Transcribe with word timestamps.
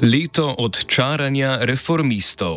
Leto 0.00 0.54
odčaranja 0.58 1.58
reformistov. 1.60 2.56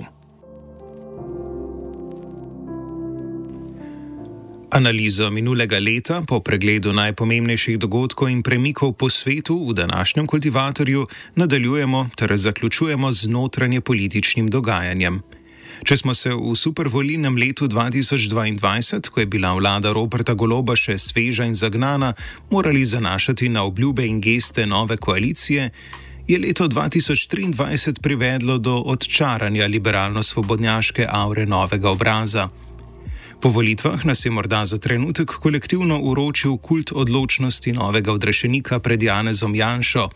Analizo 4.72 5.27
minulega 5.30 5.75
leta 5.75 6.22
po 6.23 6.39
pregledu 6.39 6.95
najpomembnejših 6.95 7.75
dogodkov 7.83 8.31
in 8.31 8.39
premikov 8.47 8.95
po 8.95 9.09
svetu 9.11 9.59
v 9.67 9.73
današnjem 9.75 10.27
kultivatorju 10.27 11.08
nadaljujemo 11.35 12.09
ter 12.16 12.31
zaključujemo 12.38 13.11
z 13.11 13.27
notranje 13.27 13.81
političnim 13.81 14.47
dogajanjem. 14.47 15.19
Če 15.83 15.97
smo 15.97 16.13
se 16.13 16.31
v 16.31 16.55
supervolilnem 16.55 17.35
letu 17.38 17.67
2022, 17.67 19.09
ko 19.09 19.19
je 19.19 19.25
bila 19.25 19.52
vlada 19.53 19.91
Roberta 19.91 20.33
Goloba 20.33 20.75
še 20.80 20.95
sveža 20.97 21.44
in 21.44 21.59
zagnana, 21.59 22.13
morali 22.50 22.85
zanašati 22.85 23.50
na 23.50 23.63
obljube 23.67 24.07
in 24.07 24.22
geste 24.22 24.66
nove 24.66 24.97
koalicije, 24.97 25.72
je 26.27 26.39
leto 26.39 26.67
2023 26.67 27.99
privedlo 28.02 28.57
do 28.57 28.77
odčaranja 28.85 29.67
liberalno-svobodnjaške 29.67 31.07
aure 31.09 31.45
novega 31.45 31.89
obraza. 31.89 32.49
Po 33.41 33.49
volitvah 33.49 34.05
nas 34.05 34.25
je 34.25 34.31
morda 34.31 34.66
za 34.66 34.77
trenutek 34.77 35.27
kolektivno 35.27 35.99
uročil 35.99 36.57
kult 36.57 36.91
odločnosti 36.91 37.73
novega 37.73 38.11
odrešenika 38.11 38.79
pred 38.79 39.03
Janezom 39.03 39.55
Janšo. 39.55 40.09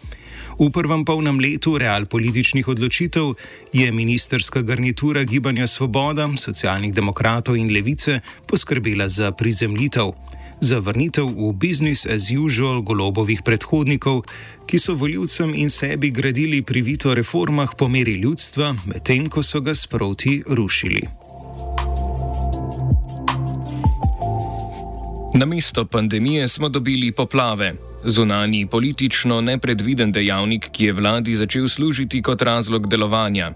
V 0.59 0.69
prvem 0.71 1.05
polnem 1.05 1.39
letu 1.39 1.77
real 1.77 2.05
političnih 2.05 2.67
odločitev 2.67 3.33
je 3.73 3.91
ministerska 3.91 4.61
garnitura 4.61 5.23
Gibanja 5.23 5.67
Svoboda, 5.67 6.29
socialnih 6.37 6.93
demokratov 6.93 7.57
in 7.57 7.73
levice 7.73 8.19
poskrbela 8.47 9.09
za 9.09 9.31
prizemljitev, 9.31 10.11
za 10.59 10.79
vrnitev 10.79 11.27
v 11.27 11.53
business 11.53 12.05
as 12.05 12.31
usual 12.31 12.81
golobovih 12.81 13.41
predhodnikov, 13.41 14.23
ki 14.65 14.79
so 14.79 14.95
voljivcem 14.95 15.53
in 15.55 15.69
sebi 15.69 16.11
gradili 16.11 16.61
privito 16.61 17.13
reformah 17.13 17.75
po 17.77 17.87
meri 17.87 18.17
ljudstva, 18.21 18.75
medtem 18.85 19.27
ko 19.29 19.43
so 19.43 19.61
ga 19.61 19.75
sproti 19.75 20.43
rušili. 20.47 21.07
Na 25.33 25.45
mesto 25.45 25.85
pandemije 25.85 26.47
smo 26.47 26.69
dobili 26.69 27.11
poplave. 27.11 27.73
Zunani 28.05 28.65
politično 28.65 29.41
nepredviden 29.41 30.11
dejavnik, 30.11 30.69
ki 30.71 30.85
je 30.85 30.93
vladi 30.93 31.35
začel 31.35 31.67
služiti 31.67 32.21
kot 32.21 32.41
razlog 32.41 32.87
delovanja. 32.87 33.51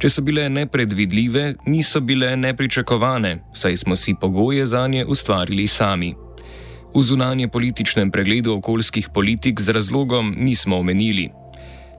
Če 0.00 0.08
so 0.10 0.22
bile 0.22 0.48
nepredvidljive, 0.48 1.54
niso 1.66 2.00
bile 2.00 2.36
nepričakovane, 2.36 3.36
saj 3.54 3.76
smo 3.76 3.96
si 3.96 4.14
pogoje 4.20 4.66
za 4.66 4.86
nje 4.86 5.04
ustvarili 5.04 5.68
sami. 5.68 6.14
V 6.94 7.02
zunanje 7.02 7.48
političnem 7.48 8.10
pregledu 8.10 8.52
okoljskih 8.52 9.08
politik 9.08 9.60
z 9.60 9.72
razlogom 9.72 10.34
nismo 10.38 10.76
omenili. 10.76 11.30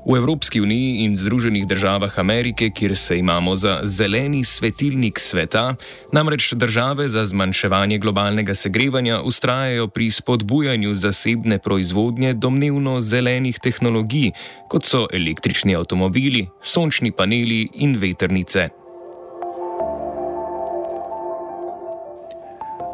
V 0.06 0.18
Evropski 0.18 0.62
uniji 0.62 1.04
in 1.04 1.18
Združenih 1.18 1.68
državah 1.68 2.20
Amerike, 2.20 2.70
kjer 2.70 2.98
se 2.98 3.18
imamo 3.18 3.56
za 3.56 3.80
zeleni 3.84 4.44
svetilnik 4.46 5.20
sveta, 5.20 5.76
namreč 6.12 6.54
države 6.54 7.08
za 7.10 7.26
zmanjševanje 7.26 7.98
globalnega 7.98 8.56
segrevanja 8.56 9.22
ustrajajo 9.22 9.88
pri 9.88 10.12
spodbujanju 10.12 10.96
zasebne 10.96 11.60
proizvodnje 11.60 12.34
domnevno 12.34 13.02
zelenih 13.02 13.60
tehnologij, 13.64 14.32
kot 14.70 14.86
so 14.86 15.08
električni 15.14 15.76
avtomobili, 15.76 16.48
sončni 16.62 17.12
paneli 17.12 17.70
in 17.74 17.98
veternice. 17.98 18.83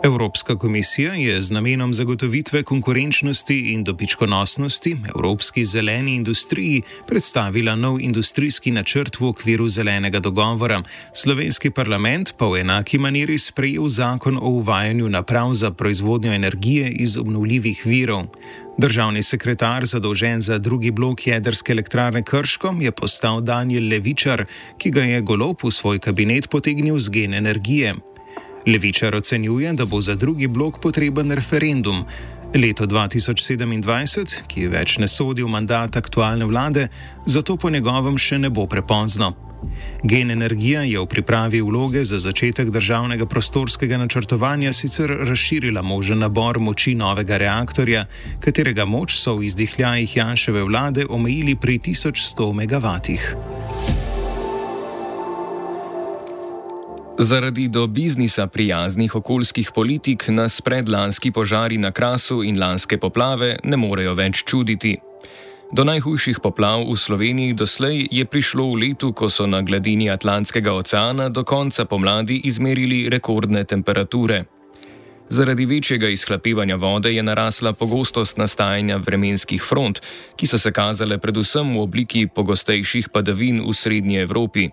Evropska 0.04 0.58
komisija 0.58 1.14
je 1.14 1.42
z 1.44 1.52
namenom 1.52 1.94
zagotovitve 1.94 2.64
konkurenčnosti 2.64 3.74
in 3.74 3.84
dobičkonosnosti 3.84 4.98
Evropski 5.16 5.66
zeleni 5.66 6.16
industriji 6.16 6.82
predstavila 7.08 7.76
nov 7.76 8.00
industrijski 8.02 8.72
načrt 8.72 9.20
v 9.20 9.26
okviru 9.26 9.70
zelenega 9.70 10.20
dogovora. 10.20 10.82
Slovenski 11.14 11.72
parlament 11.72 12.34
pa 12.38 12.48
v 12.48 12.62
enaki 12.62 12.98
maniri 12.98 13.38
sprejel 13.38 13.88
zakon 13.88 14.38
o 14.38 14.50
uvajanju 14.50 15.10
naprav 15.10 15.54
za 15.54 15.72
proizvodnjo 15.72 16.34
energije 16.34 16.90
iz 16.90 17.18
obnovljivih 17.18 17.82
virov. 17.86 18.24
Državni 18.78 19.24
sekretar 19.24 19.86
zadolžen 19.86 20.42
za 20.42 20.58
drugi 20.58 20.92
blok 20.92 21.28
jedrske 21.28 21.72
elektrarne 21.72 22.24
Krško 22.24 22.76
je 22.82 22.92
postal 22.92 23.42
Daniel 23.42 23.90
Levičar, 23.90 24.46
ki 24.78 24.92
ga 24.92 25.04
je 25.04 25.22
golo 25.22 25.56
v 25.64 25.72
svoj 25.72 26.00
kabinet 26.00 26.50
potegnil 26.50 27.00
z 27.00 27.10
gen 27.10 27.34
energije. 27.34 27.96
Levičar 28.70 29.16
ocenjuje, 29.16 29.74
da 29.74 29.86
bo 29.86 30.02
za 30.02 30.16
drugi 30.16 30.48
blok 30.48 30.80
potreben 30.82 31.32
referendum. 31.32 32.04
Leto 32.54 32.86
2027, 32.86 34.44
ki 34.48 34.68
več 34.70 34.98
ne 35.02 35.08
sodi 35.08 35.44
v 35.46 35.50
mandat 35.50 35.98
aktualne 35.98 36.46
vlade, 36.46 36.88
zato 37.26 37.58
po 37.58 37.70
njegovem 37.70 38.18
še 38.18 38.38
ne 38.38 38.50
bo 38.50 38.68
prepozno. 38.68 39.34
Gen 40.04 40.32
energija 40.32 40.82
je 40.88 41.00
v 41.02 41.06
pripravi 41.10 41.62
vloge 41.62 42.04
za 42.06 42.20
začetek 42.20 42.70
državnega 42.72 43.26
prostorskega 43.26 43.98
načrtovanja 43.98 44.74
sicer 44.74 45.12
razširila 45.30 45.82
možen 45.82 46.22
nabor 46.24 46.60
moči 46.60 46.96
novega 46.96 47.38
reaktorja, 47.38 48.06
katerega 48.40 48.86
moč 48.86 49.18
so 49.20 49.36
v 49.36 49.50
izdihljajih 49.50 50.18
Janševe 50.18 50.64
vlade 50.64 51.06
omejili 51.10 51.56
pri 51.56 51.80
1100 51.80 52.54
MW. 52.62 53.59
Zaradi 57.22 57.68
do 57.68 57.88
biznisa 57.88 58.48
prijaznih 58.48 59.16
okoljskih 59.16 59.72
politik 59.76 60.28
nas 60.28 60.62
predlanski 60.62 61.32
požari 61.32 61.78
na 61.78 61.92
Krasu 61.92 62.44
in 62.44 62.60
lanske 62.60 62.98
poplave 62.98 63.58
ne 63.64 63.78
morejo 63.78 64.14
več 64.14 64.44
čuditi. 64.48 64.94
Do 65.76 65.84
najhujših 65.84 66.40
poplav 66.40 66.86
v 66.88 66.96
Sloveniji 66.96 67.54
doslej 67.54 68.08
je 68.12 68.26
prišlo 68.26 68.70
v 68.72 68.80
letu, 68.86 69.12
ko 69.12 69.28
so 69.30 69.48
na 69.48 69.60
gladini 69.62 70.10
Atlantskega 70.10 70.72
oceana 70.72 71.30
do 71.30 71.44
konca 71.44 71.86
pomladi 71.86 72.40
izmerili 72.48 73.10
rekordne 73.10 73.64
temperature. 73.64 74.46
Zaradi 75.30 75.66
večjega 75.66 76.08
izhlapevanja 76.08 76.76
vode 76.76 77.12
je 77.14 77.24
narasla 77.24 77.74
pogostost 77.74 78.38
nastajanja 78.38 78.98
vremenskih 78.98 79.62
front, 79.62 80.00
ki 80.36 80.48
so 80.48 80.58
se 80.58 80.72
kazale 80.72 81.18
predvsem 81.18 81.76
v 81.76 81.82
obliki 81.84 82.28
pogostejših 82.28 83.10
padavin 83.10 83.60
v 83.68 83.74
Srednji 83.74 84.24
Evropi. 84.24 84.70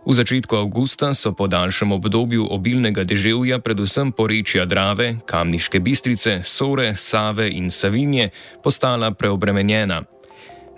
V 0.00 0.16
začetku 0.16 0.56
avgusta 0.56 1.12
so 1.14 1.36
po 1.36 1.44
daljšem 1.44 1.92
obdobju 1.92 2.46
obilnega 2.48 3.04
deževja, 3.04 3.60
predvsem 3.60 4.12
porečja 4.16 4.64
Drave, 4.64 5.20
Kamniške 5.28 5.80
bistrice, 5.80 6.40
Sore, 6.40 6.96
Save 6.96 7.50
in 7.52 7.68
Savinje, 7.70 8.30
postala 8.64 9.12
preobremenjena. 9.12 10.02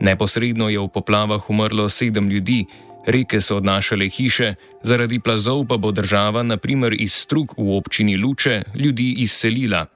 Neposredno 0.02 0.66
je 0.68 0.82
v 0.82 0.88
poplavah 0.90 1.50
umrlo 1.50 1.86
sedem 1.88 2.26
ljudi, 2.30 2.66
reke 3.06 3.40
so 3.40 3.62
odnašale 3.62 4.10
hiše, 4.10 4.54
zaradi 4.82 5.22
plazov 5.22 5.66
pa 5.70 5.78
bo 5.78 5.94
država, 5.94 6.42
naprimer 6.42 6.90
iz 6.98 7.14
strug 7.14 7.54
v 7.54 7.78
občini 7.78 8.18
Luče, 8.18 8.74
ljudi 8.74 9.22
izselila. 9.22 9.86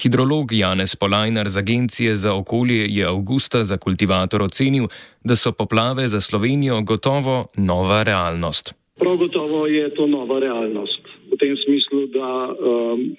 Hidrolog 0.00 0.52
Janez 0.52 0.96
Polajnar 0.96 1.48
z 1.48 1.56
Agencije 1.56 2.16
za 2.16 2.34
okolje 2.34 2.86
je 2.88 3.04
avgusta 3.06 3.64
za 3.64 3.76
kultivator 3.76 4.42
ocenil, 4.42 4.86
da 5.24 5.36
so 5.36 5.52
poplave 5.52 6.08
za 6.08 6.20
Slovenijo 6.20 6.80
gotovo 6.80 7.46
nova 7.56 8.02
realnost. 8.02 8.74
Prav 9.00 9.16
gotovo 9.16 9.66
je 9.66 9.94
to 9.94 10.06
nova 10.06 10.38
realnost. 10.40 11.02
V 11.32 11.36
tem 11.40 11.56
smislu, 11.56 12.06
da 12.06 12.30
um, 12.48 13.16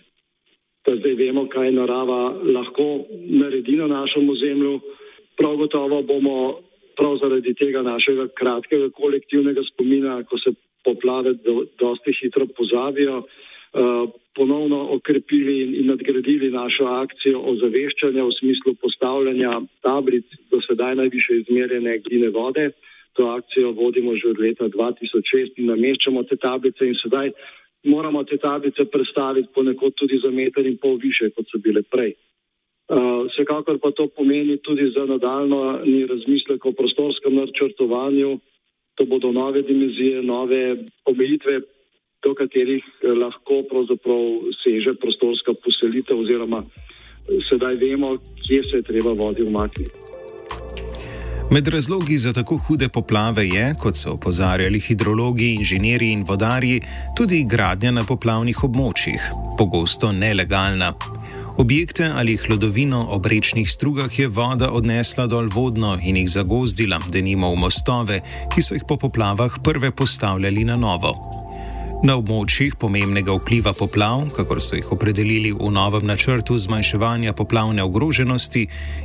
da 0.86 0.96
zdaj 0.96 1.14
vemo, 1.14 1.46
kaj 1.50 1.72
narava 1.72 2.34
lahko 2.56 3.06
naredi 3.30 3.78
na 3.78 3.88
našem 3.88 4.30
ozemlju. 4.30 4.80
Prav 5.38 5.56
gotovo 5.58 6.02
bomo 6.02 6.38
prav 6.98 7.18
zaradi 7.22 7.54
tega 7.54 7.82
našega 7.82 8.28
kratkega 8.40 8.90
kolektivnega 8.90 9.62
spomina, 9.74 10.24
ko 10.24 10.38
se 10.38 10.54
poplave 10.86 11.34
do, 11.46 11.66
dosti 11.80 12.12
hitro 12.22 12.46
pozavijo, 12.58 13.24
ponovno 14.36 14.88
okrepili 14.96 15.62
in, 15.64 15.76
in 15.76 15.88
nadgradili 15.88 16.52
našo 16.52 16.84
akcijo 16.84 17.40
ozaveščanja 17.40 18.24
v 18.24 18.36
smislu 18.40 18.76
postavljanja 18.82 19.52
tablic 19.82 20.26
do 20.52 20.62
sedaj 20.62 20.96
najviše 20.96 21.42
izmerjene 21.42 22.00
gline 22.08 22.30
vode. 22.30 22.72
To 23.14 23.28
akcijo 23.28 23.72
vodimo 23.72 24.16
že 24.16 24.30
od 24.32 24.40
leta 24.40 24.66
2006 24.72 25.60
in 25.60 25.66
nameščamo 25.72 26.24
te 26.24 26.36
tablice 26.36 26.88
in 26.88 26.96
sedaj 26.96 27.32
moramo 27.84 28.24
te 28.24 28.38
tablice 28.38 28.86
predstaviti 28.86 29.50
ponekod 29.54 29.94
tudi 29.96 30.20
za 30.24 30.32
meter 30.32 30.66
in 30.66 30.78
pol 30.78 30.96
više, 30.96 31.30
kot 31.36 31.46
so 31.52 31.58
bile 31.58 31.82
prej. 31.84 32.14
Uh, 32.92 33.28
vsekakor 33.28 33.80
pa 33.80 33.92
to 33.92 34.08
pomeni 34.08 34.58
tudi 34.58 34.92
za 34.96 35.06
nadaljno 35.06 35.80
razmislek 36.10 36.66
o 36.66 36.72
prostorskem 36.72 37.36
načrtovanju. 37.36 38.40
To 38.96 39.06
bodo 39.06 39.32
nove 39.32 39.62
dimenzije, 39.62 40.24
nove 40.24 40.76
omejitve, 41.06 41.62
do 42.24 42.36
katerih 42.38 42.84
eh, 42.84 43.14
lahko 43.24 43.64
pravzaprav 43.72 44.24
seže 44.64 44.94
prostorska 45.02 45.54
poselitev 45.64 46.20
oziroma 46.24 46.64
sedaj 47.50 47.76
vemo, 47.76 48.18
kje 48.48 48.64
se 48.64 48.78
je 48.78 48.82
treba 48.82 49.14
vodi 49.14 49.44
umakniti. 49.44 49.92
Med 51.52 51.68
razlogi 51.68 52.18
za 52.18 52.34
tako 52.34 52.58
hude 52.58 52.88
poplave 52.90 53.44
je, 53.48 53.74
kot 53.80 53.96
so 53.96 54.14
opozarjali 54.14 54.80
hidrologi, 54.80 55.50
inženirji 55.54 56.12
in 56.12 56.24
vodarji, 56.28 56.80
tudi 57.18 57.44
gradnja 57.44 57.92
na 57.92 58.06
poplavnih 58.08 58.64
območjih, 58.64 59.26
pogosto 59.58 60.12
nelegalna. 60.12 60.94
Objekte 61.58 62.08
ali 62.16 62.38
hladovino 62.38 63.02
ob 63.10 63.26
rečnih 63.26 63.68
strugah 63.72 64.20
je 64.20 64.28
voda 64.28 64.72
odnesla 64.72 65.28
dol 65.28 65.50
vodno 65.54 65.98
in 66.04 66.18
jih 66.18 66.30
zagozdila, 66.30 67.02
da 67.12 67.22
nimo 67.22 67.52
v 67.52 67.60
mostove, 67.68 68.22
ki 68.56 68.64
so 68.64 68.80
jih 68.80 68.88
po 68.88 68.98
poplavah 68.98 69.60
prve 69.64 69.92
postavljali 69.92 70.64
na 70.64 70.80
novo. 70.80 71.12
Na 72.02 72.16
območjih 72.18 72.74
pomembnega 72.82 73.36
vpliva 73.38 73.76
poplav, 73.78 74.24
kakor 74.34 74.58
so 74.58 74.74
jih 74.74 74.88
opredelili 74.96 75.52
v 75.54 75.68
novem 75.70 76.08
načrtu 76.10 76.58
zmanjševanja 76.58 77.36
poplavne 77.38 77.86
ogroženosti, 77.86 78.64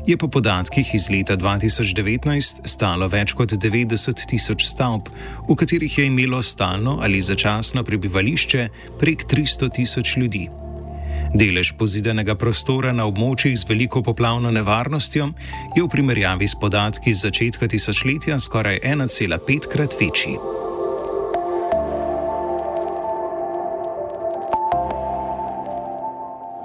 je 0.08 0.16
po 0.16 0.30
podatkih 0.32 0.94
iz 0.96 1.10
leta 1.12 1.36
2019 1.36 2.64
stalo 2.64 3.10
več 3.12 3.36
kot 3.36 3.52
90 3.52 4.24
tisoč 4.32 4.64
stavb, 4.70 5.12
v 5.44 5.58
katerih 5.60 5.98
je 5.98 6.08
imelo 6.08 6.40
stalno 6.40 6.96
ali 7.04 7.20
začasno 7.20 7.84
prebivališče 7.84 8.68
prek 8.96 9.28
300 9.28 9.72
tisoč 9.76 10.16
ljudi. 10.16 10.46
Delež 11.36 11.76
pozidenega 11.76 12.32
prostora 12.32 12.96
na 12.96 13.04
območjih 13.04 13.58
z 13.60 13.68
veliko 13.68 14.00
poplavno 14.00 14.48
nevarnostjo 14.48 15.34
je 15.76 15.84
v 15.84 15.92
primerjavi 15.92 16.48
s 16.48 16.56
podatki 16.56 17.12
z 17.12 17.28
začetka 17.28 17.68
tisočletja 17.68 18.40
skoraj 18.40 18.80
1,5 18.80 19.68
krat 19.68 20.00
večji. 20.00 20.64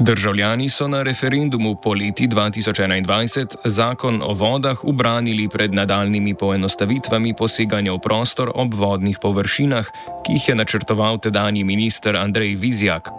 Državljani 0.01 0.69
so 0.69 0.88
na 0.88 1.03
referendumu 1.03 1.75
poleti 1.75 2.27
2021 2.27 3.56
zakon 3.65 4.21
o 4.21 4.33
vodah 4.33 4.86
ubranili 4.86 5.50
pred 5.50 5.74
nadaljnimi 5.74 6.33
poenostavitvami 6.33 7.33
poseganja 7.38 7.94
v 7.94 8.00
prostor 8.00 8.51
ob 8.56 8.74
vodnih 8.74 9.18
površinah, 9.21 9.92
ki 10.25 10.33
jih 10.33 10.50
je 10.50 10.56
načrtoval 10.56 11.19
tedajni 11.19 11.63
minister 11.63 12.15
Andrej 12.15 12.56
Vizjak. 12.56 13.09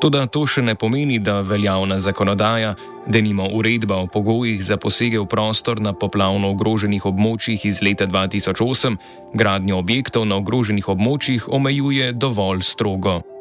Toda 0.00 0.26
to 0.26 0.46
še 0.46 0.62
ne 0.62 0.74
pomeni, 0.74 1.18
da 1.18 1.40
veljavna 1.40 1.98
zakonodaja, 1.98 2.74
denimo 3.06 3.50
uredba 3.52 4.00
o 4.00 4.06
pogojih 4.06 4.64
za 4.64 4.80
posege 4.80 5.20
v 5.20 5.28
prostor 5.28 5.80
na 5.80 5.92
poplavno 5.92 6.48
ogroženih 6.56 7.04
območjih 7.04 7.68
iz 7.68 7.84
leta 7.84 8.06
2008, 8.06 8.96
gradnjo 9.34 9.84
objektov 9.84 10.24
na 10.24 10.40
ogroženih 10.40 10.88
območjih 10.88 11.48
omejuje 11.48 12.12
dovolj 12.12 12.64
strogo. 12.64 13.35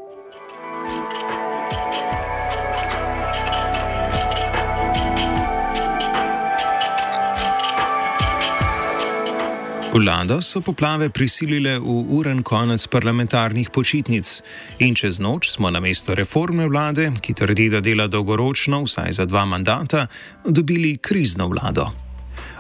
Vlado 9.95 10.42
so 10.42 10.59
poplave 10.59 11.07
prisilile 11.09 11.77
v 11.80 11.88
uren 12.19 12.42
konec 12.44 12.83
parlamentarnih 12.92 13.69
počitnic 13.71 14.42
in 14.83 14.92
čez 14.92 15.21
noč 15.24 15.53
smo 15.56 15.71
na 15.71 15.80
mesto 15.80 16.12
reformne 16.12 16.68
vlade, 16.68 17.13
ki 17.24 17.31
trdi, 17.33 17.69
da 17.71 17.80
dela 17.80 18.07
dolgoročno, 18.12 18.81
vsaj 18.83 19.15
za 19.15 19.25
dva 19.25 19.45
mandata, 19.45 20.07
dobili 20.44 20.97
krizno 20.97 21.47
vlado. 21.47 21.88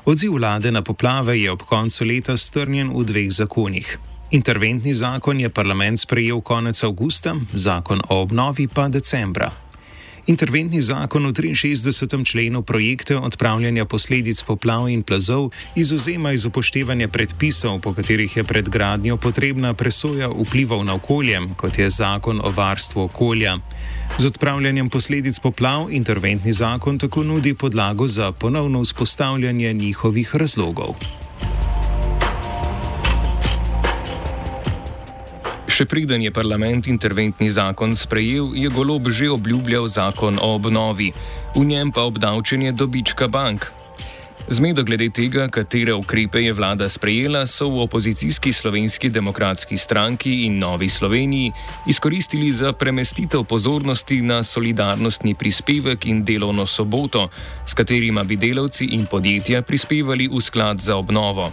Odziv 0.05 0.39
vlade 0.39 0.71
na 0.71 0.81
poplave 0.81 1.35
je 1.35 1.51
ob 1.51 1.67
koncu 1.67 2.07
leta 2.07 2.37
strnjen 2.37 2.95
v 2.95 3.03
dveh 3.03 3.31
zakonih. 3.31 3.97
Interventni 4.31 4.93
zakon 4.93 5.39
je 5.39 5.49
parlament 5.49 5.99
sprejel 5.99 6.39
konec 6.41 6.83
avgusta, 6.83 7.35
zakon 7.53 7.99
o 8.09 8.21
obnovi 8.23 8.67
pa 8.67 8.87
decembra. 8.87 9.51
Interventni 10.25 10.81
zakon 10.81 11.29
v 11.29 11.53
63. 11.53 12.25
členu 12.25 12.65
projekte 12.65 13.13
odpravljanja 13.13 13.85
posledic 13.85 14.41
poplav 14.43 14.89
in 14.89 15.03
plazov 15.05 15.53
izuzema 15.75 16.31
iz 16.33 16.45
upoštevanja 16.45 17.07
predpisov, 17.07 17.77
po 17.79 17.93
katerih 17.93 18.37
je 18.37 18.43
pred 18.43 18.69
gradnjo 18.69 19.17
potrebna 19.17 19.73
presoja 19.73 20.25
vplivov 20.33 20.81
na 20.81 20.97
okolje, 20.97 21.37
kot 21.57 21.77
je 21.77 21.89
zakon 21.89 22.41
o 22.41 22.49
varstvu 22.49 23.03
okolja. 23.05 23.57
Z 24.17 24.25
odpravljanjem 24.25 24.89
posledic 24.89 25.39
poplav 25.39 25.93
interventni 25.93 26.53
zakon 26.53 26.97
tako 26.97 27.23
nudi 27.23 27.53
podlago 27.53 28.07
za 28.07 28.31
ponovno 28.31 28.81
vzpostavljanje 28.81 29.73
njihovih 29.73 30.35
razlogov. 30.35 31.24
Še 35.75 35.83
preden 35.91 36.21
je 36.23 36.31
parlament 36.31 36.87
interventni 36.87 37.49
zakon 37.51 37.97
sprejel, 37.99 38.53
je 38.55 38.69
golob 38.71 39.09
že 39.11 39.27
obljubljal 39.27 39.89
zakon 39.91 40.39
o 40.39 40.53
obnovi, 40.55 41.09
v 41.51 41.63
njem 41.67 41.91
pa 41.91 42.07
obdavčenje 42.07 42.71
dobička 42.71 43.27
bank. 43.27 43.67
Zmedo 44.47 44.85
glede 44.87 45.09
tega, 45.11 45.49
katere 45.51 45.91
ukrepe 45.91 46.39
je 46.39 46.53
vlada 46.55 46.87
sprejela, 46.87 47.43
so 47.43 47.67
v 47.67 47.83
opozicijski 47.83 48.55
slovenski 48.55 49.11
demokratski 49.11 49.75
stranki 49.75 50.45
in 50.47 50.63
Novi 50.63 50.87
Sloveniji 50.87 51.51
izkoristili 51.91 52.55
za 52.55 52.71
premestitev 52.71 53.43
pozornosti 53.43 54.21
na 54.23 54.47
solidarnostni 54.47 55.35
prispevek 55.35 56.07
in 56.07 56.23
delovno 56.23 56.63
soboto, 56.63 57.27
s 57.67 57.75
katerima 57.75 58.23
bi 58.23 58.39
delavci 58.39 58.95
in 58.95 59.11
podjetja 59.11 59.59
prispevali 59.59 60.31
v 60.31 60.39
sklad 60.39 60.79
za 60.79 60.95
obnovo. 60.95 61.51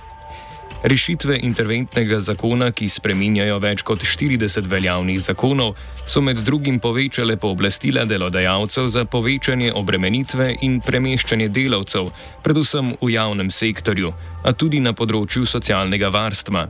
Rešitve 0.82 1.36
interventnega 1.46 2.16
zakona, 2.18 2.72
ki 2.74 2.88
spreminjajo 2.90 3.60
več 3.62 3.84
kot 3.86 4.02
40 4.02 4.66
veljavnih 4.66 5.20
zakonov, 5.22 5.76
so 6.10 6.18
med 6.18 6.40
drugim 6.42 6.80
povečale 6.82 7.36
pooblastila 7.38 8.02
delodajalcev 8.10 8.88
za 8.90 9.04
povečanje 9.06 9.70
obremenitve 9.78 10.48
in 10.66 10.80
premeščanje 10.82 11.48
delavcev, 11.54 12.10
predvsem 12.42 12.96
v 12.98 13.12
javnem 13.14 13.54
sektorju, 13.54 14.10
a 14.42 14.52
tudi 14.58 14.82
na 14.82 14.90
področju 14.90 15.46
socialnega 15.46 16.10
varstva. 16.10 16.66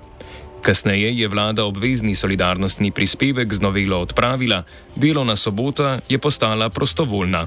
Kasneje 0.63 1.15
je 1.17 1.29
vlada 1.33 1.65
obvezni 1.65 2.13
solidarnostni 2.13 2.93
prispevek 2.93 3.49
z 3.49 3.65
novelo 3.65 4.05
odpravila, 4.05 4.61
delovna 4.95 5.41
sobota 5.41 6.03
je 6.09 6.21
postala 6.21 6.69
prostovoljna. 6.69 7.47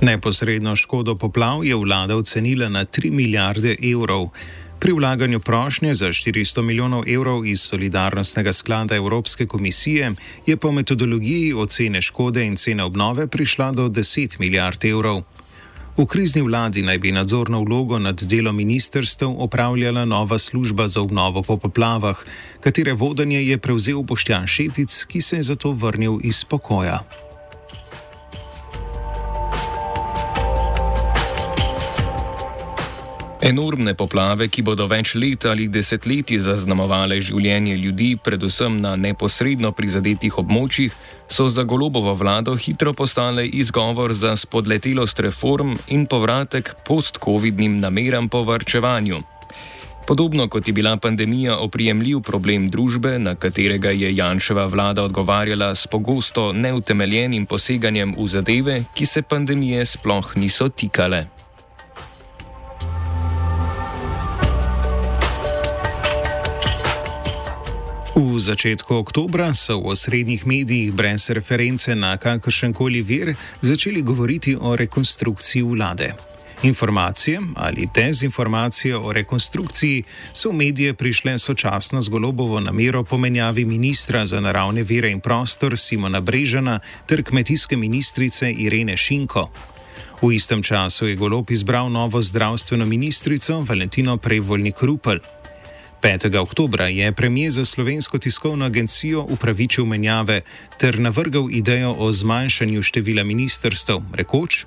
Neposredno 0.00 0.76
škodo 0.76 1.16
poplav 1.16 1.64
je 1.64 1.74
vlada 1.74 2.16
ocenila 2.16 2.68
na 2.68 2.84
3 2.84 3.10
milijarde 3.10 3.76
evrov. 3.92 4.28
Pri 4.78 4.92
vlaganju 4.92 5.40
prošnje 5.40 5.94
za 5.94 6.08
400 6.08 6.62
milijonov 6.62 7.04
evrov 7.08 7.46
iz 7.46 7.60
solidarnostnega 7.60 8.52
sklada 8.52 8.96
Evropske 8.96 9.46
komisije 9.46 10.12
je 10.46 10.56
po 10.56 10.72
metodologiji 10.72 11.52
ocene 11.54 12.02
škode 12.02 12.46
in 12.46 12.56
cene 12.56 12.84
obnove 12.84 13.26
prišla 13.26 13.72
do 13.72 13.88
10 13.88 14.40
milijard 14.40 14.84
evrov. 14.84 15.22
V 15.96 16.06
krizni 16.06 16.42
vladi 16.42 16.82
naj 16.82 16.98
bi 16.98 17.12
nadzorno 17.12 17.62
vlogo 17.62 17.98
nad 17.98 18.22
delom 18.22 18.56
ministrstv 18.56 19.24
opravljala 19.26 20.04
nova 20.04 20.38
služba 20.38 20.88
za 20.88 21.02
obnovo 21.02 21.42
po 21.42 21.56
poplavah, 21.56 22.24
katere 22.60 22.92
vodenje 22.92 23.42
je 23.42 23.58
prevzel 23.58 24.02
Boštjan 24.02 24.46
Šefic, 24.46 25.04
ki 25.04 25.20
se 25.20 25.36
je 25.36 25.42
zato 25.42 25.72
vrnil 25.72 26.18
iz 26.22 26.44
pokoja. 26.44 27.27
Enormne 33.48 33.94
poplave, 33.96 34.50
ki 34.52 34.60
bodo 34.60 34.84
več 34.90 35.14
let 35.16 35.46
ali 35.48 35.70
desetletji 35.72 36.36
zaznamovale 36.44 37.16
življenje 37.24 37.78
ljudi, 37.80 38.08
predvsem 38.20 38.74
na 38.82 38.90
neposredno 39.00 39.70
prizadetih 39.72 40.36
območjih, 40.42 40.92
so 41.32 41.46
za 41.48 41.64
golobovo 41.64 42.12
vlado 42.12 42.58
hitro 42.60 42.92
postale 42.92 43.46
izgovor 43.46 44.12
za 44.12 44.34
spodletelost 44.36 45.22
reform 45.24 45.78
in 45.88 46.04
povratek 46.04 46.74
post-covidnim 46.84 47.80
nameram 47.80 48.28
po 48.28 48.42
varčevanju. 48.44 49.22
Podobno 50.04 50.48
kot 50.52 50.68
je 50.68 50.76
bila 50.76 50.96
pandemija 51.00 51.56
oprijemljiv 51.64 52.20
problem 52.28 52.68
družbe, 52.68 53.16
na 53.18 53.34
katerega 53.34 53.96
je 53.96 54.12
Janševa 54.16 54.66
vlada 54.66 55.08
odgovarjala 55.08 55.72
s 55.74 55.86
pogosto 55.86 56.52
neutemeljenim 56.52 57.46
poseganjem 57.46 58.12
v 58.18 58.28
zadeve, 58.28 58.78
ki 58.94 59.06
se 59.06 59.22
pandemije 59.22 59.88
sploh 59.96 60.36
niso 60.36 60.68
tikale. 60.68 61.37
V 68.18 68.34
začetku 68.34 68.98
oktobra 68.98 69.54
so 69.54 69.78
v 69.78 69.94
osrednjih 69.94 70.42
medijih 70.42 70.90
brez 70.90 71.30
reference 71.30 71.94
na 71.94 72.16
kakršen 72.18 72.74
koli 72.74 72.98
vir 73.02 73.36
začeli 73.62 74.02
govoriti 74.02 74.56
o 74.58 74.74
rekonstrukciji 74.76 75.62
vlade. 75.62 76.10
Informacije 76.62 77.38
ali 77.54 77.86
dezinformacije 77.94 78.96
o 78.96 79.12
rekonstrukciji 79.12 80.02
so 80.34 80.50
v 80.50 80.54
medije 80.66 80.94
prišle 80.94 81.38
sočasno 81.38 82.02
z 82.02 82.08
golobovo 82.08 82.60
namero 82.60 83.04
pomenjavi 83.04 83.64
ministra 83.64 84.26
za 84.26 84.40
naravne 84.40 84.82
vire 84.82 85.10
in 85.10 85.20
prostor 85.20 85.78
Simona 85.78 86.20
Brežana 86.20 86.80
ter 87.06 87.22
kmetijske 87.22 87.76
ministrice 87.76 88.50
Irene 88.50 88.96
Šinko. 88.96 89.46
V 90.22 90.34
istem 90.34 90.62
času 90.62 91.06
je 91.06 91.14
golob 91.14 91.50
izbral 91.50 91.90
novo 91.90 92.22
zdravstveno 92.22 92.86
ministrico 92.86 93.60
Valentino 93.60 94.16
Prevoljnik 94.16 94.82
Rupel. 94.82 95.18
5. 96.02 96.36
oktober 96.38 96.80
je 96.80 97.12
premijer 97.12 97.50
za 97.50 97.64
slovensko 97.64 98.18
tiskovno 98.18 98.64
agencijo 98.64 99.26
upravičil 99.28 99.84
menjave 99.84 100.40
ter 100.78 100.98
navrgal 101.00 101.50
idejo 101.50 101.94
o 101.98 102.12
zmanjšanju 102.12 102.82
števila 102.82 103.24
ministrstv, 103.24 103.92
rekoč: 104.12 104.64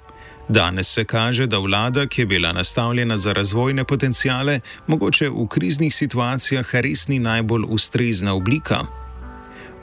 Danes 0.50 0.88
se 0.88 1.06
kaže, 1.06 1.48
da 1.48 1.60
vlada, 1.60 2.08
ki 2.08 2.22
je 2.22 2.26
bila 2.26 2.54
nastavljena 2.54 3.18
za 3.18 3.34
razvojne 3.34 3.84
potencijale, 3.84 4.60
mogoče 4.88 5.30
v 5.30 5.48
kriznih 5.48 5.96
situacijah 5.96 6.76
res 6.76 7.08
ni 7.08 7.20
najbolj 7.20 7.64
ustrezna 7.70 8.34
oblika. 8.34 8.86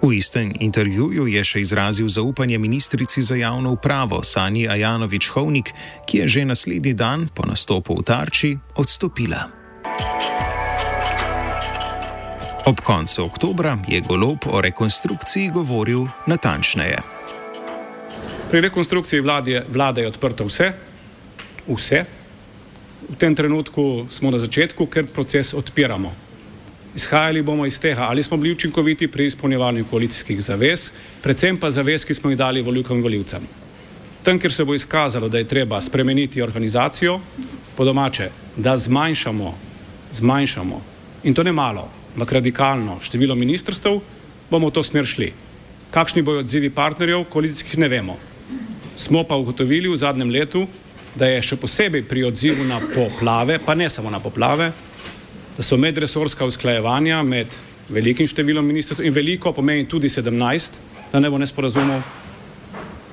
V 0.02 0.14
istem 0.14 0.52
intervjuju 0.60 1.26
je 1.26 1.44
še 1.44 1.60
izrazil 1.60 2.08
zaupanje 2.08 2.58
ministrici 2.58 3.22
za 3.22 3.34
javno 3.34 3.70
upravo 3.70 4.22
Sani 4.24 4.68
Ajanovič-Hovnik, 4.68 5.72
ki 6.06 6.18
je 6.18 6.28
že 6.28 6.44
naslednji 6.44 6.94
dan 6.94 7.28
po 7.34 7.42
nastopu 7.46 7.98
v 7.98 8.02
Tarči 8.02 8.58
odstopila. 8.76 9.48
Ob 12.68 12.80
koncu 12.84 13.24
oktobra 13.24 13.78
je 13.88 14.00
golob 14.00 14.44
o 14.46 14.60
rekonstrukciji 14.60 15.48
govoril 15.54 16.02
natančneje. 16.26 16.98
Pri 18.50 18.60
rekonstrukciji 18.60 19.20
vlade, 19.24 19.62
vlade 19.72 20.02
je 20.04 20.10
odprto 20.10 20.44
vse, 20.44 20.66
vse. 21.64 22.02
V 23.08 23.16
tem 23.16 23.32
trenutku 23.34 24.04
smo 24.12 24.28
na 24.30 24.38
začetku, 24.38 24.84
ker 24.86 25.08
proces 25.08 25.54
odpiramo. 25.56 26.12
Izhajali 26.92 27.42
bomo 27.42 27.64
iz 27.66 27.80
tega, 27.80 28.04
ali 28.04 28.22
smo 28.22 28.36
bili 28.36 28.52
učinkoviti 28.52 29.08
pri 29.08 29.26
izpolnjevanju 29.32 29.88
koalicijskih 29.90 30.42
zavez, 30.44 30.90
predvsem 31.24 31.56
pa 31.56 31.70
zavez, 31.70 32.04
ki 32.04 32.14
smo 32.14 32.30
jih 32.30 32.38
dali 32.38 32.62
volivkam 32.62 33.00
in 33.00 33.02
voljivcem. 33.02 33.48
Tam, 34.22 34.38
kjer 34.38 34.52
se 34.52 34.64
bo 34.64 34.74
izkazalo, 34.74 35.28
da 35.28 35.38
je 35.38 35.48
treba 35.48 35.80
spremeniti 35.80 36.42
organizacijo, 36.42 37.20
po 37.76 37.84
domače, 37.84 38.28
da 38.56 38.76
zmanjšamo, 38.76 39.54
zmanjšamo 40.12 40.82
in 41.24 41.34
to 41.34 41.42
ne 41.42 41.52
malo, 41.52 41.97
ampak 42.18 42.32
radikalno 42.32 42.98
število 42.98 43.38
ministrstev, 43.38 44.00
bomo 44.50 44.66
v 44.66 44.74
to 44.74 44.82
smer 44.82 45.06
šli. 45.06 45.30
Kakšni 45.94 46.24
bojo 46.26 46.42
odzivi 46.42 46.66
partnerjev, 46.66 47.28
koalicijskih 47.30 47.78
ne 47.78 47.88
vemo. 47.88 48.16
Smo 48.98 49.22
pa 49.22 49.38
ugotovili 49.38 49.86
v 49.86 49.96
zadnjem 49.96 50.30
letu, 50.34 50.66
da 51.14 51.30
je 51.30 51.38
še 51.42 51.56
posebej 51.56 52.02
pri 52.10 52.24
odzivu 52.26 52.66
na 52.66 52.80
poplave, 52.82 53.60
pa 53.62 53.78
ne 53.78 53.86
samo 53.86 54.10
na 54.10 54.18
poplave, 54.18 54.72
da 55.54 55.62
so 55.62 55.78
medresorska 55.78 56.42
usklajevanja 56.42 57.22
med 57.22 57.54
velikim 57.86 58.26
številom 58.26 58.66
ministrstv 58.66 59.06
in 59.06 59.14
veliko 59.14 59.54
pomeni 59.54 59.86
tudi 59.86 60.10
17, 60.10 60.74
da 61.14 61.22
ne 61.22 61.30
bo 61.30 61.38
nesporazumov. 61.38 62.02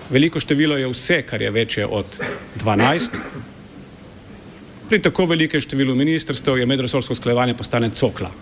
Veliko 0.09 0.41
število 0.41 0.81
je 0.81 0.89
vse, 0.89 1.21
kar 1.29 1.45
je 1.45 1.53
večje 1.53 1.85
od 1.85 2.09
12. 2.57 3.21
Pri 4.89 5.01
tako 5.01 5.29
velikem 5.29 5.61
številu 5.61 5.93
ministrstv 5.93 6.57
je 6.57 6.65
medresorsko 6.65 7.13
usklajevanje 7.13 7.53
postane 7.53 7.93
cokla. 7.93 8.33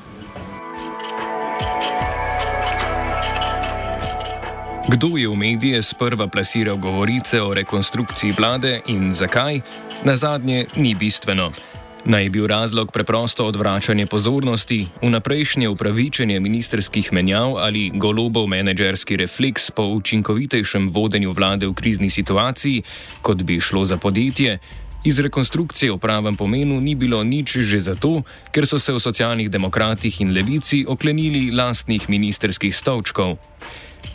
Kdo 4.84 5.16
je 5.16 5.28
v 5.32 5.36
medije 5.36 5.80
sprva 5.84 6.28
plasiral 6.28 6.76
govorice 6.76 7.42
o 7.42 7.54
rekonstrukciji 7.54 8.36
vlade 8.36 8.82
in 8.92 9.14
zakaj, 9.14 9.62
na 10.04 10.16
zadnje 10.16 10.66
ni 10.76 10.92
bistveno. 10.96 11.52
Naj 12.06 12.24
bi 12.24 12.30
bil 12.30 12.48
razlog 12.48 12.92
preprosto 12.92 13.46
odvračanje 13.48 14.06
pozornosti, 14.06 14.88
vnaprejšnje 15.02 15.70
upravičenje 15.70 16.40
ministerskih 16.40 17.14
menjav 17.14 17.56
ali 17.58 17.92
golobov 17.96 18.48
menedžerski 18.48 19.16
refleks 19.16 19.72
po 19.72 19.84
učinkovitejšem 19.84 20.90
vodenju 20.92 21.32
vlade 21.32 21.68
v 21.68 21.74
krizni 21.74 22.10
situaciji, 22.10 22.84
kot 23.22 23.44
bi 23.44 23.60
šlo 23.60 23.86
za 23.86 23.98
podjetje. 23.98 24.60
Iz 25.04 25.20
rekonstrukcije 25.20 25.92
v 25.92 25.98
pravem 25.98 26.36
pomenu 26.36 26.82
ni 26.82 26.96
bilo 26.96 27.24
nič 27.24 27.58
že 27.58 27.80
zato, 27.80 28.24
ker 28.52 28.68
so 28.68 28.80
se 28.80 28.92
v 28.92 29.00
socialnih 29.00 29.50
demokratih 29.50 30.22
in 30.22 30.36
levici 30.36 30.84
oklenili 30.88 31.52
lastnih 31.52 32.10
ministerskih 32.10 32.76
stolčkov. 32.76 33.40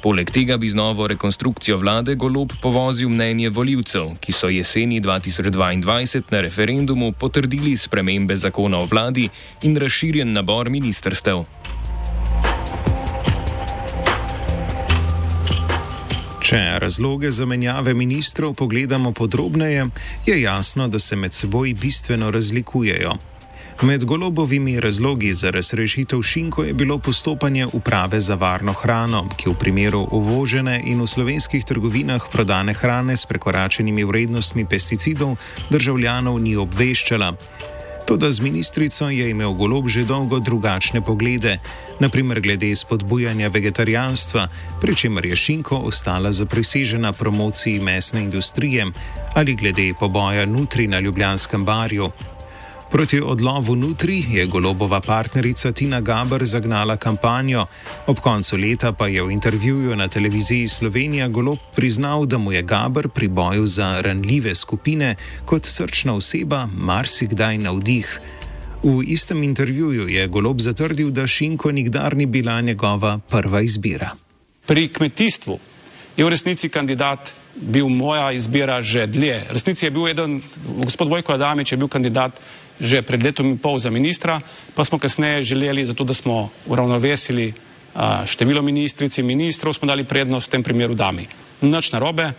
Poleg 0.02 0.30
tega 0.30 0.56
bi 0.56 0.68
z 0.68 0.78
novo 0.78 1.06
rekonstrukcijo 1.06 1.76
vlade 1.76 2.14
golob 2.14 2.52
povozil 2.62 3.08
mnenje 3.08 3.50
voljivcev, 3.50 4.14
ki 4.20 4.32
so 4.32 4.48
jeseni 4.48 5.00
2022 5.00 6.22
na 6.30 6.40
referendumu 6.40 7.12
potrdili 7.12 7.76
spremembe 7.76 8.36
zakona 8.36 8.78
o 8.78 8.86
vladi 8.86 9.28
in 9.62 9.76
razširjen 9.76 10.32
nabor 10.32 10.70
ministrstev. 10.70 11.44
Če 16.48 16.78
razloge 16.80 17.28
za 17.30 17.44
menjave 17.44 17.92
ministrov 17.94 18.54
pogledamo 18.54 19.12
podrobneje, 19.12 19.90
je 20.26 20.40
jasno, 20.40 20.88
da 20.88 20.98
se 20.98 21.16
med 21.16 21.32
seboj 21.32 21.74
bistveno 21.74 22.30
razlikujejo. 22.30 23.12
Med 23.82 24.04
golobovimi 24.04 24.80
razlogi 24.80 25.32
za 25.32 25.50
razrešitev 25.50 26.22
Šinko 26.22 26.64
je 26.64 26.74
bilo 26.74 26.98
postopanje 26.98 27.66
uprave 27.66 28.20
za 28.20 28.34
varno 28.34 28.72
hrano, 28.72 29.28
ki 29.36 29.50
v 29.50 29.54
primeru 29.54 30.00
uvožene 30.10 30.80
in 30.84 30.98
v 31.02 31.06
slovenskih 31.06 31.64
trgovinah 31.64 32.24
prodane 32.32 32.74
hrane 32.74 33.16
s 33.16 33.26
prekoračenimi 33.26 34.04
vrednostmi 34.04 34.64
pesticidov 34.66 35.36
državljanov 35.70 36.40
ni 36.42 36.56
obveščala. 36.56 37.32
Toda 38.06 38.30
z 38.30 38.40
ministrico 38.40 39.10
je 39.10 39.30
imel 39.30 39.54
golob 39.54 39.86
že 39.88 40.02
dolgo 40.04 40.40
drugačne 40.40 41.00
poglede, 41.00 41.58
naprimer 42.00 42.40
glede 42.40 42.74
spodbujanja 42.76 43.48
vegetarijanstva, 43.48 44.48
pri 44.80 44.94
čemer 44.94 45.26
je 45.26 45.36
Šinko 45.36 45.76
ostala 45.76 46.32
zaprisežena 46.32 47.12
promociji 47.12 47.80
mesne 47.80 48.20
industrije 48.20 48.86
ali 49.34 49.54
glede 49.54 49.94
poboja 50.00 50.46
nutri 50.46 50.86
na 50.86 50.98
Ljubljanskem 50.98 51.64
barju. 51.64 52.10
Proti 52.90 53.20
odlovu 53.20 53.74
Nutri 53.76 54.24
je 54.28 54.46
golobova 54.46 55.00
partnerica 55.00 55.72
Tina 55.72 56.00
Gaber 56.00 56.44
zagnala 56.44 56.96
kampanjo, 56.96 57.66
ob 58.06 58.20
koncu 58.20 58.56
leta 58.56 58.92
pa 58.92 59.06
je 59.06 59.22
v 59.22 59.30
intervjuju 59.30 59.96
na 59.96 60.08
televiziji 60.08 60.68
Slovenija 60.68 61.28
golob 61.28 61.58
priznal, 61.76 62.24
da 62.26 62.38
mu 62.38 62.52
je 62.52 62.62
Gaber 62.62 63.08
pri 63.08 63.28
boju 63.28 63.66
za 63.66 64.00
ranljive 64.00 64.54
skupine 64.54 65.14
kot 65.44 65.66
srčna 65.66 66.14
oseba 66.14 66.68
marsikdaj 66.78 67.58
navdih. 67.58 68.20
V 68.82 69.02
istem 69.04 69.42
intervjuju 69.42 70.08
je 70.08 70.26
golob 70.26 70.60
zatrdil, 70.60 71.10
da 71.10 71.26
Šinko 71.26 71.70
nikdar 71.70 72.16
ni 72.16 72.26
bila 72.26 72.60
njegova 72.60 73.18
prva 73.18 73.60
izbira. 73.60 74.10
Pri 74.66 74.88
kmetijstvu 74.88 75.58
je 76.16 76.24
v 76.24 76.28
resnici 76.28 76.68
kandidat 76.68 77.32
bil 77.60 77.88
moja 77.88 78.32
izbira 78.32 78.82
že 78.82 79.06
dlje. 79.06 79.42
V 79.50 79.52
resnici 79.52 79.86
je 79.86 79.90
bil 79.90 80.08
eden, 80.08 80.42
gospod 80.84 81.08
Vojko 81.08 81.32
Adamič 81.32 81.72
je 81.72 81.78
bil 81.78 81.88
kandidat 81.88 82.32
že 82.80 83.02
pred 83.02 83.22
letom 83.22 83.46
in 83.46 83.58
pol 83.58 83.78
za 83.78 83.90
ministra, 83.90 84.40
pa 84.74 84.84
smo 84.84 84.98
kasneje 84.98 85.42
želeli, 85.42 85.84
zato 85.84 86.04
da 86.04 86.14
smo 86.14 86.50
uravnovesili 86.66 87.52
število 88.26 88.62
ministric 88.62 89.18
in 89.18 89.26
ministrov, 89.26 89.74
smo 89.74 89.88
dali 89.88 90.04
prednost 90.04 90.48
v 90.48 90.50
tem 90.50 90.62
primeru 90.62 90.94
dami. 90.94 91.26
Nič 91.62 91.92
narobe. 91.92 92.32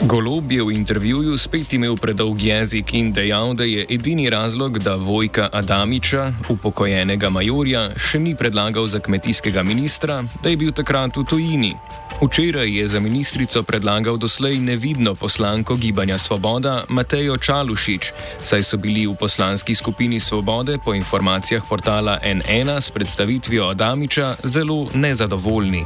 Golob 0.00 0.52
je 0.52 0.64
v 0.64 0.72
intervjuju 0.72 1.36
spet 1.38 1.72
imel 1.76 1.96
predolg 1.96 2.40
jezik 2.40 2.94
in 2.96 3.12
dejal, 3.12 3.54
da 3.54 3.64
je 3.64 3.84
edini 3.88 4.30
razlog, 4.30 4.78
da 4.78 4.94
Vojka 4.96 5.48
Adamiča, 5.52 6.32
upokojenega 6.48 7.28
majorja, 7.30 7.90
še 8.00 8.18
ni 8.18 8.32
predlagal 8.34 8.88
za 8.88 8.98
kmetijskega 8.98 9.62
ministra, 9.62 10.22
da 10.42 10.48
je 10.48 10.56
bil 10.56 10.72
takrat 10.72 11.16
v 11.16 11.24
tujini. 11.28 11.74
Včeraj 12.20 12.68
je 12.76 12.88
za 12.88 13.00
ministrico 13.00 13.62
predlagal 13.62 14.16
doslej 14.16 14.58
nevidno 14.58 15.14
poslanko 15.14 15.74
Gibanja 15.76 16.18
Svoboda 16.18 16.84
Matejo 16.88 17.36
Čalušič, 17.36 18.12
saj 18.44 18.62
so 18.62 18.76
bili 18.76 19.06
v 19.08 19.16
poslanski 19.16 19.74
skupini 19.74 20.20
Svobode 20.20 20.76
po 20.84 20.92
informacijah 20.94 21.64
portala 21.68 22.20
N1 22.20 22.80
s 22.80 22.90
predstavitvijo 22.90 23.72
Adamiča 23.72 24.36
zelo 24.44 24.88
nezadovoljni. 24.94 25.84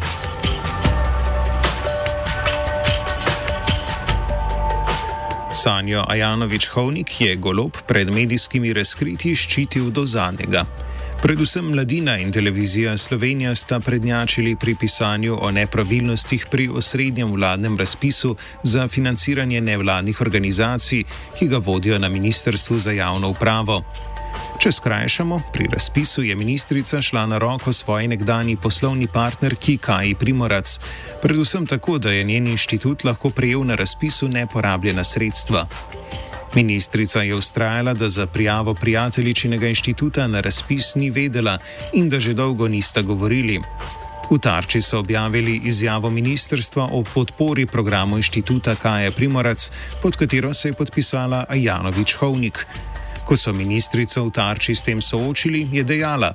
Sanjo 5.55 6.03
Ajanovič 6.09 6.67
Hovnik 6.69 7.21
je 7.21 7.37
golob 7.37 7.77
pred 7.87 8.11
medijskimi 8.11 8.73
razkritji 8.73 9.37
ščitil 9.37 9.91
do 9.91 10.03
zadnjega. 10.07 10.67
Predvsem 11.25 11.65
mladina 11.65 12.19
in 12.19 12.33
televizija 12.33 12.99
Slovenija 12.99 13.55
sta 13.55 13.81
prednjačili 13.81 14.57
pri 14.61 14.75
pisanju 14.81 15.39
o 15.41 15.51
nepravilnostih 15.51 16.47
pri 16.51 16.69
osrednjem 16.69 17.33
vladnem 17.33 17.79
razpisu 17.79 18.37
za 18.63 18.89
financiranje 18.89 19.61
nevladnih 19.61 20.21
organizacij, 20.21 21.05
ki 21.39 21.49
ga 21.49 21.59
vodijo 21.59 21.99
na 21.99 22.09
Ministrstvu 22.09 22.79
za 22.79 22.91
javno 22.91 23.31
upravo. 23.31 23.83
Če 24.61 24.73
skrajšamo, 24.73 25.41
pri 25.53 25.69
razpisu 25.73 26.23
je 26.23 26.37
ministrica 26.37 27.03
šla 27.03 27.27
na 27.27 27.39
roko 27.39 27.73
svoji 27.73 28.09
nekdani 28.09 28.57
poslovni 28.57 29.09
partnerki 29.09 29.79
Kaji 29.79 30.15
Primorac, 30.15 30.79
predvsem 31.23 31.67
tako, 31.67 31.99
da 31.99 32.13
je 32.13 32.25
njen 32.25 32.47
inštitut 32.47 33.05
lahko 33.05 33.31
prejel 33.31 33.65
na 33.65 33.75
razpisu 33.75 34.29
neporabljena 34.29 35.05
sredstva. 35.05 35.67
Ministrica 36.55 37.23
je 37.23 37.35
ustrajala, 37.35 37.95
da 37.95 38.09
za 38.09 38.27
prijavo 38.27 38.75
prijateljičinega 38.75 39.69
inštituta 39.69 40.27
na 40.27 40.41
razpis 40.41 40.95
ni 40.95 41.11
vedela 41.11 41.59
in 41.93 42.09
da 42.09 42.21
že 42.21 42.35
dolgo 42.35 42.69
nista 42.69 43.03
govorili. 43.03 43.61
V 44.31 44.39
Tarči 44.39 44.83
so 44.83 44.99
objavili 44.99 45.61
izjavo 45.65 46.11
ministrstva 46.11 46.89
o 46.93 47.05
podpori 47.15 47.67
programu 47.67 48.17
inštituta 48.17 48.75
Kaja 48.75 49.11
Primorac, 49.11 49.71
pod 50.03 50.17
katero 50.17 50.55
se 50.55 50.69
je 50.69 50.73
podpisala 50.73 51.45
Ajanovič 51.49 52.15
Hovnik. 52.15 52.67
Ko 53.25 53.37
so 53.37 53.53
ministrico 53.53 54.25
v 54.25 54.31
Tarči 54.31 54.75
s 54.75 54.83
tem 54.83 55.03
soočili, 55.03 55.69
je 55.73 55.83
dejala: 55.83 56.35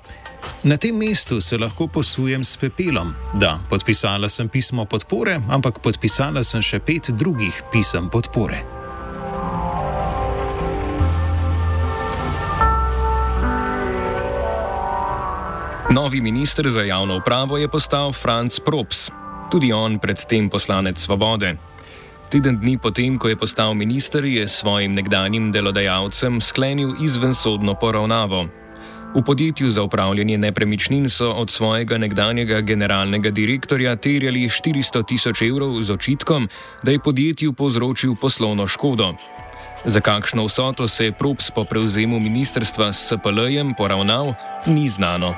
Na 0.64 0.78
tem 0.78 0.96
mestu 0.96 1.42
se 1.42 1.58
lahko 1.58 1.88
posujem 1.88 2.44
s 2.44 2.58
pepelom. 2.58 3.14
Da, 3.34 3.60
podpisala 3.70 4.30
sem 4.30 4.50
pismo 4.50 4.86
podpore, 4.86 5.40
ampak 5.50 5.80
podpisala 5.80 6.44
sem 6.44 6.62
še 6.62 6.80
pet 6.80 7.10
drugih 7.10 7.64
pisem 7.72 8.10
podpore. 8.10 8.79
Novi 15.90 16.22
minister 16.22 16.70
za 16.70 16.82
javno 16.82 17.18
upravo 17.18 17.58
je 17.58 17.68
postal 17.68 18.14
Franz 18.14 18.60
Props, 18.60 19.10
tudi 19.52 19.74
on 19.74 20.00
predtem 20.00 20.50
poslanec 20.50 21.00
Svobode. 21.00 21.56
Teden 22.30 22.60
dni 22.62 22.78
potem, 22.78 23.18
ko 23.18 23.28
je 23.28 23.36
postal 23.36 23.74
minister, 23.74 24.26
je 24.26 24.48
svojim 24.48 24.94
nekdanjim 24.94 25.52
delodajalcem 25.52 26.42
sklenil 26.42 26.94
izvensodno 27.02 27.74
poravnavo. 27.74 28.46
V 29.16 29.24
podjetju 29.26 29.70
za 29.70 29.84
upravljanje 29.84 30.38
nepremičnin 30.38 31.10
so 31.10 31.32
od 31.32 31.50
svojega 31.50 31.98
nekdanjega 31.98 32.62
generalnega 32.62 33.30
direktorja 33.30 33.96
terjali 33.96 34.46
400 34.46 35.06
tisoč 35.08 35.42
evrov 35.42 35.82
z 35.82 35.92
očitkom, 35.92 36.50
da 36.84 36.92
je 36.92 37.00
podjetju 37.00 37.54
povzročil 37.54 38.16
poslovno 38.16 38.68
škodo. 38.68 39.14
Za 39.86 40.00
kakšno 40.00 40.46
vsoto 40.46 40.88
se 40.88 41.06
je 41.06 41.12
Props 41.12 41.52
po 41.52 41.64
prevzemu 41.64 42.20
ministrstva 42.20 42.94
s 42.94 43.08
SPL-jem 43.08 43.74
poravnal, 43.78 44.34
ni 44.68 44.90
znano. 44.90 45.36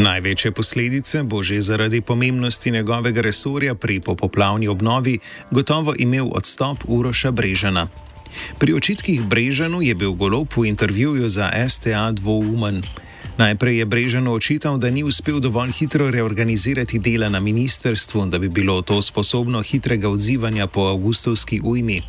Največje 0.00 0.50
posledice 0.52 1.22
bo 1.22 1.42
že 1.42 1.60
zaradi 1.60 2.00
pomembnosti 2.00 2.70
njegovega 2.70 3.20
resorja 3.20 3.74
pri 3.74 4.00
popoplavni 4.00 4.68
obnovi 4.68 5.18
gotovo 5.50 5.94
imel 5.98 6.30
odstop 6.32 6.78
Uroša 6.88 7.30
Brežana. 7.30 7.88
Pri 8.58 8.74
očitkih 8.74 9.22
Brežanu 9.22 9.82
je 9.82 9.94
bil 9.94 10.12
golob 10.12 10.48
v 10.56 10.66
intervjuju 10.66 11.28
za 11.28 11.50
STA 11.68 12.10
dvoumen. 12.12 12.82
Najprej 13.40 13.78
je 13.78 13.84
Brežano 13.88 14.36
očital, 14.36 14.76
da 14.76 14.90
ni 14.92 15.00
uspel 15.00 15.40
dovolj 15.40 15.72
hitro 15.72 16.10
reorganizirati 16.10 16.98
dela 16.98 17.28
na 17.28 17.40
ministrstvu, 17.40 18.26
da 18.26 18.38
bi 18.38 18.48
bilo 18.48 18.82
to 18.82 19.02
sposobno 19.02 19.62
hitrega 19.62 20.08
odzivanja 20.08 20.66
po 20.66 20.80
avgustovski 20.92 21.60
ujmi. 21.64 22.02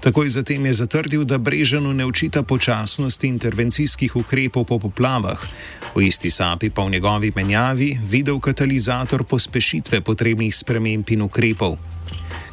Takoj 0.00 0.28
zatem 0.28 0.66
je 0.66 0.72
zatrdil, 0.72 1.22
da 1.24 1.38
Brežanu 1.38 1.92
ne 1.94 2.06
učita 2.06 2.42
počasnosti 2.42 3.26
intervencijskih 3.26 4.16
ukrepov 4.16 4.64
po 4.64 4.78
poplavah. 4.78 5.38
V 5.94 6.02
isti 6.02 6.30
sapi 6.30 6.70
pa 6.70 6.82
v 6.82 6.90
njegovi 6.90 7.32
menjavi 7.36 7.98
videl 8.10 8.40
katalizator 8.40 9.24
pospešitve 9.24 10.00
potrebnih 10.00 10.54
sprememb 10.54 11.06
in 11.10 11.22
ukrepov. 11.22 11.78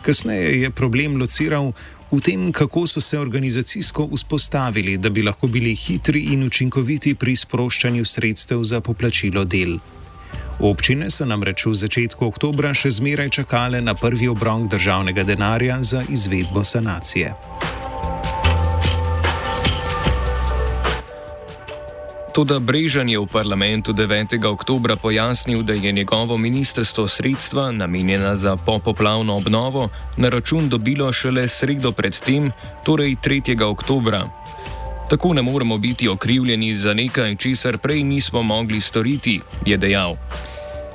Kasneje 0.05 0.61
je 0.61 0.69
problem 0.69 1.17
lociral 1.17 1.73
v 2.11 2.21
tem, 2.21 2.51
kako 2.51 2.87
so 2.87 3.01
se 3.01 3.19
organizacijsko 3.19 4.07
vzpostavili, 4.13 4.97
da 4.97 5.09
bi 5.09 5.23
lahko 5.23 5.47
bili 5.47 5.75
hitri 5.75 6.21
in 6.33 6.43
učinkoviti 6.43 7.15
pri 7.15 7.35
sproščanju 7.35 8.05
sredstev 8.05 8.63
za 8.63 8.81
poplačilo 8.81 9.45
del. 9.45 9.77
Občine 10.59 11.11
so 11.11 11.25
namreč 11.25 11.65
v 11.65 11.73
začetku 11.75 12.25
oktobra 12.25 12.73
še 12.73 12.91
zmeraj 12.91 13.29
čakale 13.29 13.81
na 13.81 13.93
prvi 13.93 14.27
obrok 14.31 14.69
državnega 14.71 15.23
denarja 15.23 15.81
za 15.83 16.03
izvedbo 16.09 16.63
sanacije. 16.63 17.33
Toda 22.35 22.59
Brežan 22.59 23.07
je 23.07 23.15
v 23.15 23.31
parlamentu 23.31 23.95
9. 23.95 24.35
oktober 24.43 24.99
pojasnil, 24.99 25.63
da 25.63 25.71
je 25.71 25.91
njegovo 25.91 26.35
ministrstvo 26.37 27.07
sredstva, 27.07 27.71
namenjena 27.71 28.35
za 28.35 28.57
popoplavno 28.59 29.39
obnovo, 29.39 29.87
na 30.17 30.29
račun 30.29 30.67
dobilo 30.69 31.13
šele 31.13 31.47
sredo 31.47 31.95
predtem, 31.95 32.51
torej 32.83 33.15
3. 33.23 33.63
oktober. 33.63 34.27
Tako 35.09 35.33
ne 35.33 35.41
moremo 35.41 35.77
biti 35.77 36.11
okrivljeni 36.11 36.77
za 36.77 36.93
nekaj, 36.93 37.35
česar 37.35 37.77
prej 37.77 38.03
nismo 38.03 38.43
mogli 38.43 38.81
storiti, 38.81 39.39
je 39.65 39.77
dejal. 39.77 40.19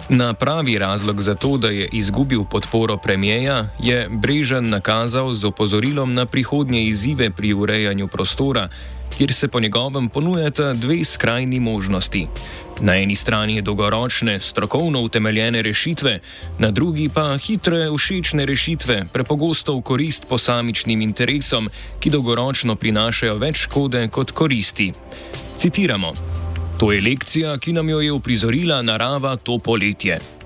Na 0.09 0.35
pravi 0.35 0.79
razlog 0.79 1.23
za 1.23 1.35
to, 1.35 1.57
da 1.57 1.69
je 1.69 1.89
izgubil 1.93 2.45
podporo 2.45 2.97
premijeja, 2.97 3.69
je 3.79 4.09
Brežan 4.11 4.69
nakazal 4.69 5.33
z 5.35 5.45
opozorilom 5.45 6.13
na 6.13 6.27
prihodnje 6.27 6.85
izzive 6.85 7.31
pri 7.31 7.53
urejanju 7.53 8.09
prostora, 8.09 8.69
kjer 9.21 9.33
se 9.33 9.49
po 9.49 9.61
njegovem 9.61 10.09
ponujata 10.09 10.73
dve 10.75 11.05
skrajni 11.05 11.61
možnosti. 11.61 12.27
Na 12.81 12.97
eni 12.97 13.17
strani 13.17 13.63
dolgoročne, 13.63 14.41
strokovno 14.41 15.01
utemeljene 15.01 15.63
rešitve, 15.63 16.21
na 16.59 16.71
drugi 16.71 17.11
pa 17.15 17.37
hitre, 17.37 17.91
všečne 17.99 18.47
rešitve, 18.47 19.05
prepogosto 19.13 19.77
v 19.77 19.83
korist 19.83 20.25
posamičnim 20.29 21.01
interesom, 21.01 21.69
ki 22.01 22.11
dolgoročno 22.11 22.75
prinašajo 22.81 23.37
več 23.37 23.67
škode 23.69 24.09
kot 24.09 24.31
koristi. 24.31 24.93
Citiramo. 25.59 26.15
To 26.81 26.93
je 26.93 27.03
lekcija, 27.03 27.59
ki 27.59 27.73
nam 27.77 27.89
jo 27.89 28.01
je 28.01 28.13
uprizorila 28.13 28.83
narava 28.83 29.37
to 29.37 29.59
poletje. 29.59 30.40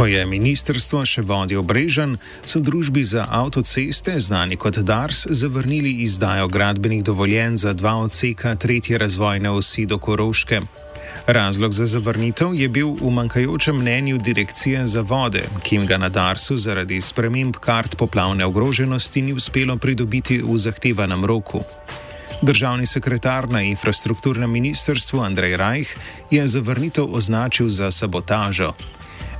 Ko 0.00 0.06
je 0.08 0.22
ministrstvo 0.24 1.02
še 1.04 1.20
vodil 1.28 1.60
Brežen, 1.60 2.14
so 2.40 2.56
družbi 2.56 3.02
za 3.04 3.26
avtoceste, 3.28 4.14
znani 4.16 4.56
kot 4.56 4.78
DARS, 4.80 5.26
zavrnili 5.28 5.90
izdajo 6.06 6.46
gradbenih 6.48 7.02
dovoljenj 7.04 7.58
za 7.60 7.74
dva 7.76 7.98
odseka 8.00 8.54
tretje 8.56 8.96
razvojne 8.96 9.50
osi 9.52 9.84
do 9.84 9.98
Koroške. 10.00 10.62
Razlog 11.26 11.76
za 11.76 11.84
zavrnitev 11.86 12.54
je 12.56 12.68
bil 12.68 12.94
v 12.96 13.10
manjkajočem 13.12 13.76
mnenju 13.76 14.18
Direkcije 14.24 14.86
za 14.86 15.02
vode, 15.04 15.42
ki 15.62 15.76
jim 15.76 15.84
ga 15.86 15.98
na 16.00 16.08
Darsu 16.08 16.56
zaradi 16.56 17.00
sprememb 17.04 17.60
kart 17.60 17.98
poplavne 18.00 18.48
ogroženosti 18.48 19.20
ni 19.20 19.34
uspelo 19.36 19.76
pridobiti 19.76 20.38
v 20.40 20.56
zahtevanem 20.56 21.28
roku. 21.28 21.60
Državni 22.40 22.88
sekretar 22.88 23.50
na 23.52 23.60
infrastrukturnem 23.68 24.48
ministrstvu 24.48 25.20
Andrej 25.20 25.56
Rajh 25.60 25.92
je 26.30 26.46
zavrnitev 26.48 27.04
označil 27.04 27.68
za 27.68 27.92
sabotažo. 27.92 28.72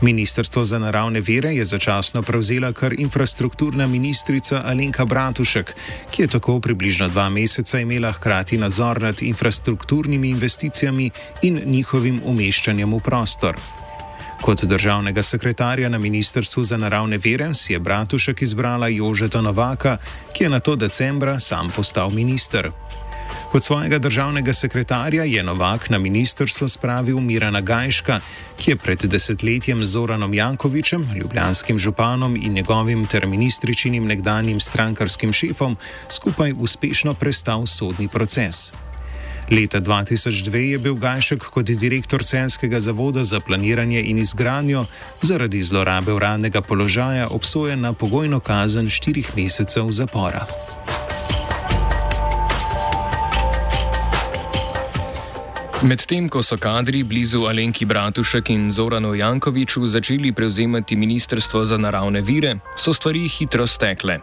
Ministrstvo 0.01 0.65
za 0.65 0.79
naravne 0.79 1.21
vere 1.21 1.55
je 1.55 1.65
začasno 1.65 2.23
prevzela 2.23 2.73
kar 2.73 2.95
infrastrukturna 3.01 3.87
ministrica 3.87 4.63
Alenka 4.65 5.05
Bratušek, 5.05 5.75
ki 6.11 6.23
je 6.23 6.29
tako 6.29 6.61
približno 6.61 7.09
dva 7.09 7.29
meseca 7.29 7.79
imela 7.79 8.13
hkrati 8.13 8.59
nadzor 8.59 9.03
nad 9.03 9.23
infrastrukturnimi 9.23 10.29
investicijami 10.29 11.11
in 11.43 11.61
njihovim 11.67 12.21
umeščanjem 12.25 12.95
v 12.95 13.01
prostor. 13.01 13.57
Kot 14.41 14.65
državnega 14.65 15.23
sekretarja 15.23 15.89
na 15.89 15.99
Ministrstvu 15.99 16.63
za 16.63 16.77
naravne 16.77 17.19
vere 17.19 17.55
si 17.55 17.73
je 17.73 17.79
Bratušek 17.79 18.43
izbrala 18.43 18.89
Jožeta 18.89 19.41
Novaka, 19.41 19.97
ki 20.33 20.45
je 20.45 20.51
na 20.51 20.61
to 20.61 20.77
decembra 20.77 21.41
sam 21.41 21.71
postal 21.77 22.11
minister. 22.11 22.71
Kot 23.51 23.65
svojega 23.65 23.99
državnega 23.99 24.53
sekretarja 24.53 25.25
je 25.25 25.43
Novak 25.43 25.91
na 25.91 25.99
ministrstvo 25.99 26.69
spravil 26.69 27.21
Mirana 27.21 27.61
Gajška, 27.61 28.21
ki 28.57 28.71
je 28.71 28.77
pred 28.77 29.07
desetletjem 29.11 29.83
z 29.87 29.91
Zoranom 29.91 30.35
Jankovičem, 30.35 31.09
ljubljanskim 31.17 31.79
županom 31.79 32.37
in 32.37 32.53
njegovim 32.53 33.07
ter 33.07 33.27
ministričinim 33.27 34.07
nekdanjim 34.07 34.61
strankarskim 34.61 35.33
šefom 35.33 35.77
skupaj 36.11 36.55
uspešno 36.59 37.15
prestal 37.15 37.67
sodni 37.67 38.09
proces. 38.09 38.73
Leta 39.51 39.81
2002 39.81 40.57
je 40.57 40.79
bil 40.79 40.95
Gajšek 40.95 41.43
kot 41.51 41.67
direktor 41.67 42.25
Celskega 42.25 42.81
zavoda 42.81 43.25
za 43.25 43.41
planiranje 43.41 44.03
in 44.03 44.19
izgradnjo 44.19 44.87
zaradi 45.23 45.63
zlorabe 45.63 46.13
uradnega 46.13 46.61
položaja 46.61 47.29
obsojen 47.29 47.81
na 47.81 47.93
pogojno 47.93 48.41
kazen 48.41 48.91
štirih 48.91 49.37
mesecev 49.37 49.91
zapora. 49.91 50.47
Medtem 55.81 56.29
ko 56.29 56.43
so 56.45 56.59
kadri 56.61 57.01
blizu 57.09 57.47
Alenki 57.49 57.87
Bratušek 57.89 58.51
in 58.51 58.69
Zoranu 58.69 59.15
Jankoviču 59.15 59.87
začeli 59.87 60.33
prevzemati 60.33 60.97
Ministrstvo 60.97 61.65
za 61.65 61.79
naravne 61.81 62.21
vire, 62.21 62.59
so 62.77 62.93
stvari 62.93 63.29
hitro 63.29 63.67
stekle. 63.67 64.19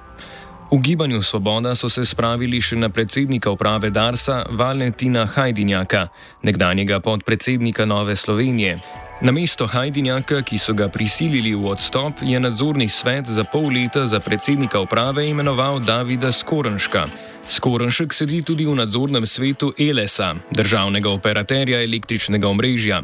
V 0.72 0.78
gibanju 0.78 1.24
Svoboda 1.24 1.76
so 1.76 1.90
se 1.90 2.06
spravili 2.06 2.62
še 2.62 2.76
na 2.76 2.90
predsednika 2.90 3.50
uprave 3.50 3.90
Darsa 3.90 4.46
Valentina 4.52 5.26
Hajdinjaka, 5.26 6.08
nekdanjega 6.44 7.00
podpredsednika 7.00 7.86
Nove 7.86 8.16
Slovenije. 8.16 8.78
Na 9.22 9.32
mesto 9.32 9.66
Hajdinjaka, 9.68 10.44
ki 10.46 10.62
so 10.62 10.78
ga 10.78 10.88
prisilili 10.94 11.56
v 11.56 11.74
odstop, 11.74 12.22
je 12.22 12.40
nadzorni 12.40 12.86
svet 12.90 13.26
za 13.26 13.44
pol 13.44 13.74
leta 13.74 14.06
za 14.06 14.20
predsednika 14.20 14.80
uprave 14.80 15.26
imenoval 15.30 15.80
Davida 15.80 16.32
Skorenška. 16.32 17.08
Skorenšek 17.48 18.12
sedi 18.12 18.42
tudi 18.44 18.68
v 18.68 18.76
nadzornem 18.76 19.24
svetu 19.24 19.72
ELESA, 19.80 20.36
državnega 20.52 21.08
operaterja 21.10 21.80
električnega 21.80 22.44
omrežja. 22.44 23.02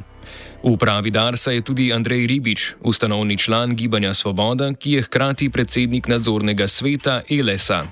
V 0.64 0.76
upravi 0.76 1.12
Darsa 1.12 1.56
je 1.56 1.64
tudi 1.64 1.94
Andrej 1.96 2.28
Ribič, 2.28 2.76
ustanovni 2.84 3.38
član 3.40 3.76
Gibanja 3.76 4.14
Svoboda, 4.14 4.74
ki 4.76 4.92
je 4.92 5.02
hkrati 5.08 5.50
predsednik 5.50 6.12
nadzornega 6.12 6.68
sveta 6.68 7.22
ELESA. 7.32 7.88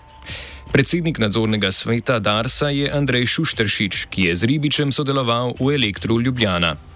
Predsednik 0.72 1.20
nadzornega 1.24 1.72
sveta 1.72 2.20
Darsa 2.20 2.68
je 2.68 2.92
Andrej 2.92 3.32
Šušteršič, 3.32 4.12
ki 4.12 4.22
je 4.28 4.36
z 4.36 4.44
Ribičem 4.44 4.92
sodeloval 4.92 5.56
v 5.56 5.76
Elektru 5.76 6.20
Ljubljana. 6.20 6.91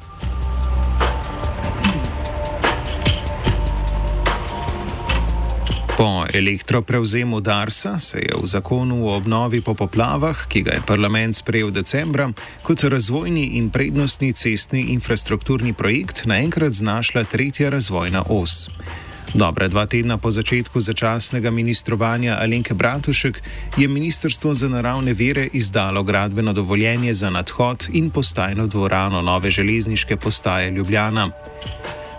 Po 6.05 6.25
elektroprevzemu 6.33 7.41
Darsa 7.41 7.99
se 7.99 8.17
je 8.17 8.33
v 8.41 8.45
zakonu 8.45 9.07
o 9.07 9.15
obnovi 9.17 9.61
po 9.61 9.73
poplavah, 9.73 10.45
ki 10.47 10.61
ga 10.61 10.77
je 10.77 10.83
parlament 10.85 11.33
sprejel 11.35 11.71
decembra, 11.73 12.29
kot 12.61 12.83
razvojni 12.83 13.57
in 13.57 13.71
prednostni 13.73 14.29
cestni 14.33 14.93
infrastrukturni 14.93 15.73
projekt 15.73 16.27
naenkrat 16.29 16.77
znašla 16.77 17.23
tretja 17.23 17.73
razvojna 17.73 18.21
os. 18.29 18.69
Dobra 19.33 19.67
dva 19.67 19.85
tedna 19.89 20.21
po 20.21 20.29
začetku 20.31 20.79
začasnega 20.79 21.49
ministrovanja 21.49 22.37
Alenke 22.37 22.77
Bratušek 22.77 23.41
je 23.77 23.87
Ministrstvo 23.87 24.53
za 24.53 24.69
naravne 24.69 25.13
vere 25.13 25.49
izdalo 25.53 26.03
gradbeno 26.03 26.53
dovoljenje 26.53 27.13
za 27.13 27.29
nadhod 27.29 27.89
in 27.93 28.09
postajno 28.09 28.67
dvorano 28.67 29.21
nove 29.21 29.51
železniške 29.51 30.17
postaje 30.17 30.71
Ljubljana. 30.71 31.29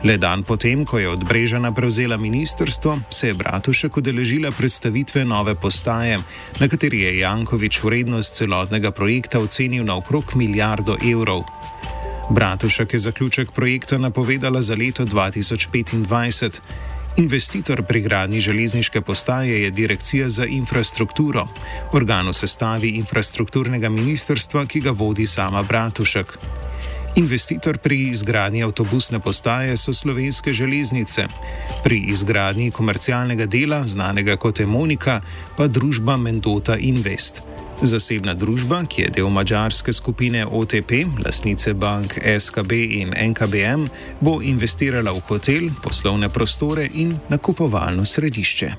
Le 0.06 0.14
dan 0.22 0.46
potem, 0.46 0.86
ko 0.86 1.02
je 1.02 1.08
od 1.10 1.24
Brežana 1.26 1.74
prevzela 1.74 2.14
ministrstvo, 2.16 3.10
se 3.10 3.26
je 3.26 3.34
Bratušek 3.34 3.96
udeležila 3.96 4.52
predstavitve 4.54 5.24
nove 5.24 5.54
postaje, 5.58 6.20
na 6.60 6.68
kateri 6.68 7.00
je 7.00 7.18
Jankovič 7.18 7.82
vrednost 7.82 8.38
celotnega 8.38 8.94
projekta 8.94 9.40
ocenil 9.42 9.82
na 9.82 9.96
okrog 9.98 10.36
milijardo 10.38 10.94
evrov. 11.02 11.42
Bratušek 12.30 12.94
je 12.94 12.98
zaključek 12.98 13.50
projekta 13.50 13.98
napovedala 13.98 14.62
za 14.62 14.78
leto 14.78 15.02
2025. 15.04 16.60
Investitor 17.16 17.82
pri 17.82 18.00
gradnji 18.00 18.40
železniške 18.40 19.00
postaje 19.00 19.62
je 19.62 19.70
Direkcija 19.70 20.28
za 20.28 20.46
infrastrukturo, 20.46 21.48
organ 21.92 22.28
v 22.28 22.32
sestavi 22.32 22.94
infrastrukturnega 23.02 23.88
ministrstva, 23.88 24.66
ki 24.66 24.80
ga 24.80 24.90
vodi 24.90 25.26
sama 25.26 25.62
Bratušek. 25.62 26.38
Investitor 27.16 27.78
pri 27.78 27.96
izgradnji 28.10 28.62
avtobusne 28.62 29.20
postaje 29.20 29.76
so 29.76 29.92
slovenske 29.92 30.52
železnice, 30.52 31.24
pri 31.84 31.98
izgradnji 32.12 32.70
komercialnega 32.70 33.46
dela, 33.46 33.86
znanega 33.86 34.36
kot 34.36 34.60
Emonika, 34.60 35.20
pa 35.56 35.66
družba 35.66 36.16
Mendota 36.16 36.76
Invest. 36.76 37.42
Zasebna 37.82 38.34
družba, 38.34 38.82
ki 38.84 39.02
je 39.02 39.10
del 39.16 39.28
mađarske 39.28 39.92
skupine 39.92 40.46
OTP, 40.46 40.92
lasnice 41.24 41.74
bank 41.74 42.18
SKB 42.38 42.72
in 42.72 43.12
NKBM, 43.30 43.88
bo 44.20 44.42
investirala 44.42 45.12
v 45.12 45.24
hotel, 45.28 45.70
poslovne 45.82 46.28
prostore 46.28 46.88
in 46.94 47.16
nakupovalno 47.28 48.04
središče. 48.04 48.72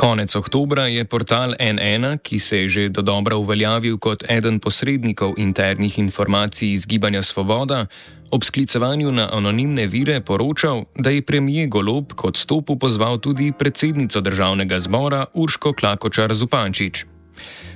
Konec 0.00 0.32
oktobra 0.36 0.88
je 0.88 1.04
portal 1.04 1.52
N1, 1.60 2.24
ki 2.24 2.38
se 2.38 2.58
je 2.64 2.68
že 2.68 2.88
do 2.88 3.02
dobra 3.04 3.36
uveljavil 3.36 3.98
kot 4.00 4.24
eden 4.28 4.56
posrednikov 4.56 5.36
internih 5.36 5.98
informacij 5.98 6.72
iz 6.72 6.86
Gibanja 6.88 7.22
Svoboda, 7.22 7.84
ob 8.30 8.40
sklicevanju 8.44 9.12
na 9.12 9.28
anonimne 9.32 9.86
vire 9.86 10.20
poročal, 10.20 10.84
da 10.96 11.10
je 11.10 11.22
premijer 11.22 11.68
Golob 11.68 12.16
kot 12.16 12.36
stopu 12.36 12.78
pozval 12.78 13.20
tudi 13.20 13.52
predsednico 13.52 14.20
državnega 14.20 14.78
zbora 14.78 15.26
Urško 15.34 15.72
Klakočar 15.72 16.34
Zupančič. 16.34 17.04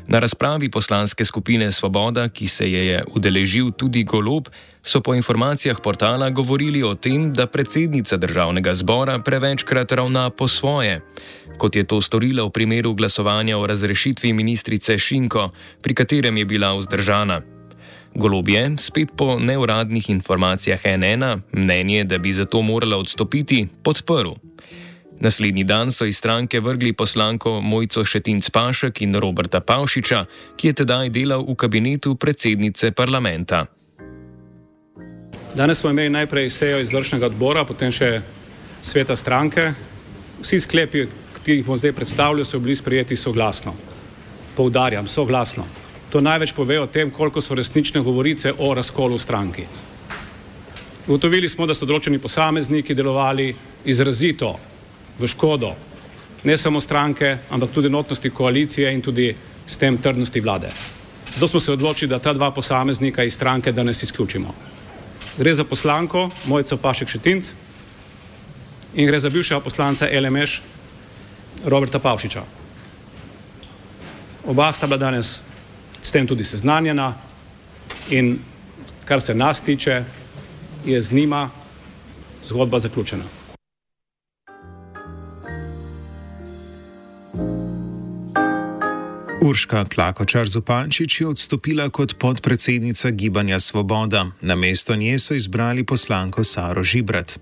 Na 0.09 0.19
razpravi 0.19 0.69
poslanske 0.71 1.25
skupine 1.25 1.73
Svoboda, 1.73 2.29
ki 2.29 2.49
se 2.49 2.71
je, 2.73 2.87
je 2.87 3.05
udeležil 3.15 3.71
tudi 3.71 4.05
Golob, 4.05 4.49
so 4.83 5.01
po 5.01 5.15
informacijah 5.15 5.81
portala 5.81 6.31
govorili 6.31 6.83
o 6.83 6.95
tem, 6.95 7.33
da 7.33 7.47
predsednica 7.47 8.17
državnega 8.17 8.75
zbora 8.75 9.19
prevečkrat 9.19 9.93
ravna 9.93 10.31
po 10.31 10.49
svoje, 10.49 11.01
kot 11.59 11.77
je 11.77 11.85
to 11.85 12.01
storila 12.01 12.45
v 12.45 12.51
primeru 12.51 12.95
glasovanja 12.95 13.59
o 13.59 13.67
razrešitvi 13.67 14.33
ministrice 14.33 14.99
Šinko, 14.99 15.51
pri 15.81 15.95
katerem 15.95 16.37
je 16.37 16.45
bila 16.45 16.75
vzdržana. 16.77 17.41
Golob 18.15 18.49
je, 18.49 18.77
spet 18.79 19.09
po 19.17 19.39
neuradnih 19.41 20.11
informacijah 20.11 20.81
NN, 20.85 21.41
mnenje, 21.53 22.05
da 22.05 22.19
bi 22.19 22.33
zato 22.33 22.63
morala 22.63 22.97
odstopiti, 22.97 23.67
podprl. 23.83 24.37
Naslednji 25.25 25.65
dan 25.65 25.93
so 25.93 26.05
iz 26.05 26.17
stranke 26.17 26.61
vrgli 26.61 26.93
poslanko 26.93 27.61
Mojco 27.61 28.05
Šetinc 28.05 28.51
Pašek 28.51 29.01
in 29.03 29.17
Roberta 29.17 29.61
Pavšiča, 29.61 30.25
ki 30.57 30.67
je 30.69 30.73
tedaj 30.73 31.09
delal 31.09 31.47
v 31.49 31.55
kabinetu 31.57 32.13
predsednice 32.15 32.91
parlamenta. 32.93 33.65
Danes 35.55 35.81
smo 35.81 35.91
imeli 35.91 36.11
najprej 36.11 36.51
sejo 36.51 36.81
izvršnega 36.85 37.31
odbora, 37.33 37.65
potem 37.65 37.93
še 37.93 38.21
sveta 38.83 39.17
stranke. 39.17 39.73
Vsi 40.43 40.61
sklepi, 40.61 41.07
ki 41.41 41.57
jih 41.57 41.65
bom 41.65 41.81
zdaj 41.81 41.97
predstavljal, 41.97 42.45
so 42.45 42.61
bili 42.61 42.77
sprejeti 42.77 43.17
soglasno. 43.17 43.73
Poudarjam, 44.57 45.09
soglasno. 45.09 45.65
To 46.13 46.21
največ 46.21 46.53
pove 46.53 46.81
o 46.81 46.87
tem, 46.87 47.11
koliko 47.11 47.41
so 47.41 47.57
resnične 47.57 48.05
govorice 48.05 48.53
o 48.59 48.75
razkolu 48.75 49.19
stranki. 49.19 49.65
Ugotovili 51.07 51.49
smo, 51.49 51.65
da 51.65 51.73
so 51.73 51.89
določeni 51.89 52.21
posamezniki 52.21 52.95
delovali 52.95 53.55
izrazito 53.85 54.53
v 55.19 55.27
škodo 55.27 55.75
ne 56.45 56.59
samo 56.59 56.81
stranke, 56.81 57.39
ampak 57.51 57.71
tudi 57.71 57.91
notnosti 57.91 58.31
koalicije 58.31 58.93
in 58.93 59.03
tudi 59.03 59.35
s 59.67 59.77
tem 59.77 59.99
trdnosti 59.99 60.41
vlade. 60.41 60.69
Zato 61.35 61.49
smo 61.49 61.61
se 61.61 61.73
odločili, 61.73 62.09
da 62.09 62.19
ta 62.19 62.33
dva 62.33 62.51
posameznika 62.51 63.25
iz 63.25 63.35
stranke 63.35 63.73
danes 63.73 64.03
izključimo. 64.03 64.55
Gre 65.39 65.55
za 65.55 65.65
poslanko 65.65 66.29
Mojco 66.47 66.77
Pašek 66.77 67.09
Šetinc 67.09 67.53
in 68.95 69.07
gre 69.07 69.21
za 69.21 69.31
bivšega 69.31 69.61
poslanca 69.61 70.07
LMŠ 70.07 70.61
Roberta 71.65 71.99
Pavšiča. 71.99 72.43
Oba 74.47 74.73
sta 74.73 74.87
bila 74.87 74.99
danes 74.99 75.41
s 76.03 76.13
tem 76.13 76.27
tudi 76.27 76.45
seznanjena 76.45 77.15
in 78.11 78.39
kar 79.05 79.23
se 79.23 79.35
nas 79.35 79.61
tiče, 79.61 80.05
je 80.85 81.03
z 81.03 81.13
njima 81.13 81.51
zgodba 82.45 82.81
zaključena. 82.81 83.44
Urška 89.45 89.85
Klakočar 89.85 90.49
Zupančič 90.49 91.21
je 91.21 91.27
odstopila 91.29 91.91
kot 91.93 92.17
podpredsednica 92.17 93.11
Gibanja 93.11 93.61
Svoboda, 93.61 94.27
na 94.41 94.57
mesto 94.57 94.97
nje 94.97 95.19
so 95.19 95.35
izbrali 95.35 95.85
poslanko 95.85 96.45
Saro 96.45 96.85
Žibrat. 96.85 97.39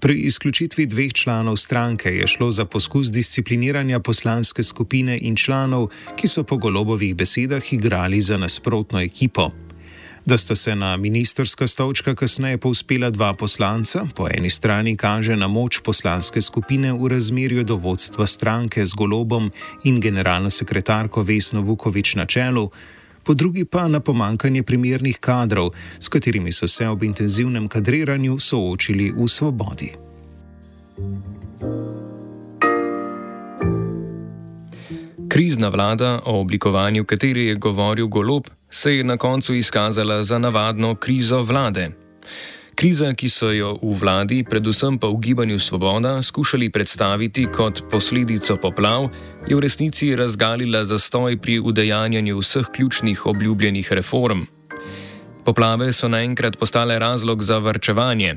Pri 0.00 0.18
izključitvi 0.26 0.86
dveh 0.86 1.12
članov 1.12 1.56
stranke 1.56 2.08
je 2.08 2.26
šlo 2.26 2.50
za 2.50 2.64
poskus 2.64 3.12
discipliniranja 3.12 4.00
poslanske 4.00 4.62
skupine 4.62 5.18
in 5.22 5.36
članov, 5.36 5.88
ki 6.16 6.28
so 6.28 6.42
po 6.42 6.56
golobovih 6.56 7.14
besedah 7.14 7.72
igrali 7.72 8.20
za 8.20 8.36
nasprotno 8.36 9.00
ekipo. 9.00 9.50
Da 10.26 10.38
sta 10.38 10.54
se 10.54 10.74
na 10.74 10.96
ministerska 10.96 11.66
stolčka 11.66 12.14
kasneje 12.14 12.58
povzpela 12.58 13.10
dva 13.10 13.34
poslanca, 13.34 14.06
po 14.14 14.26
eni 14.30 14.50
strani 14.50 14.96
kaže 14.96 15.36
na 15.36 15.46
moč 15.46 15.78
poslanske 15.80 16.42
skupine 16.42 16.92
v 16.92 17.08
razmerju 17.08 17.64
do 17.64 17.76
vodstva 17.76 18.26
stranke 18.26 18.86
z 18.86 18.94
golobom 18.94 19.50
in 19.84 20.00
generalno 20.00 20.50
sekretarko 20.50 21.22
Vesno 21.22 21.62
Vukovič 21.62 22.14
na 22.14 22.26
čelu, 22.26 22.70
po 23.22 23.34
drugi 23.34 23.64
pa 23.64 23.88
na 23.88 24.00
pomankanje 24.00 24.62
primernih 24.62 25.18
kadrov, 25.22 25.70
s 26.00 26.08
katerimi 26.08 26.52
so 26.52 26.66
se 26.68 26.88
ob 26.88 27.02
intenzivnem 27.02 27.68
kadriranju 27.68 28.38
soočili 28.38 29.12
v 29.16 29.28
svobodi. 29.28 29.92
Krizna 35.28 35.68
vlada, 35.68 36.20
o 36.24 36.40
oblikovanju 36.40 37.04
katere 37.04 37.40
je 37.40 37.54
govoril 37.54 38.06
Golob, 38.06 38.44
se 38.70 38.96
je 38.96 39.04
na 39.04 39.16
koncu 39.16 39.54
izkazala 39.54 40.22
za 40.22 40.38
navadno 40.38 40.94
krizo 40.94 41.42
vlade. 41.42 41.90
Kriza, 42.74 43.14
ki 43.14 43.28
so 43.28 43.50
jo 43.50 43.78
v 43.82 43.94
vladi, 43.98 44.44
predvsem 44.44 44.98
pa 44.98 45.08
v 45.08 45.16
gibanju 45.20 45.58
Svoboda, 45.58 46.22
skušali 46.22 46.70
predstaviti 46.70 47.46
kot 47.46 47.82
posledico 47.90 48.56
poplav, 48.56 49.08
je 49.48 49.56
v 49.56 49.60
resnici 49.60 50.16
razgalila 50.16 50.84
zastoj 50.84 51.38
pri 51.40 51.58
udejanjanju 51.58 52.38
vseh 52.38 52.66
ključnih 52.74 53.26
obljubljenih 53.26 53.92
reform. 53.92 54.44
Poplave 55.44 55.92
so 55.92 56.08
naenkrat 56.08 56.58
postale 56.58 56.98
razlog 56.98 57.42
za 57.42 57.58
vrčevanje. 57.58 58.36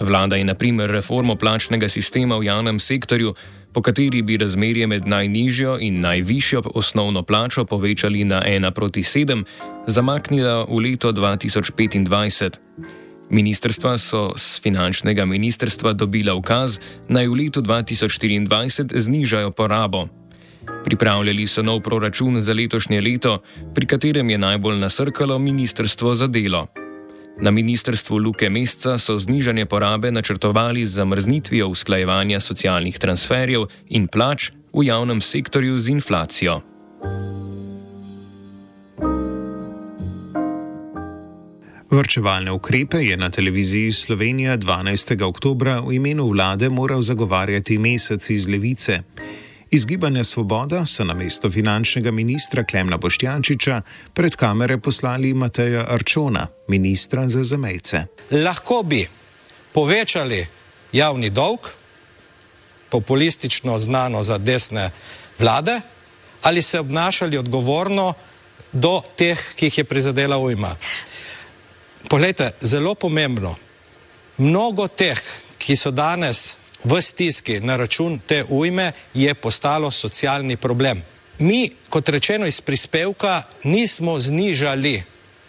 Vlada 0.00 0.36
je 0.36 0.44
naprimer 0.44 0.90
reformo 0.90 1.36
plačnega 1.36 1.88
sistema 1.88 2.38
v 2.38 2.44
javnem 2.44 2.80
sektorju, 2.80 3.34
po 3.74 3.82
kateri 3.82 4.22
bi 4.22 4.36
razmerje 4.36 4.86
med 4.86 5.06
najnižjo 5.06 5.78
in 5.80 6.00
najvišjo 6.00 6.62
osnovno 6.74 7.22
plačo 7.22 7.64
povečali 7.64 8.24
na 8.24 8.42
1 8.46 8.70
proti 8.70 9.02
7, 9.02 9.44
zamaknila 9.86 10.64
v 10.70 10.78
leto 10.78 11.12
2025. 11.12 12.50
Ministrstva 13.30 13.98
so 13.98 14.32
z 14.36 14.60
finančnega 14.62 15.24
ministrstva 15.24 15.92
dobila 15.92 16.34
ukaz, 16.34 16.78
naj 17.08 17.26
v 17.26 17.34
letu 17.34 17.62
2024 17.62 18.94
znižajo 18.94 19.50
porabo. 19.50 20.06
Pripravljali 20.84 21.46
so 21.46 21.62
nov 21.62 21.80
proračun 21.80 22.40
za 22.40 22.54
letošnje 22.54 23.00
leto, 23.00 23.42
pri 23.74 23.86
katerem 23.86 24.30
je 24.30 24.38
najbolj 24.38 24.78
nasrkalo 24.78 25.38
ministrstvo 25.38 26.14
za 26.14 26.26
delo. 26.26 26.83
Na 27.40 27.50
ministrstvu 27.50 28.18
Luke 28.18 28.50
Mesca 28.50 28.98
so 28.98 29.18
znižanje 29.18 29.66
porabe 29.66 30.10
načrtovali 30.10 30.86
z 30.86 30.90
zamrznitvijo 30.90 31.68
usklajevanja 31.68 32.40
socialnih 32.40 32.98
transferjev 32.98 33.66
in 33.88 34.06
plač 34.06 34.50
v 34.72 34.86
javnem 34.86 35.20
sektorju 35.20 35.78
z 35.78 35.88
inflacijo. 35.88 36.60
Vrčevalne 41.90 42.52
ukrepe 42.52 42.98
je 42.98 43.16
na 43.16 43.30
televiziji 43.30 43.92
Slovenija 43.92 44.56
12. 44.58 45.22
oktober 45.22 45.68
v 45.86 45.94
imenu 45.94 46.26
vlade 46.28 46.68
moral 46.68 47.02
zagovarjati 47.02 47.78
mesec 47.78 48.30
iz 48.30 48.48
levice. 48.48 49.02
Iz 49.74 49.86
Gibanja 49.86 50.24
Svoboda 50.24 50.86
so 50.86 51.04
na 51.04 51.14
mesto 51.14 51.50
finančnega 51.50 52.10
ministra 52.10 52.62
Klemna 52.64 52.96
Boštjančiča 52.96 53.80
pred 54.14 54.36
kamere 54.36 54.78
poslali 54.78 55.34
Mateja 55.34 55.86
Arčona, 55.90 56.46
ministra 56.68 57.28
za 57.28 57.42
zamejce. 57.42 58.04
Lahko 58.30 58.82
bi 58.82 59.06
povečali 59.72 60.46
javni 60.92 61.30
dolg, 61.30 61.58
populistično 62.90 63.78
znano 63.78 64.22
za 64.22 64.38
desne 64.38 64.90
vlade, 65.38 65.80
ali 66.42 66.62
se 66.62 66.80
obnašali 66.80 67.38
odgovorno 67.38 68.12
do 68.72 69.00
teh, 69.16 69.42
ki 69.56 69.66
jih 69.66 69.78
je 69.78 69.84
prizadela 69.84 70.38
ujma. 70.38 70.76
Poglejte, 72.08 72.50
zelo 72.60 72.94
pomembno. 72.94 73.56
Mnogo 74.38 74.86
teh, 74.86 75.18
ki 75.58 75.76
so 75.76 75.90
danes 75.90 76.56
v 76.84 77.02
stiski 77.02 77.60
na 77.60 77.76
račun 77.76 78.18
te 78.26 78.44
ujme, 78.48 78.92
je 79.14 79.34
postalo 79.34 79.90
socialni 79.90 80.56
problem. 80.56 81.02
Mi, 81.38 81.70
kot 81.88 82.08
rečeno 82.08 82.46
iz 82.46 82.60
prispevka, 82.60 83.42
nismo 83.62 84.20
znižali 84.20 85.02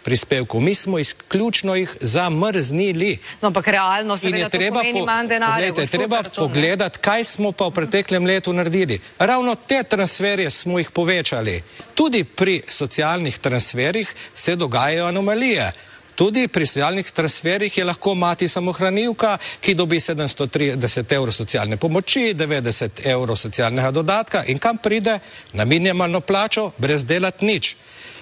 prispevkov, 0.06 0.60
mi 0.60 0.74
smo 0.74 0.98
izključno 0.98 1.74
jih 1.74 1.96
zamrznili. 2.00 3.18
No, 3.42 3.48
ampak 3.48 3.68
realno 3.68 4.16
se 4.16 4.30
je 4.30 4.48
treba 4.50 4.80
po, 4.92 5.06
denarja. 5.28 5.72
Treba 5.90 6.22
pogledati, 6.36 6.98
kaj 6.98 7.24
smo 7.24 7.52
pa 7.52 7.66
v 7.66 7.74
preteklem 7.74 8.26
letu 8.26 8.52
naredili. 8.52 9.00
Ravno 9.18 9.54
te 9.54 9.82
transferje 9.82 10.50
smo 10.50 10.78
jih 10.78 10.90
povečali. 10.90 11.62
Tudi 11.94 12.24
pri 12.24 12.62
socialnih 12.68 13.38
transferjih 13.38 14.14
se 14.34 14.56
dogajajo 14.56 15.06
anomalije. 15.06 15.72
Tudi 16.16 16.48
pri 16.48 16.66
socialnih 16.66 17.10
transferjih 17.12 17.78
je 17.78 17.84
lahko 17.84 18.14
mati 18.14 18.48
samohranilka, 18.48 19.36
ki 19.60 19.74
dobi 19.74 20.00
730 20.00 21.12
evrov 21.12 21.32
socialne 21.32 21.76
pomoči, 21.76 22.32
90 22.34 23.02
evrov 23.04 23.36
socialnega 23.36 23.90
dodatka 23.90 24.44
in 24.48 24.58
kam 24.58 24.78
pride 24.78 25.18
na 25.52 25.64
minimalno 25.64 26.20
plačo, 26.20 26.70
brez 26.78 27.04
delati 27.04 27.44
nič. 27.44 27.76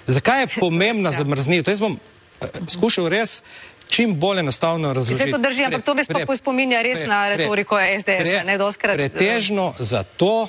Zakaj 0.07 0.41
je 0.41 0.47
pomembna 0.63 1.09
ja. 1.09 1.21
zamrznitev? 1.23 1.71
Jaz 1.71 1.79
bom 1.79 1.95
uh, 1.95 2.49
skušal 2.67 3.07
res 3.07 3.41
čim 3.87 4.19
bolj 4.19 4.39
enostavno 4.39 4.93
razložiti. 4.93 5.23
Se 5.23 5.31
to 5.31 5.37
drži, 5.37 5.63
ampak 5.63 5.85
to 5.85 5.93
me 5.93 6.03
sploh 6.03 6.35
spominja 6.37 6.81
res 6.81 6.99
pre, 6.99 7.07
na 7.07 7.29
retoriko 7.29 7.79
SDS, 7.79 8.43
ne 8.45 8.57
doskrat. 8.57 8.97
Pretežno 8.97 9.73
zato, 9.79 10.47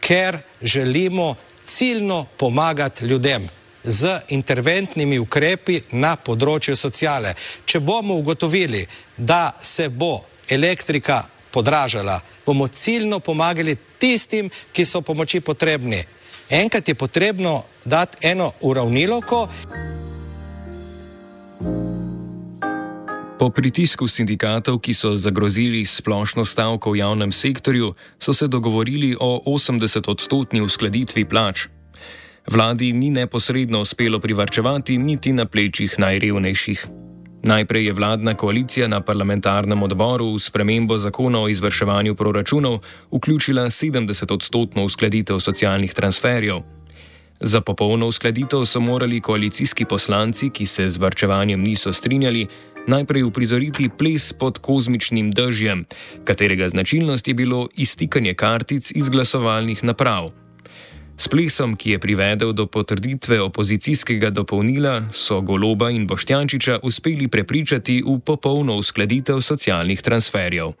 ker 0.00 0.38
želimo 0.62 1.34
ciljno 1.64 2.26
pomagati 2.36 3.04
ljudem 3.06 3.48
z 3.86 4.20
interventnimi 4.34 5.18
ukrepi 5.18 5.80
na 5.94 6.16
področju 6.18 6.76
sociale. 6.76 7.34
Če 7.64 7.80
bomo 7.80 8.18
ugotovili, 8.18 8.82
da 9.16 9.54
se 9.60 9.88
bo 9.88 10.18
elektrika 10.50 11.22
podražala, 11.50 12.20
bomo 12.46 12.68
ciljno 12.68 13.20
pomagali 13.20 13.76
tistim, 13.98 14.50
ki 14.72 14.84
so 14.84 15.00
pomoči 15.00 15.40
potrebni. 15.40 16.02
Enkrat 16.50 16.88
je 16.88 16.94
potrebno 16.94 17.62
dati 17.84 18.26
eno 18.28 18.52
uravnilovko. 18.60 19.48
Po 23.36 23.50
pritisku 23.50 24.08
sindikatov, 24.08 24.78
ki 24.80 24.94
so 24.94 25.14
zagrozili 25.16 25.84
splošno 25.86 26.44
stavko 26.44 26.90
v 26.90 27.02
javnem 27.02 27.32
sektorju, 27.32 27.94
so 28.18 28.34
se 28.34 28.48
dogovorili 28.48 29.16
o 29.20 29.42
80-odstotni 29.46 30.64
uskladitvi 30.64 31.24
plač. 31.24 31.66
Vladi 32.50 32.92
ni 32.92 33.10
neposredno 33.10 33.80
uspelo 33.80 34.20
privrčevati 34.20 34.98
niti 34.98 35.32
na 35.32 35.44
plečih 35.44 35.98
najrevnejših. 35.98 36.86
Najprej 37.42 37.84
je 37.86 37.92
vladna 37.92 38.34
koalicija 38.34 38.88
na 38.88 39.00
parlamentarnem 39.00 39.82
odboru 39.82 40.34
v 40.34 40.38
spremembo 40.38 40.98
zakona 40.98 41.40
o 41.42 41.48
izvrševanju 41.48 42.14
proračunov 42.14 42.78
vključila 43.12 43.62
70-odstotno 43.62 44.84
uskladitev 44.84 45.38
socialnih 45.38 45.94
transferjev. 45.94 46.62
Za 47.40 47.60
popolno 47.60 48.06
uskladitev 48.06 48.64
so 48.64 48.80
morali 48.80 49.20
koalicijski 49.20 49.84
poslanci, 49.84 50.50
ki 50.50 50.66
se 50.66 50.88
z 50.88 50.98
vrčevanjem 50.98 51.60
niso 51.60 51.92
strinjali, 51.92 52.46
najprej 52.86 53.22
uprizoriti 53.22 53.88
ples 53.98 54.32
pod 54.32 54.58
kozmičnim 54.58 55.30
dežjem, 55.30 55.84
katerega 56.24 56.68
značilnost 56.68 57.28
je 57.28 57.34
bilo 57.34 57.68
iztikanje 57.76 58.34
kartic 58.34 58.90
iz 58.94 59.08
glasovalnih 59.08 59.84
naprav. 59.84 60.45
S 61.16 61.28
plesom, 61.28 61.76
ki 61.76 61.96
je 61.96 61.98
privedel 61.98 62.52
do 62.52 62.66
potrditve 62.68 63.40
opozicijskega 63.40 64.30
dopolnila, 64.30 65.08
so 65.12 65.40
Goloba 65.40 65.90
in 65.90 66.06
Boštjančiča 66.06 66.78
uspeli 66.84 67.28
prepričati 67.28 68.02
v 68.04 68.18
popolno 68.20 68.76
uskladitev 68.76 69.40
socialnih 69.40 70.02
transferjev. 70.02 70.76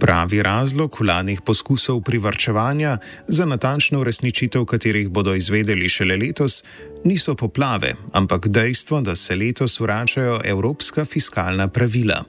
Pravi 0.00 0.42
razlog 0.42 0.96
vladnih 1.00 1.40
poskusov 1.40 2.00
privrčevanja, 2.00 2.98
za 3.28 3.44
natančno 3.44 4.00
uresničitev 4.00 4.64
katerih 4.64 5.08
bodo 5.08 5.34
izvedeli 5.34 5.88
šele 5.88 6.16
letos, 6.16 6.64
niso 7.04 7.34
poplave, 7.34 7.94
ampak 8.12 8.48
dejstvo, 8.48 9.00
da 9.00 9.16
se 9.16 9.36
letos 9.36 9.80
vračajo 9.80 10.40
evropska 10.44 11.04
fiskalna 11.04 11.68
pravila. 11.68 12.24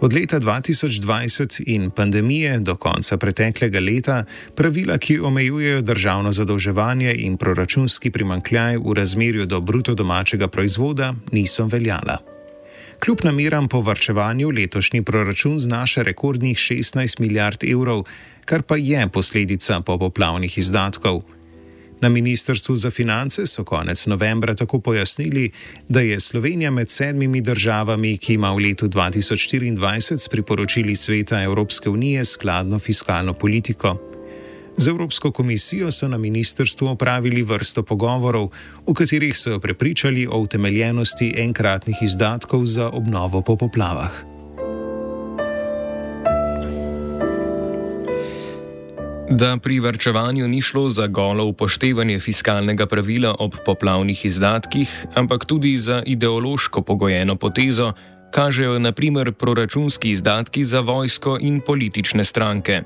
Od 0.00 0.14
leta 0.14 0.40
2020 0.40 1.62
in 1.66 1.90
pandemije 1.90 2.58
do 2.58 2.76
konca 2.76 3.16
preteklega 3.16 3.80
leta 3.80 4.24
pravila, 4.54 4.98
ki 4.98 5.18
omejujejo 5.20 5.80
državno 5.82 6.32
zadolževanje 6.32 7.14
in 7.14 7.36
proračunski 7.36 8.10
primankljaj 8.10 8.76
v 8.76 8.94
razmerju 8.94 9.46
do 9.46 9.60
bruto 9.60 9.94
domačega 9.94 10.48
proizvoda, 10.48 11.14
niso 11.32 11.66
veljala. 11.66 12.33
Kljub 13.04 13.20
nameram 13.24 13.68
po 13.68 13.80
vrčevanju 13.80 14.50
letošnji 14.50 15.02
proračun 15.02 15.58
znaša 15.58 16.02
rekordnih 16.02 16.56
16 16.56 17.20
milijard 17.20 17.64
evrov, 17.64 18.04
kar 18.44 18.62
pa 18.62 18.76
je 18.76 19.08
posledica 19.12 19.80
popoplavnih 19.80 20.58
izdatkov. 20.58 21.20
Na 22.00 22.08
Ministrstvu 22.08 22.76
za 22.76 22.90
finance 22.90 23.46
so 23.46 23.64
konec 23.64 24.06
novembra 24.06 24.54
tako 24.54 24.80
pojasnili, 24.80 25.50
da 25.88 26.00
je 26.00 26.20
Slovenija 26.20 26.70
med 26.70 26.90
sedmimi 26.90 27.40
državami, 27.40 28.18
ki 28.18 28.34
ima 28.34 28.52
v 28.52 28.56
letu 28.68 28.88
2024 28.88 30.18
s 30.18 30.28
priporočili 30.28 30.96
Sveta 30.96 31.42
Evropske 31.42 31.90
unije 31.90 32.24
skladno 32.24 32.78
fiskalno 32.78 33.32
politiko. 33.32 34.13
Z 34.76 34.88
Evropsko 34.88 35.30
komisijo 35.32 35.92
so 35.92 36.08
na 36.08 36.18
ministrstvu 36.18 36.88
opravili 36.88 37.42
vrsto 37.42 37.82
pogovorov, 37.82 38.50
v 38.86 38.94
katerih 38.94 39.36
so 39.36 39.60
prepričali 39.60 40.26
o 40.26 40.38
utemeljenosti 40.38 41.34
enkratnih 41.38 42.02
izdatkov 42.02 42.66
za 42.66 42.90
obnovo 42.90 43.42
po 43.42 43.56
poplavah. 43.56 44.24
Da 49.30 49.56
pri 49.62 49.80
vrčevanju 49.80 50.48
ni 50.48 50.60
šlo 50.62 50.90
za 50.90 51.06
golo 51.06 51.44
upoštevanje 51.44 52.18
fiskalnega 52.20 52.86
pravila 52.86 53.34
ob 53.38 53.54
poplavnih 53.66 54.24
izdatkih, 54.24 55.06
ampak 55.14 55.44
tudi 55.44 55.78
za 55.78 56.02
ideološko 56.06 56.82
pogojeno 56.82 57.36
potezo, 57.36 57.92
kažejo 58.30 58.78
naprimer 58.78 59.32
proračunski 59.32 60.10
izdatki 60.10 60.64
za 60.64 60.80
vojsko 60.80 61.38
in 61.40 61.60
politične 61.60 62.24
stranke. 62.24 62.82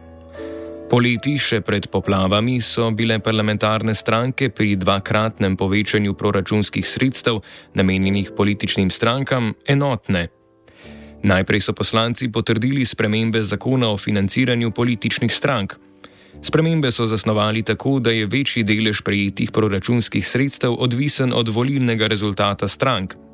Poleti, 0.89 1.35
še 1.37 1.61
pred 1.61 1.85
poplavami, 1.93 2.63
so 2.65 2.87
bile 2.97 3.19
parlamentarne 3.21 3.93
stranke 3.93 4.49
pri 4.49 4.73
dvakratnem 4.81 5.53
povečanju 5.53 6.17
proračunskih 6.17 6.81
sredstev, 6.81 7.43
namenjenih 7.77 8.33
političnim 8.33 8.89
strankam, 8.89 9.53
enotne. 9.69 10.33
Najprej 11.29 11.61
so 11.61 11.77
poslanci 11.77 12.31
potrdili 12.33 12.89
spremembe 12.89 13.45
zakona 13.45 13.93
o 13.93 14.01
financiranju 14.01 14.73
političnih 14.73 15.29
strank. 15.29 15.77
Spremembe 16.41 16.89
so 16.89 17.05
zasnovali 17.05 17.63
tako, 17.69 17.99
da 18.01 18.09
je 18.11 18.25
večji 18.25 18.65
delež 18.65 19.05
prejetih 19.05 19.53
proračunskih 19.53 20.25
sredstev 20.25 20.73
odvisen 20.73 21.37
od 21.37 21.53
volilnega 21.53 22.09
rezultata 22.09 22.65
strank. 22.65 23.28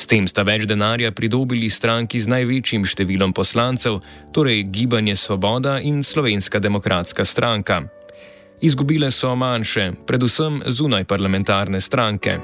S 0.00 0.08
tem 0.08 0.24
sta 0.24 0.40
več 0.48 0.64
denarja 0.64 1.12
pridobili 1.12 1.68
stranki 1.68 2.22
z 2.24 2.30
največjim 2.32 2.86
številom 2.88 3.34
poslancev, 3.36 3.98
torej 4.32 4.62
Gibanje 4.72 5.12
Svoboda 5.20 5.76
in 5.84 6.00
Slovenska 6.00 6.56
demokratska 6.56 7.26
stranka. 7.28 7.82
Izgubile 8.64 9.10
so 9.12 9.34
manjše, 9.36 9.90
predvsem 10.08 10.62
zunaj 10.72 11.04
parlamentarne 11.04 11.84
stranke. 11.84 12.38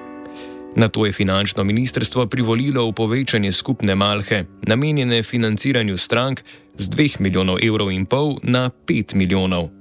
Na 0.76 0.90
to 0.92 1.08
je 1.08 1.16
finančno 1.16 1.64
ministrstvo 1.64 2.26
privolilo 2.28 2.84
v 2.90 2.92
povečanje 2.92 3.56
skupne 3.56 3.96
malhe, 3.96 4.44
namenjene 4.68 5.22
financiranju 5.24 5.96
strank 5.96 6.44
z 6.76 6.92
2 6.92 7.24
milijonov 7.24 7.64
evrov 7.64 7.88
in 7.88 8.04
pol 8.04 8.36
na 8.44 8.68
5 8.68 9.16
milijonov. 9.16 9.72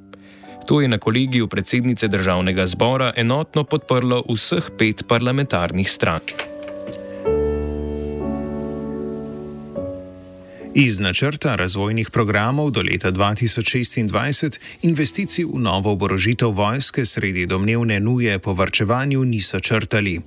To 0.72 0.80
je 0.80 0.88
na 0.88 0.98
kolegiju 0.98 1.52
predsednice 1.52 2.08
državnega 2.08 2.64
zbora 2.72 3.12
enotno 3.20 3.68
podprlo 3.68 4.24
vseh 4.32 4.72
pet 4.80 5.04
parlamentarnih 5.08 5.92
strank. 5.92 6.55
Iz 10.78 11.00
načrta 11.00 11.56
razvojnih 11.56 12.10
programov 12.10 12.72
do 12.72 12.82
leta 12.82 13.12
2026 13.12 14.60
investicij 14.82 15.46
v 15.46 15.60
novo 15.60 15.92
oborožitev 15.92 16.52
vojske 16.52 17.06
sredi 17.06 17.46
domnevne 17.46 18.00
nuje 18.00 18.40
po 18.40 18.54
vrčevanju 18.54 19.24
niso 19.24 19.60
črtali. 19.60 20.20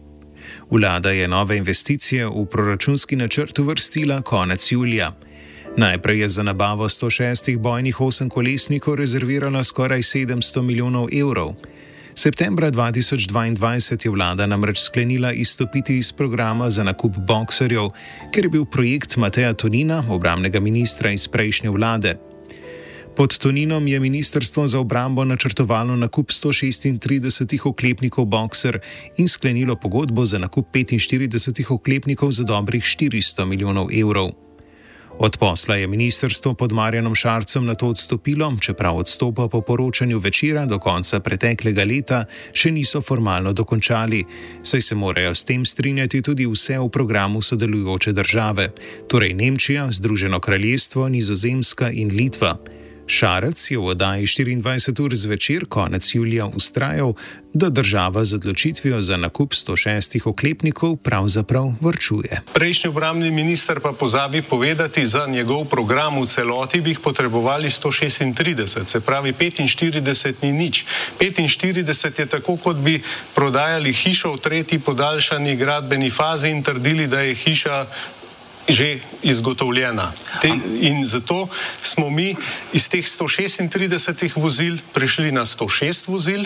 Vlada 0.70 1.10
je 1.10 1.28
nove 1.28 1.56
investicije 1.56 2.26
v 2.26 2.46
proračunski 2.50 3.16
načrt 3.16 3.58
uvrstila 3.58 4.22
konec 4.22 4.72
julija. 4.72 5.12
Najprej 5.76 6.20
je 6.20 6.28
za 6.28 6.42
nabavo 6.42 6.88
106 6.88 7.58
bojnih 7.58 8.00
osemkolesnikov 8.00 8.94
rezervirala 8.94 9.64
skoraj 9.64 9.98
700 9.98 10.62
milijonov 10.62 11.08
evrov. 11.12 11.52
Septembra 12.18 12.70
2022 12.70 14.04
je 14.04 14.10
vlada 14.10 14.46
namreč 14.46 14.80
sklenila 14.80 15.32
izstopiti 15.32 15.98
iz 15.98 16.12
programa 16.12 16.70
za 16.70 16.82
nakup 16.82 17.16
bokserjev, 17.16 17.92
ker 18.34 18.44
je 18.44 18.50
bil 18.50 18.64
projekt 18.64 19.16
Mateja 19.16 19.52
Tonina, 19.52 20.02
obramnega 20.08 20.60
ministra 20.60 21.12
iz 21.14 21.28
prejšnje 21.28 21.70
vlade. 21.70 22.16
Pod 23.16 23.38
Toninom 23.38 23.86
je 23.86 24.00
Ministrstvo 24.00 24.66
za 24.66 24.80
obrambo 24.80 25.24
načrtovalo 25.24 25.96
nakup 25.96 26.30
136 26.30 27.68
oklepnikov 27.68 28.26
Boxer 28.26 28.80
in 29.16 29.28
sklenilo 29.28 29.76
pogodbo 29.76 30.26
za 30.26 30.38
nakup 30.38 30.74
45 30.74 31.72
oklepnikov 31.72 32.30
za 32.30 32.44
dobrih 32.44 32.82
400 32.82 33.44
milijonov 33.44 33.94
evrov. 33.94 34.47
Od 35.20 35.36
posla 35.36 35.74
je 35.74 35.86
ministrstvo 35.86 36.54
pod 36.54 36.72
Marjanom 36.72 37.14
Šarcem 37.14 37.66
na 37.66 37.74
to 37.74 37.88
odstopilo, 37.88 38.52
čeprav 38.60 38.96
odstopa 38.96 39.48
po 39.48 39.60
poročanju 39.60 40.18
večera 40.18 40.66
do 40.66 40.78
konca 40.78 41.20
preteklega 41.20 41.84
leta 41.84 42.22
še 42.52 42.70
niso 42.70 43.02
formalno 43.02 43.52
dokončali, 43.52 44.22
saj 44.62 44.82
se 44.82 44.94
morajo 44.94 45.34
s 45.34 45.44
tem 45.44 45.66
strinjati 45.66 46.22
tudi 46.22 46.46
vse 46.46 46.78
v 46.78 46.88
programu 46.88 47.42
sodelujoče 47.42 48.12
države, 48.12 48.70
torej 49.08 49.34
Nemčija, 49.34 49.88
Združeno 49.92 50.40
kraljestvo, 50.40 51.08
Nizozemska 51.08 51.90
in 51.90 52.14
Litva. 52.14 52.54
Šarec 53.08 53.70
je 53.70 53.78
v 53.78 53.86
oddaji 53.96 54.26
24 54.26 55.00
ur 55.00 55.14
zvečer 55.14 55.64
konec 55.68 56.14
julija 56.14 56.46
ustrajal, 56.46 57.14
da 57.54 57.68
država 57.68 58.24
z 58.24 58.34
odločitvijo 58.34 59.02
za 59.02 59.16
nakup 59.16 59.52
106 59.54 60.28
oklepnikov 60.28 60.96
pravzaprav 60.96 61.72
vrčuje. 61.80 62.42
Prejšnji 62.52 62.88
obramni 62.88 63.30
minister 63.30 63.80
pa 63.80 63.92
pozabi 63.92 64.42
povedati, 64.42 65.06
za 65.06 65.26
njegov 65.26 65.64
program 65.64 66.20
v 66.22 66.26
celoti 66.26 66.80
bi 66.80 66.90
jih 66.90 67.00
potrebovali 67.00 67.70
136, 67.70 68.86
se 68.86 69.00
pravi 69.00 69.32
45 69.32 70.34
ni 70.42 70.52
nič. 70.52 70.84
45 71.20 72.20
je 72.20 72.26
tako, 72.26 72.56
kot 72.56 72.76
bi 72.76 73.02
prodajali 73.34 73.92
hišo 73.92 74.32
v 74.32 74.38
tretji 74.38 74.78
podaljšani 74.78 75.56
gradbeni 75.56 76.10
fazi 76.10 76.50
in 76.50 76.62
trdili, 76.62 77.06
da 77.06 77.20
je 77.20 77.34
hiša 77.34 77.86
že 78.68 79.00
izgotovljena. 79.22 80.12
Te, 80.42 80.52
in 80.80 81.06
zato 81.06 81.48
smo 81.82 82.10
mi 82.10 82.36
iz 82.72 82.88
teh 82.88 83.04
136 83.04 84.36
vozil 84.36 84.78
prišli 84.92 85.32
na 85.32 85.44
106 85.44 86.08
vozil 86.08 86.44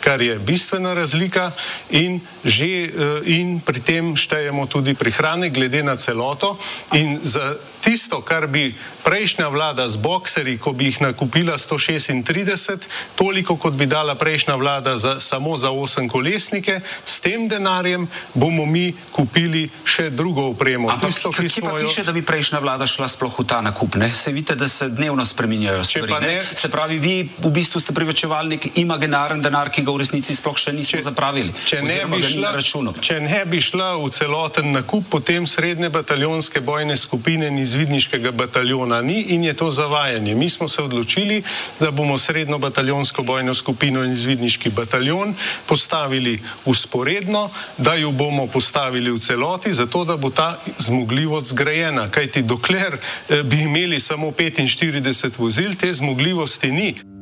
kar 0.00 0.22
je 0.22 0.38
bistvena 0.38 0.94
razlika 0.94 1.52
in, 1.90 2.20
že, 2.44 2.66
eh, 2.66 2.90
in 3.24 3.60
pri 3.60 3.80
tem 3.80 4.16
štejemo 4.16 4.66
tudi 4.66 4.94
prihrane 4.94 5.50
glede 5.50 5.82
na 5.82 5.96
celoto 5.96 6.58
in 6.92 7.18
za 7.22 7.56
tisto, 7.86 8.18
kar 8.18 8.50
bi 8.50 8.74
prejšnja 9.06 9.46
vlada 9.46 9.86
z 9.86 9.96
bokserji, 10.02 10.58
ko 10.58 10.74
bi 10.74 10.90
jih 10.90 11.06
nakupila 11.06 11.54
136, 11.54 12.90
toliko 13.14 13.54
kot 13.54 13.78
bi 13.78 13.86
dala 13.86 14.18
prejšnja 14.18 14.58
vlada 14.58 14.96
za, 14.98 15.22
samo 15.22 15.54
za 15.54 15.70
8 15.70 16.10
kolesnike, 16.10 16.80
s 16.82 17.22
tem 17.22 17.46
denarjem 17.46 18.10
bomo 18.34 18.66
mi 18.66 18.90
kupili 19.14 19.70
še 19.86 20.10
drugo 20.10 20.50
opremo. 20.50 20.90
Ampak 20.90 21.14
tisto, 21.14 21.30
ki 21.30 21.46
smo 21.46 21.78
jo... 21.78 21.86
piše, 21.86 22.02
da 22.02 22.10
bi 22.10 22.26
prejšnja 22.26 22.58
vlada 22.58 22.90
šla 22.90 23.06
sploh 23.06 23.38
v 23.38 23.46
ta 23.46 23.62
nakup, 23.62 23.94
ne? 23.94 24.10
Se 24.10 24.34
vidite, 24.34 24.58
da 24.58 24.66
se 24.66 24.90
dnevno 24.90 25.22
spreminjajo 25.22 25.86
stvari, 25.86 26.18
ne? 26.26 26.42
Ne... 26.42 26.58
Se 26.58 26.66
pravi, 26.66 26.98
vi 26.98 27.14
v 27.38 27.54
bistvu 27.54 27.78
ste 27.78 27.94
privečevali 27.94 28.58
nek 28.58 28.82
imaginaren 28.82 29.38
denar, 29.38 29.70
ki 29.70 29.85
ga 29.86 29.94
v 29.94 30.02
resnici 30.02 30.34
sploh 30.34 30.58
še 30.58 30.74
nismo 30.74 30.98
če, 30.98 31.04
zapravili. 31.06 31.54
Če 31.66 31.80
ne, 31.86 31.98
bi 32.10 32.20
šla, 32.24 32.52
če 33.00 33.20
ne 33.22 33.42
bi 33.46 33.60
šla 33.62 33.94
v 34.02 34.10
celoten 34.10 34.72
nakup, 34.74 35.06
potem 35.12 35.46
srednje 35.46 35.90
bataljonske 35.94 36.60
bojne 36.60 36.96
skupine 36.98 37.48
in 37.52 37.60
izvidniškega 37.62 38.34
bataljona 38.34 39.00
ni 39.06 39.22
in 39.36 39.46
je 39.46 39.54
to 39.54 39.70
zavajanje. 39.70 40.34
Mi 40.34 40.50
smo 40.50 40.68
se 40.68 40.82
odločili, 40.82 41.42
da 41.80 41.92
bomo 41.94 42.18
srednjo 42.18 42.58
bataljonsko 42.58 43.22
bojno 43.22 43.54
skupino 43.54 44.04
in 44.04 44.12
izvidniški 44.12 44.74
bataljon 44.74 45.34
postavili 45.66 46.40
usporedno, 46.64 47.48
da 47.78 47.94
jo 47.94 48.10
bomo 48.10 48.46
postavili 48.46 49.12
v 49.12 49.22
celoti, 49.22 49.72
zato 49.72 50.04
da 50.04 50.16
bo 50.16 50.30
ta 50.30 50.56
zmogljivost 50.78 51.54
zgrajena. 51.54 52.08
Kajti 52.10 52.42
dokler 52.42 52.98
eh, 52.98 53.42
bi 53.42 53.62
imeli 53.62 54.00
samo 54.00 54.30
45 54.30 55.38
vozil, 55.38 55.76
te 55.78 55.92
zmogljivosti 55.92 56.72
ni. 56.72 57.15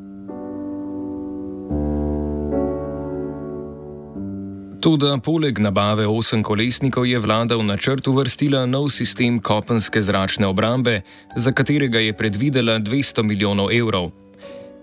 Tudi 4.85 5.09
poleg 5.25 5.59
nabave 5.64 6.05
osem 6.07 6.42
kolesnikov 6.44 7.07
je 7.09 7.16
vlada 7.18 7.57
v 7.57 7.64
načrt 7.64 8.05
uvrstila 8.05 8.66
nov 8.68 8.90
sistem 8.92 9.38
kopenske 9.40 10.03
zračne 10.03 10.44
obrambe, 10.44 11.01
za 11.37 11.53
katerega 11.57 11.99
je 12.05 12.12
predvidela 12.12 12.77
200 12.79 13.23
milijonov 13.25 13.73
evrov. 13.73 14.11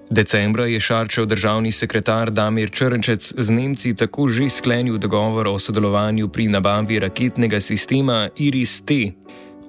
Decembra 0.09 0.65
je 0.65 0.79
Šarčev 0.79 1.25
državni 1.29 1.71
sekretar 1.71 2.31
Damir 2.31 2.71
Črnčec 2.73 3.33
z 3.37 3.49
Nemci 3.49 3.93
tako 3.93 4.27
že 4.27 4.49
sklenil 4.49 4.97
dogovor 4.97 5.47
o 5.47 5.59
sodelovanju 5.59 6.33
pri 6.33 6.47
nabavi 6.47 6.99
raketnega 6.99 7.61
sistema 7.61 8.29
Iris-T. 8.35 9.13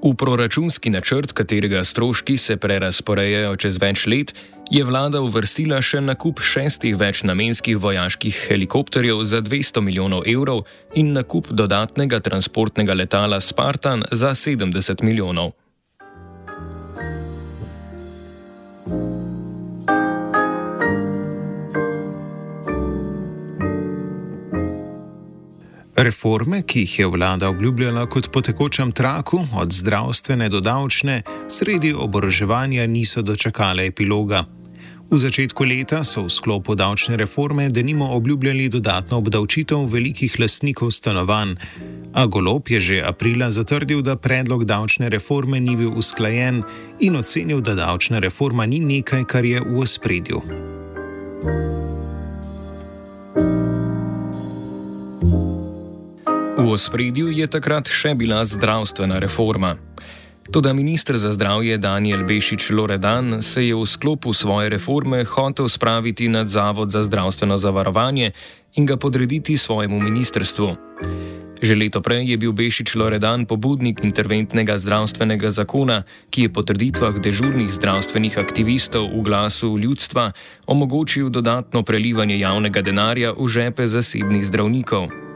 V 0.03 0.15
proračunski 0.19 0.91
načrt, 0.91 1.33
katerega 1.33 1.85
stroški 1.85 2.35
se 2.37 2.57
prerasporejajo 2.57 3.55
čez 3.57 3.77
več 3.79 4.03
let, 4.11 4.33
je 4.67 4.83
vlada 4.83 5.21
uvrstila 5.23 5.79
še 5.79 6.01
nakup 6.03 6.43
šestih 6.43 6.97
večnamenskih 6.99 7.79
vojaških 7.79 8.41
helikopterjev 8.49 9.23
za 9.23 9.39
200 9.47 9.81
milijonov 9.81 10.27
evrov 10.27 10.65
in 10.99 11.13
nakup 11.15 11.53
dodatnega 11.55 12.19
transportnega 12.19 12.99
letala 12.99 13.39
Spartan 13.41 14.03
za 14.11 14.35
70 14.35 15.07
milijonov. 15.07 15.53
Reforme, 26.03 26.63
ki 26.63 26.81
jih 26.81 26.99
je 26.99 27.07
vlada 27.07 27.49
obljubljala 27.49 28.07
kot 28.07 28.33
po 28.33 28.41
tekočem 28.41 28.93
traku, 28.93 29.39
od 29.55 29.73
zdravstvene 29.73 30.49
do 30.49 30.61
davčne, 30.61 31.23
sredi 31.49 31.93
oboroževanja 31.95 32.87
niso 32.87 33.23
dočakale 33.23 33.87
epiloga. 33.87 34.43
V 35.11 35.19
začetku 35.19 35.65
leta 35.65 36.01
so 36.05 36.25
v 36.27 36.31
sklopu 36.31 36.75
davčne 36.75 37.17
reforme 37.17 37.69
denimo 37.69 38.09
obljubljali 38.17 38.69
dodatno 38.69 39.19
obdavčitev 39.19 39.87
velikih 39.87 40.41
lastnikov 40.41 40.91
stanovanj, 40.91 41.55
a 42.15 42.27
Golop 42.27 42.71
je 42.71 42.81
že 42.81 43.03
aprila 43.07 43.51
zatrdil, 43.51 44.03
da 44.03 44.17
predlog 44.17 44.65
davčne 44.65 45.09
reforme 45.09 45.61
ni 45.61 45.77
bil 45.77 45.95
usklajen 45.95 46.63
in 47.01 47.17
ocenil, 47.17 47.61
da 47.61 47.75
davčna 47.75 48.19
reforma 48.19 48.67
ni 48.67 48.81
nekaj, 48.81 49.25
kar 49.25 49.45
je 49.45 49.61
v 49.61 49.79
ospredju. 49.79 50.43
V 56.63 56.71
ospredju 56.71 57.27
je 57.35 57.43
takrat 57.51 57.91
še 57.91 58.13
bila 58.15 58.45
zdravstvena 58.47 59.19
reforma. 59.19 59.75
Toda 60.47 60.71
ministr 60.71 61.19
za 61.19 61.33
zdravje 61.35 61.75
Daniel 61.75 62.23
Bešič 62.23 62.71
Loredan 62.71 63.43
se 63.43 63.67
je 63.67 63.75
v 63.75 63.83
sklopu 63.83 64.31
svoje 64.31 64.71
reforme 64.71 65.27
hotel 65.27 65.67
spraviti 65.67 66.31
nad 66.31 66.47
Zavod 66.47 66.95
za 66.95 67.03
zdravstveno 67.03 67.59
zavarovanje 67.59 68.31
in 68.79 68.87
ga 68.87 68.95
podrediti 68.95 69.59
svojemu 69.59 69.99
ministrstvu. 69.99 70.69
Že 71.59 71.75
leto 71.75 71.99
prej 71.99 72.31
je 72.31 72.39
bil 72.39 72.55
Bešič 72.55 72.95
Loredan 72.95 73.43
pobudnik 73.43 74.07
interventnega 74.07 74.79
zdravstvenega 74.79 75.51
zakona, 75.51 76.07
ki 76.31 76.47
je 76.47 76.53
po 76.55 76.63
trditvah 76.63 77.19
dežurnih 77.19 77.75
zdravstvenih 77.75 78.39
aktivistov 78.39 79.11
v 79.11 79.19
glasu 79.27 79.75
ljudstva 79.83 80.31
omogočil 80.71 81.27
dodatno 81.27 81.83
prelivanje 81.83 82.39
javnega 82.39 82.87
denarja 82.87 83.35
v 83.35 83.51
žepe 83.51 83.91
zasebnih 83.91 84.47
zdravnikov. 84.47 85.32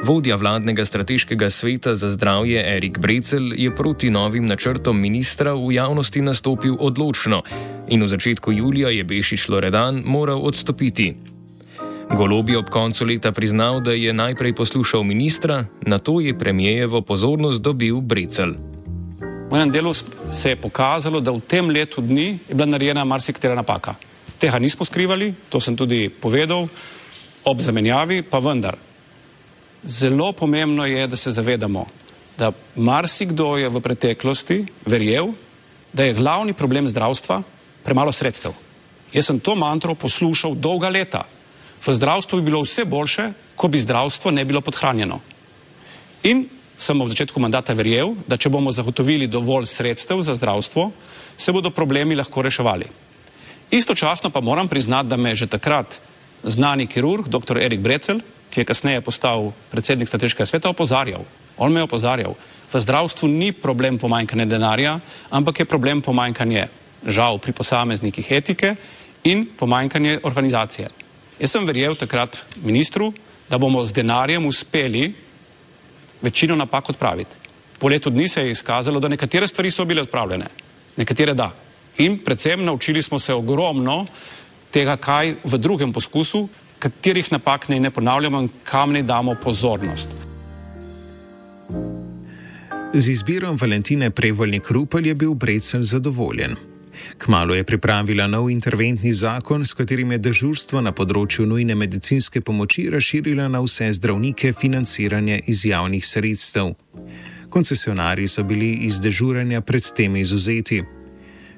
Vodja 0.00 0.36
vladnega 0.36 0.84
strateškega 0.84 1.50
sveta 1.50 1.94
za 1.94 2.08
zdravje 2.10 2.76
Erik 2.76 2.98
Brecel 2.98 3.52
je 3.52 3.74
proti 3.74 4.10
novim 4.10 4.46
načrtom 4.46 4.96
ministra 4.96 5.52
v 5.54 5.74
javnosti 5.76 6.20
nastopil 6.24 6.76
odločno 6.80 7.42
in 7.88 8.00
v 8.02 8.08
začetku 8.08 8.52
julija 8.52 8.88
je 8.88 9.04
Bešič 9.04 9.48
Loredan 9.48 10.02
moral 10.06 10.40
odstopiti. 10.40 11.14
Golob 12.16 12.48
je 12.48 12.58
ob 12.58 12.70
koncu 12.72 13.04
leta 13.04 13.32
priznal, 13.32 13.80
da 13.80 13.92
je 13.92 14.12
najprej 14.12 14.56
poslušal 14.56 15.04
ministra, 15.04 15.64
na 15.86 15.98
to 15.98 16.20
je 16.20 16.38
premijevo 16.38 17.02
pozornost 17.02 17.60
dobil 17.60 18.00
Brecel. 18.00 18.56
V 19.50 19.54
enem 19.54 19.70
delu 19.70 19.94
se 19.94 20.48
je 20.50 20.56
pokazalo, 20.56 21.20
da 21.20 21.30
v 21.30 21.44
tem 21.44 21.68
letu 21.68 22.00
dni 22.00 22.38
je 22.48 22.54
bila 22.54 22.66
narejena 22.66 23.04
marsikatera 23.04 23.54
napaka. 23.54 23.94
Tega 24.38 24.58
nismo 24.58 24.84
skrivali, 24.84 25.34
to 25.48 25.60
sem 25.60 25.76
tudi 25.76 26.08
povedal, 26.08 26.68
ob 27.44 27.60
zamenjavi 27.60 28.22
pa 28.22 28.38
vendar. 28.38 28.89
Zelo 29.84 30.32
pomembno 30.32 30.86
je, 30.86 31.06
da 31.06 31.16
se 31.16 31.30
zavedamo, 31.32 31.86
da 32.38 32.52
marsikdo 32.76 33.56
je 33.56 33.68
v 33.68 33.80
preteklosti 33.80 34.64
verjel, 34.86 35.32
da 35.92 36.04
je 36.04 36.14
glavni 36.14 36.52
problem 36.52 36.88
zdravstva 36.88 37.42
premalo 37.84 38.12
sredstev. 38.12 38.52
Jaz 39.12 39.26
sem 39.26 39.40
to 39.40 39.54
mantro 39.54 39.94
poslušal 39.94 40.54
dolga 40.54 40.88
leta. 40.88 41.24
V 41.86 41.94
zdravstvu 41.94 42.38
bi 42.38 42.50
bilo 42.50 42.60
vse 42.62 42.84
boljše, 42.84 43.32
ko 43.56 43.68
bi 43.68 43.80
zdravstvo 43.80 44.30
ne 44.30 44.44
bilo 44.44 44.60
podhranjeno. 44.60 45.20
In 46.22 46.44
sem 46.76 47.00
v 47.00 47.08
začetku 47.08 47.40
mandata 47.40 47.72
verjel, 47.76 48.14
da 48.28 48.36
če 48.36 48.52
bomo 48.52 48.72
zagotovili 48.72 49.26
dovolj 49.28 49.66
sredstev 49.66 50.20
za 50.22 50.34
zdravstvo, 50.36 50.90
se 51.36 51.52
bodo 51.52 51.72
problemi 51.72 52.16
lahko 52.16 52.42
reševali. 52.42 52.86
Istočasno 53.70 54.30
pa 54.30 54.40
moram 54.40 54.68
priznati, 54.68 55.08
da 55.08 55.16
me 55.16 55.32
je 55.32 55.44
že 55.44 55.46
takrat 55.46 56.00
znani 56.42 56.86
kirurg, 56.86 57.28
dr. 57.28 57.58
Erik 57.58 57.80
Brecel, 57.80 58.20
ki 58.50 58.60
je 58.60 58.68
kasneje 58.68 59.00
postal 59.00 59.52
predsednik 59.70 60.08
strateškega 60.08 60.46
sveta, 60.46 60.70
opozarjal. 60.70 61.24
On 61.56 61.72
me 61.72 61.80
je 61.80 61.86
opozarjal. 61.86 62.34
V 62.72 62.80
zdravstvu 62.80 63.28
ni 63.28 63.52
problem 63.52 63.98
pomanjkanja 63.98 64.44
denarja, 64.44 64.98
ampak 65.30 65.60
je 65.60 65.70
problem 65.70 66.02
pomanjkanje, 66.02 66.68
žal, 67.06 67.38
pri 67.38 67.52
posameznikih 67.52 68.26
etike 68.30 68.74
in 69.24 69.46
pomanjkanje 69.56 70.20
organizacije. 70.22 70.88
Jaz 71.40 71.50
sem 71.50 71.66
verjel 71.66 71.96
takrat 71.96 72.36
ministru, 72.62 73.12
da 73.48 73.58
bomo 73.58 73.86
z 73.86 73.92
denarjem 73.92 74.46
uspeli 74.46 75.14
večino 76.22 76.56
napak 76.56 76.90
odpraviti. 76.90 77.36
Po 77.78 77.88
letu 77.88 78.10
dni 78.10 78.28
se 78.28 78.42
je 78.44 78.50
izkazalo, 78.50 79.00
da 79.00 79.08
nekatere 79.08 79.48
stvari 79.48 79.70
so 79.70 79.84
bile 79.84 80.02
odpravljene, 80.02 80.46
nekatere 80.96 81.34
da. 81.34 81.50
In 81.98 82.18
predvsem 82.24 82.64
naučili 82.64 83.02
smo 83.02 83.18
se 83.18 83.34
ogromno 83.34 84.04
tega, 84.70 84.96
kaj 84.96 85.34
v 85.44 85.58
drugem 85.58 85.92
poskusu, 85.92 86.48
katerih 86.80 87.32
napak 87.32 87.68
naj 87.68 87.80
ne 87.80 87.90
ponavljamo 87.90 88.40
in 88.40 88.48
kam 88.64 88.92
naj 88.92 89.02
damo 89.02 89.34
pozornost. 89.42 90.08
Z 92.94 93.08
izbiro 93.08 93.52
Valentine 93.60 94.10
Prevoljnik 94.10 94.70
Rupel 94.70 95.06
je 95.06 95.14
bil 95.14 95.34
Brecel 95.34 95.82
zadovoljen. 95.82 96.56
Kmalo 97.18 97.54
je 97.54 97.64
pripravila 97.64 98.26
nov 98.26 98.50
interventni 98.50 99.12
zakon, 99.12 99.66
s 99.66 99.72
katerim 99.72 100.12
je 100.12 100.18
dežurstvo 100.18 100.80
na 100.80 100.92
področju 100.92 101.46
nujne 101.46 101.74
medicinske 101.74 102.40
pomoči 102.40 102.88
razširila 102.90 103.48
na 103.48 103.60
vse 103.64 103.92
zdravnike 103.96 104.52
financiranje 104.52 105.40
iz 105.46 105.64
javnih 105.64 106.06
sredstev. 106.06 106.74
Koncesionari 107.50 108.28
so 108.28 108.42
bili 108.42 108.72
iz 108.86 109.00
dežuranja 109.00 109.60
predtem 109.60 110.16
izuzeti. 110.16 110.82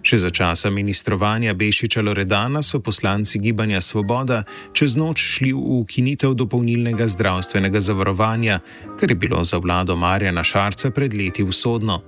Še 0.03 0.18
za 0.18 0.30
časa 0.34 0.70
ministrovanja 0.70 1.55
Bešiča 1.55 2.03
Loredana 2.03 2.62
so 2.62 2.80
poslanci 2.82 3.38
Gibanja 3.38 3.80
Svoboda 3.80 4.42
čez 4.74 4.96
noč 4.98 5.22
šli 5.22 5.53
v 5.55 5.78
ukinitev 5.78 6.34
dopolnilnega 6.34 7.07
zdravstvenega 7.07 7.80
zavarovanja, 7.80 8.59
kar 8.98 9.11
je 9.11 9.16
bilo 9.16 9.44
za 9.44 9.62
vlado 9.62 9.96
Marjana 9.96 10.42
Šarca 10.42 10.90
pred 10.90 11.14
leti 11.14 11.46
usodno. 11.46 12.03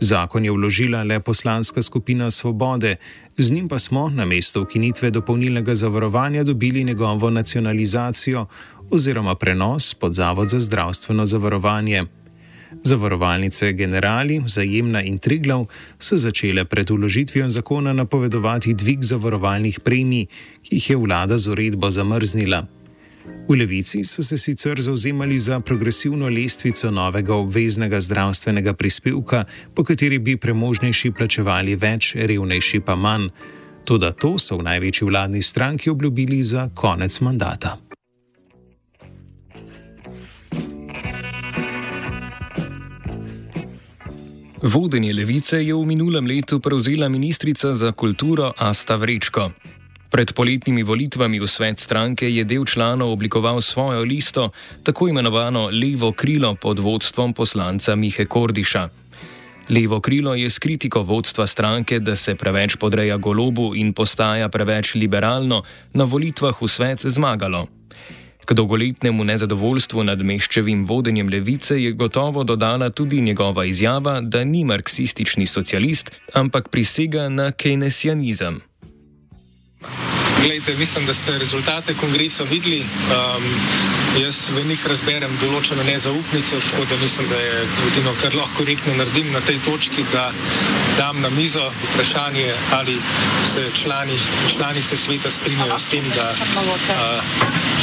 Zakon 0.00 0.44
je 0.44 0.52
vložila 0.52 1.02
le 1.02 1.20
poslanska 1.20 1.82
skupina 1.82 2.30
Svobode, 2.30 2.96
z 3.36 3.50
njim 3.50 3.68
pa 3.68 3.78
smo 3.78 4.10
na 4.10 4.24
mesto 4.24 4.62
ukinitve 4.62 5.10
dopolnilnega 5.10 5.74
zavarovanja 5.74 6.44
dobili 6.44 6.84
njegovo 6.84 7.30
nacionalizacijo 7.30 8.46
oziroma 8.90 9.34
prenos 9.34 9.94
pod 9.94 10.12
Zavod 10.14 10.48
za 10.48 10.60
zdravstveno 10.60 11.26
zavarovanje. 11.26 12.04
Zavarovalnice 12.84 13.72
Generali, 13.72 14.40
Zajemna 14.46 15.02
in 15.02 15.18
Triglav 15.18 15.66
so 15.98 16.16
začele 16.16 16.64
pred 16.64 16.90
uložitvijo 16.90 17.48
zakona 17.48 17.92
napovedovati 17.92 18.74
dvig 18.74 19.02
zavarovalnih 19.02 19.80
premij, 19.80 20.26
ki 20.62 20.76
jih 20.76 20.90
je 20.90 20.96
vlada 20.96 21.38
z 21.38 21.48
uredbo 21.48 21.90
zamrznila. 21.90 22.66
V 23.48 23.56
levici 23.56 24.04
so 24.04 24.22
se 24.22 24.38
sicer 24.38 24.80
zauzemali 24.80 25.38
za 25.38 25.60
progresivno 25.60 26.28
lestvico 26.28 26.90
novega 26.90 27.34
obveznega 27.34 28.00
zdravstvenega 28.00 28.72
prispevka, 28.72 29.44
po 29.74 29.84
kateri 29.84 30.18
bi 30.18 30.36
premožnejši 30.36 31.10
plačevali 31.10 31.76
več, 31.76 32.14
revnejši 32.14 32.80
pa 32.80 32.96
manj. 32.96 33.28
Toda 33.84 34.12
to 34.12 34.36
so 34.38 34.58
v 34.60 34.68
največji 34.68 35.08
vladni 35.08 35.42
stranki 35.42 35.90
obljubili 35.90 36.42
za 36.42 36.68
konec 36.74 37.20
mandata. 37.20 37.87
Vodenje 44.62 45.14
levice 45.14 45.62
je 45.62 45.70
v 45.70 45.86
minulem 45.86 46.26
letu 46.26 46.58
prevzela 46.58 47.06
ministrica 47.08 47.70
za 47.74 47.92
kulturo 47.92 48.50
Asta 48.58 48.96
Vrečko. 48.98 49.54
Pred 50.10 50.34
poletnimi 50.34 50.82
volitvami 50.82 51.38
v 51.38 51.46
svet 51.46 51.78
stranke 51.78 52.26
je 52.26 52.42
del 52.42 52.66
članov 52.66 53.14
oblikoval 53.14 53.62
svojo 53.62 54.02
listo, 54.02 54.50
tako 54.82 55.14
imenovano 55.14 55.70
Levo 55.70 56.10
krilo 56.12 56.58
pod 56.58 56.78
vodstvom 56.82 57.38
poslanca 57.38 57.94
Mihe 57.94 58.26
Kordiša. 58.26 58.88
Levo 59.70 60.00
krilo 60.00 60.34
je 60.34 60.50
s 60.50 60.58
kritiko 60.58 61.06
vodstva 61.06 61.46
stranke, 61.46 62.02
da 62.02 62.16
se 62.16 62.34
preveč 62.34 62.74
podreja 62.76 63.16
golobu 63.16 63.78
in 63.78 63.94
postaja 63.94 64.48
preveč 64.48 64.94
liberalno, 64.94 65.62
na 65.94 66.04
volitvah 66.04 66.58
v 66.58 66.66
svet 66.68 67.06
zmagalo. 67.06 67.77
K 68.48 68.54
dolgoletnemu 68.54 69.24
nezadovoljstvu 69.28 70.02
nad 70.08 70.22
meščevim 70.24 70.84
vodenjem 70.88 71.28
levice 71.28 71.76
je 71.82 71.90
gotovo 71.92 72.44
dodala 72.44 72.88
tudi 72.90 73.20
njegova 73.20 73.64
izjava, 73.64 74.20
da 74.20 74.44
ni 74.44 74.64
marksistični 74.64 75.46
socialist, 75.46 76.10
ampak 76.32 76.68
prisega 76.68 77.28
na 77.28 77.50
keynesianizem. 77.52 78.60
Glejte, 80.42 80.74
mislim, 80.74 81.06
da 81.06 81.14
ste 81.14 81.38
rezultate 81.38 81.94
kongresa 81.94 82.42
videli. 82.42 82.80
Um, 82.80 83.44
jaz 84.22 84.50
v 84.50 84.64
njih 84.66 84.86
razberem 84.86 85.34
določeno 85.42 85.82
nezaupnico, 85.86 86.58
tako 86.70 86.84
da 86.90 86.96
mislim, 87.02 87.28
da 87.30 87.38
je 87.38 87.66
edino, 87.88 88.14
kar 88.22 88.34
lahko 88.34 88.62
korektno 88.62 88.94
naredim 88.98 89.32
na 89.32 89.40
tej 89.40 89.58
točki, 89.66 90.04
da 90.12 90.30
dam 90.98 91.20
na 91.20 91.30
mizo 91.30 91.68
vprašanje, 91.92 92.54
ali 92.78 92.96
se 93.52 93.66
člani, 93.74 94.18
članice 94.54 94.96
sveta 94.96 95.30
strinjajo 95.30 95.78
s 95.78 95.90
tem, 95.92 96.06
da 96.14 96.30
uh, 96.32 97.36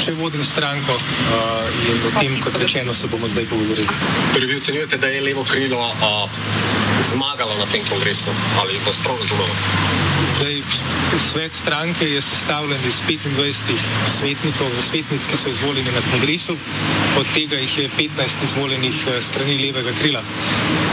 še 0.04 0.16
vodim 0.20 0.44
stranko 0.44 0.96
uh, 0.96 1.86
in 1.92 2.02
o 2.08 2.14
tem, 2.20 2.40
kot 2.44 2.60
rečeno, 2.64 2.94
se 2.94 3.08
bomo 3.08 3.28
zdaj 3.28 3.48
pogovorili. 3.52 3.88
Torej, 4.34 4.52
vi 4.52 4.60
ocenjujete, 4.64 4.98
da 4.98 5.12
je 5.12 5.24
levo 5.28 5.44
krilo 5.44 5.80
uh, 5.80 6.44
zmagalo 7.12 7.56
na 7.60 7.72
tem 7.72 7.84
kongresu 7.88 8.36
ali 8.60 8.80
ostro 8.90 9.16
razumelo? 9.20 10.05
Zdaj, 10.26 10.62
svet 11.20 11.54
stranke 11.54 12.06
je 12.10 12.22
sestavljen 12.22 12.80
iz 12.88 13.02
25 13.10 13.78
svetnikov, 14.08 14.72
svetnic, 14.80 15.28
ki 15.28 15.38
so 15.38 15.50
izvoljeni 15.50 15.92
na 15.92 16.02
kongresu, 16.12 16.58
od 17.18 17.26
tega 17.34 17.56
jih 17.56 17.78
je 17.78 17.90
15 17.98 18.44
izvoljenih 18.44 18.96
eh, 19.08 19.22
strani 19.22 19.58
levega 19.58 19.94
krila. 20.02 20.22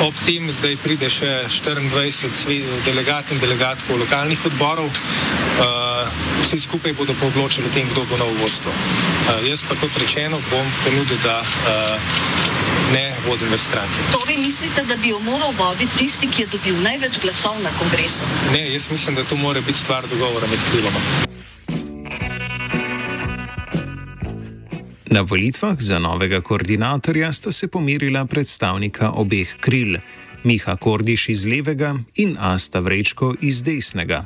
Ob 0.02 0.14
tem 0.26 0.50
zdaj 0.50 0.76
pride 0.84 1.10
še 1.10 1.30
24 1.48 2.82
delegat 2.84 3.32
in 3.32 3.40
delegatkov 3.40 3.98
lokalnih 3.98 4.46
odborov. 4.46 4.90
Uh, 5.52 6.08
vsi 6.42 6.58
skupaj 6.60 6.92
bodo 6.92 7.14
pa 7.20 7.26
odločili 7.26 7.68
o 7.68 7.72
tem, 7.72 7.88
kdo 7.92 8.04
bo 8.10 8.16
novo 8.16 8.34
vodstvo. 8.40 8.72
Uh, 8.72 9.48
jaz 9.48 9.62
pa 9.68 9.76
kot 9.80 9.96
rečeno 10.00 10.40
bom 10.50 10.66
ponudil, 10.84 11.18
da 11.24 11.42
ne 12.92 13.12
vodim 13.26 13.50
več 13.52 13.66
stranke. 13.66 14.04
Torej 14.12 14.38
mislite, 14.38 14.84
da 14.88 14.96
bi 14.96 15.12
jo 15.12 15.20
moral 15.24 15.54
voditi 15.58 15.98
tisti, 15.98 16.28
ki 16.28 16.44
je 16.44 16.52
dobil 16.56 16.80
največ 16.84 17.20
glasov 17.24 17.58
na 17.64 17.72
kongresu? 17.78 18.26
Ne, 18.52 18.66
jaz 18.72 18.90
mislim, 18.90 19.16
da 19.18 19.24
to 19.24 19.36
mora 19.36 19.60
biti 19.60 19.78
stvar 19.78 20.08
dogovora 20.10 20.46
med 20.46 20.60
kriloma. 20.70 21.00
Na 25.12 25.20
volitvah 25.28 25.76
za 25.78 25.98
novega 25.98 26.40
koordinatorja 26.40 27.32
sta 27.32 27.52
se 27.52 27.68
pomirila 27.68 28.24
predstavnika 28.24 29.10
obeh 29.10 29.56
kril. 29.60 29.98
Miha 30.44 30.76
Kordiš 30.76 31.28
iz 31.28 31.44
levega 31.46 31.94
in 32.14 32.36
Asta 32.40 32.80
Vrečko 32.80 33.34
iz 33.40 33.62
desnega. 33.62 34.24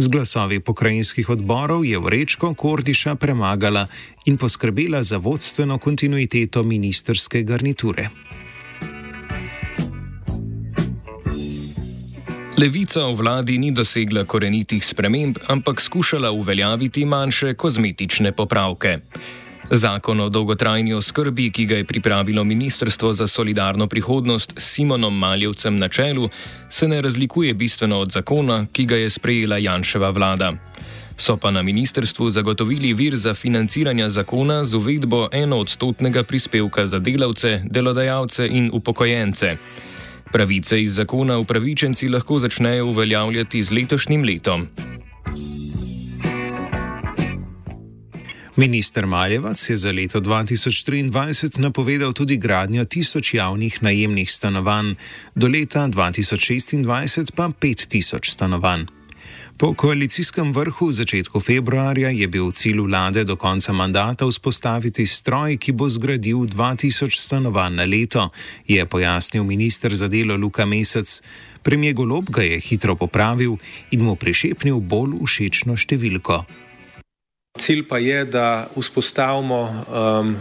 Z 0.00 0.08
glasovi 0.08 0.60
pokrajinskih 0.64 1.28
odborov 1.28 1.84
je 1.84 1.98
Vrečko 1.98 2.54
Kordiša 2.54 3.14
premagala 3.20 3.84
in 4.24 4.38
poskrbela 4.40 5.02
za 5.02 5.18
vodstveno 5.20 5.76
kontinuiteto 5.78 6.62
ministerske 6.62 7.42
garniture. 7.42 8.08
Levica 12.56 13.04
v 13.04 13.14
vladi 13.14 13.58
ni 13.58 13.74
dosegla 13.76 14.24
korenitih 14.24 14.80
sprememb, 14.84 15.36
ampak 15.48 15.80
skušala 15.80 16.30
uveljaviti 16.30 17.04
manjše 17.04 17.54
kozmetične 17.54 18.32
popravke. 18.32 18.98
Zakon 19.70 20.20
o 20.20 20.28
dolgotrajni 20.28 20.94
oskrbi, 20.94 21.50
ki 21.50 21.64
ga 21.66 21.76
je 21.76 21.84
pripravilo 21.84 22.44
Ministrstvo 22.44 23.12
za 23.12 23.26
solidarno 23.26 23.86
prihodnost 23.86 24.52
s 24.58 24.72
Simonom 24.74 25.18
Maljevcem 25.18 25.76
na 25.76 25.88
čelu, 25.88 26.28
se 26.68 26.88
ne 26.88 27.02
razlikuje 27.02 27.54
bistveno 27.54 27.98
od 27.98 28.10
zakona, 28.10 28.66
ki 28.72 28.84
ga 28.84 28.96
je 28.96 29.10
sprejela 29.10 29.58
Janševa 29.58 30.10
vlada. 30.10 30.52
So 31.16 31.36
pa 31.36 31.50
na 31.50 31.62
ministrstvu 31.62 32.30
zagotovili 32.30 32.94
vir 32.94 33.16
za 33.16 33.34
financiranje 33.34 34.08
zakona 34.08 34.64
z 34.64 34.74
uvedbo 34.74 35.28
enoodstotnega 35.32 36.22
prispevka 36.22 36.86
za 36.86 36.98
delavce, 36.98 37.62
delodajalce 37.64 38.48
in 38.48 38.70
upokojence. 38.72 39.56
Pravice 40.32 40.82
iz 40.82 40.94
zakona 40.94 41.38
upravičenci 41.38 42.08
lahko 42.08 42.38
začnejo 42.38 42.86
uveljavljati 42.86 43.62
z 43.62 43.70
letošnjim 43.70 44.24
letom. 44.24 44.68
Minister 48.60 49.06
Maljevac 49.06 49.70
je 49.70 49.76
za 49.76 49.92
leto 49.92 50.20
2023 50.20 51.58
napovedal 51.58 52.12
tudi 52.12 52.36
gradnjo 52.36 52.84
tisoč 52.84 53.34
javnih 53.34 53.82
najemnih 53.82 54.32
stanovanj, 54.32 54.94
do 55.34 55.48
leta 55.48 55.88
2026 55.88 57.32
pa 57.34 57.48
pet 57.60 57.86
tisoč 57.88 58.30
stanovanj. 58.30 58.84
Po 59.56 59.72
koalicijskem 59.74 60.52
vrhu 60.52 60.88
v 60.88 60.92
začetku 60.92 61.40
februarja 61.40 62.10
je 62.12 62.28
bil 62.28 62.52
cilj 62.52 62.84
vlade 62.84 63.24
do 63.24 63.36
konca 63.36 63.72
mandata 63.72 64.28
vzpostaviti 64.28 65.06
stroj, 65.06 65.56
ki 65.56 65.72
bo 65.72 65.88
zgradil 65.88 66.44
2000 66.44 67.16
stanovanj 67.16 67.74
na 67.74 67.84
leto, 67.84 68.28
je 68.68 68.86
pojasnil 68.86 69.44
minister 69.44 69.94
za 69.94 70.08
delo 70.08 70.36
Luka 70.36 70.66
Mesec. 70.66 71.22
Premijer 71.62 71.94
Golob 71.94 72.28
ga 72.30 72.42
je 72.42 72.60
hitro 72.60 72.96
popravil 72.96 73.56
in 73.90 74.04
mu 74.04 74.16
prišepnil 74.16 74.80
bolj 74.80 75.16
všečno 75.24 75.80
številko. 75.80 76.44
Cilj 77.58 77.88
pa 77.88 77.98
je, 77.98 78.24
da 78.24 78.68
vzpostavimo, 78.76 79.84
um, 80.20 80.36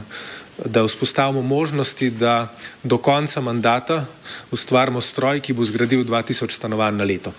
da 0.65 0.83
vzpostavimo 0.83 1.41
možnosti, 1.41 2.09
da 2.09 2.53
do 2.83 2.97
konca 2.97 3.41
mandata 3.41 4.05
ustvarimo 4.51 5.01
stroj, 5.01 5.39
ki 5.39 5.53
bo 5.53 5.65
zgradil 5.65 6.03
2000 6.05 6.51
stanovanj 6.51 6.95
na 6.95 7.03
leto. 7.03 7.33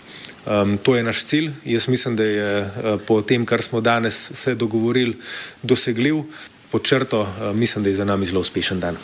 Um, 0.47 0.79
to 0.83 0.97
je 0.97 1.03
naš 1.03 1.25
cilj. 1.25 1.53
Jaz 1.65 1.89
mislim, 1.89 2.17
da 2.17 2.25
je 2.25 2.61
uh, 2.63 3.01
po 3.07 3.23
tem, 3.23 3.47
kar 3.47 3.63
smo 3.63 3.81
danes 3.81 4.31
se 4.35 4.55
dogovorili, 4.55 5.17
dosegljiv. 5.63 6.23
Po 6.71 6.79
črto 6.79 7.21
uh, 7.21 7.57
mislim, 7.57 7.85
da 7.85 7.91
je 7.91 7.95
za 7.95 8.05
nami 8.05 8.25
zelo 8.25 8.41
uspešen 8.41 8.81
dan. 8.81 8.97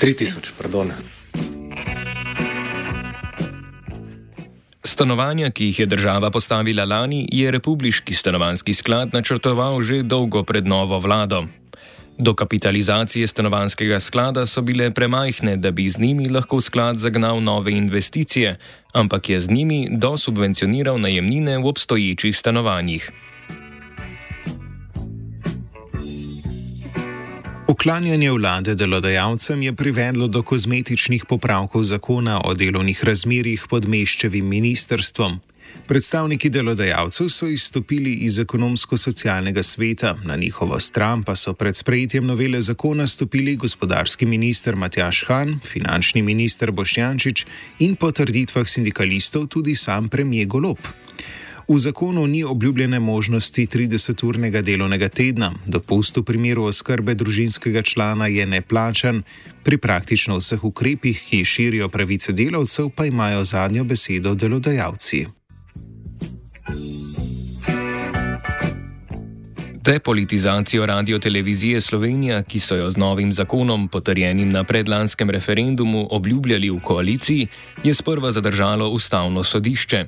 3000, 0.00 0.50
pardon. 0.58 0.92
Stanovanja, 4.84 5.50
ki 5.50 5.64
jih 5.64 5.78
je 5.78 5.86
država 5.86 6.30
postavila 6.30 6.84
lani, 6.84 7.28
je 7.32 7.50
Republiški 7.50 8.14
stanovanski 8.14 8.74
sklad 8.74 9.14
načrtoval 9.14 9.82
že 9.82 10.02
dolgo 10.02 10.42
pred 10.42 10.66
novo 10.66 10.98
vlado. 10.98 11.44
Dokapitalizacije 12.18 13.26
stanovanskega 13.26 14.00
sklada 14.00 14.46
so 14.46 14.62
bile 14.62 14.90
premajhne, 14.90 15.56
da 15.56 15.70
bi 15.70 15.88
z 15.88 15.98
njimi 15.98 16.28
lahko 16.28 16.60
sklad 16.60 16.98
zagnal 16.98 17.42
nove 17.42 17.72
investicije, 17.72 18.56
ampak 18.92 19.28
je 19.28 19.40
z 19.40 19.50
njimi 19.50 19.88
dosubvencioniral 19.90 21.00
najemnine 21.00 21.58
v 21.58 21.66
obstoječih 21.66 22.38
stanovanjih. 22.38 23.10
Uklanjanje 27.72 28.30
vlade 28.30 28.74
delodajalcem 28.74 29.62
je 29.62 29.72
privedlo 29.72 30.26
do 30.28 30.42
kozmetičnih 30.42 31.24
popravkov 31.24 31.82
zakona 31.82 32.40
o 32.44 32.52
delovnih 32.54 33.04
razmerjih 33.04 33.64
pod 33.70 33.88
meščevim 33.88 34.48
ministrstvom. 34.48 35.38
Predstavniki 35.88 36.50
delodajalcev 36.52 37.30
so 37.32 37.48
izstopili 37.48 38.12
iz 38.28 38.36
ekonomsko-socialnega 38.38 39.62
sveta, 39.62 40.12
na 40.24 40.36
njihovo 40.36 40.80
stran 40.80 41.22
pa 41.24 41.36
so 41.36 41.54
pred 41.54 41.76
sprejetjem 41.76 42.26
novele 42.26 42.60
zakona 42.60 43.06
stopili 43.06 43.56
gospodarski 43.56 44.26
minister 44.26 44.76
Matjaš 44.76 45.24
Han, 45.28 45.60
finančni 45.64 46.22
minister 46.22 46.70
Bošnjančič 46.70 47.46
in 47.78 47.96
po 47.96 48.12
trditvah 48.12 48.68
sindikalistov 48.68 49.46
tudi 49.46 49.74
sam 49.74 50.08
premije 50.08 50.44
Golop. 50.44 50.92
V 51.72 51.78
zakonu 51.78 52.26
ni 52.26 52.44
obljubljene 52.44 52.98
možnosti 53.00 53.66
30-urnega 53.66 54.60
delovnega 54.60 55.08
tedna, 55.08 55.52
dopust 55.66 56.16
v 56.16 56.22
primeru 56.22 56.66
oskrbe 56.68 57.14
družinskega 57.14 57.80
člana 57.82 58.26
je 58.28 58.44
neplačan, 58.46 59.22
pri 59.64 59.78
praktično 59.78 60.36
vseh 60.36 60.64
ukrepih, 60.64 61.22
ki 61.30 61.44
širijo 61.44 61.88
pravice 61.88 62.32
delavcev, 62.32 62.90
pa 62.92 63.06
imajo 63.08 63.44
zadnjo 63.44 63.84
besedo 63.84 64.34
delodajalci. 64.34 65.26
Depolitizacijo 69.84 70.86
radio-televizije 70.86 71.80
Slovenija, 71.80 72.42
ki 72.42 72.60
so 72.60 72.76
jo 72.76 72.90
z 72.90 72.96
novim 72.96 73.32
zakonom, 73.32 73.88
potrjenim 73.88 74.50
na 74.50 74.64
predlanskem 74.64 75.30
referendumu, 75.30 76.06
obljubljali 76.10 76.70
v 76.70 76.80
koaliciji, 76.80 77.48
je 77.84 77.94
sprva 77.94 78.32
zadržalo 78.32 78.88
ustavno 78.88 79.44
sodišče. 79.44 80.06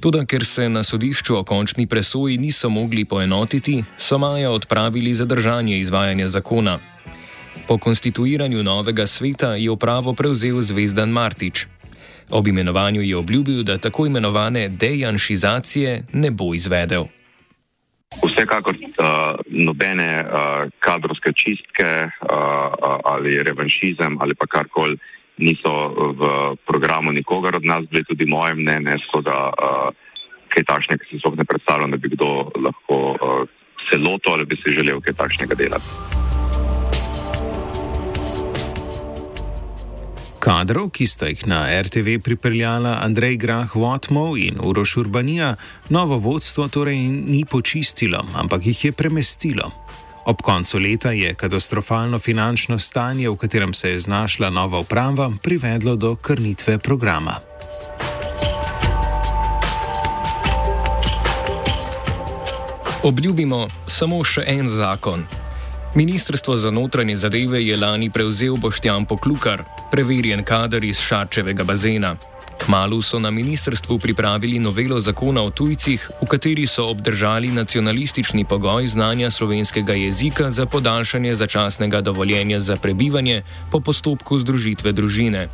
Tudi 0.00 0.26
ker 0.26 0.44
se 0.46 0.68
na 0.68 0.84
sodišču 0.86 1.36
o 1.36 1.44
končni 1.44 1.86
presoji 1.86 2.38
niso 2.38 2.68
mogli 2.70 3.04
poenotiti, 3.04 3.82
so 3.98 4.18
maja 4.18 4.50
odpravili 4.50 5.14
zadržanje 5.14 5.78
izvajanja 5.78 6.28
zakona. 6.28 6.78
Po 7.68 7.78
konstituiranju 7.78 8.62
novega 8.62 9.06
sveta 9.06 9.54
je 9.54 9.70
upravo 9.70 10.14
prevzel 10.14 10.60
Zvezdan 10.60 11.10
Martič. 11.10 11.66
Ob 12.30 12.46
imenovanju 12.46 13.02
je 13.02 13.16
obljubil, 13.16 13.62
da 13.62 13.78
tako 13.78 14.06
imenovane 14.06 14.68
dejanšizacije 14.68 16.02
ne 16.12 16.30
bo 16.30 16.54
izvedel. 16.54 17.04
Vsekakor 18.22 18.74
uh, 18.74 19.04
nobene 19.46 20.24
uh, 20.24 20.70
kadrovske 20.78 21.32
čistke 21.32 22.06
uh, 22.06 22.28
ali 23.04 23.42
revanšizem 23.42 24.16
ali 24.20 24.34
pa 24.34 24.46
karkoli 24.46 24.96
niso 25.38 25.72
v 26.18 26.22
programu 26.66 27.12
nikogar 27.12 27.56
od 27.56 27.64
nas, 27.64 27.86
bili 27.90 28.04
tudi 28.04 28.26
moje 28.26 28.54
mnenje, 28.54 28.98
tako 29.06 29.20
da 29.22 29.36
uh, 29.50 29.88
kaj 30.54 30.64
takšnega 30.64 31.04
si 31.10 31.18
sploh 31.18 31.36
ne 31.38 31.44
predstavljam, 31.44 31.90
da 31.90 31.96
bi 31.96 32.08
kdo 32.14 32.50
lahko 32.66 32.96
uh, 33.14 33.48
se 33.90 33.98
lotil 33.98 34.32
ali 34.32 34.44
bi 34.44 34.56
si 34.56 34.74
želel 34.78 35.00
kaj 35.00 35.14
takšnega 35.14 35.54
delati. 35.54 35.88
Kadrov, 40.38 40.92
ki 40.94 41.06
sta 41.06 41.26
jih 41.28 41.42
na 41.50 41.66
RTV 41.82 42.20
pripeljala 42.24 43.00
Andrej 43.02 43.36
Grah 43.42 43.74
Votmov 43.74 44.38
in 44.38 44.56
Uroš 44.62 44.96
Urbanija, 45.02 45.56
novo 45.90 46.16
vodstvo 46.18 46.68
torej 46.68 46.96
ni 47.08 47.42
počistilo, 47.44 48.22
ampak 48.38 48.66
jih 48.66 48.84
je 48.84 48.92
premestilo. 48.92 49.87
Ob 50.28 50.42
koncu 50.42 50.78
leta 50.78 51.10
je 51.10 51.34
katastrofalno 51.34 52.18
finančno 52.18 52.78
stanje, 52.78 53.28
v 53.28 53.36
katerem 53.36 53.74
se 53.74 53.90
je 53.90 54.00
znašla 54.00 54.50
nova 54.50 54.78
uprava, 54.78 55.30
privedlo 55.42 55.96
do 55.96 56.14
krnitve 56.16 56.78
programa. 56.78 57.34
Obljubimo 63.02 63.68
samo 63.86 64.20
še 64.24 64.44
en 64.46 64.68
zakon. 64.68 65.24
Ministrstvo 65.94 66.56
za 66.56 66.70
notranje 66.70 67.16
zadeve 67.16 67.64
je 67.66 67.76
lani 67.76 68.10
prevzel 68.10 68.56
Boštjan 68.56 69.06
Poklukar, 69.06 69.64
preverjen 69.90 70.44
kader 70.44 70.84
iz 70.84 71.00
Šarčevega 71.00 71.64
bazena. 71.64 72.16
Kmalu 72.68 73.00
so 73.02 73.16
na 73.18 73.30
ministrstvu 73.30 73.98
pripravili 73.98 74.58
novelo 74.58 75.00
zakona 75.00 75.40
o 75.40 75.50
tujcih, 75.50 76.10
v 76.20 76.26
kateri 76.28 76.66
so 76.68 76.84
obdržali 76.92 77.48
nacionalistični 77.48 78.44
pogoj 78.44 78.86
znanja 78.86 79.30
slovenskega 79.30 79.94
jezika 79.96 80.50
za 80.50 80.66
podaljšanje 80.66 81.34
začasnega 81.34 82.00
dovoljenja 82.00 82.60
za 82.60 82.76
prebivanje 82.76 83.42
po 83.72 83.80
postopku 83.80 84.38
združitve 84.38 84.92
družine. 84.92 85.48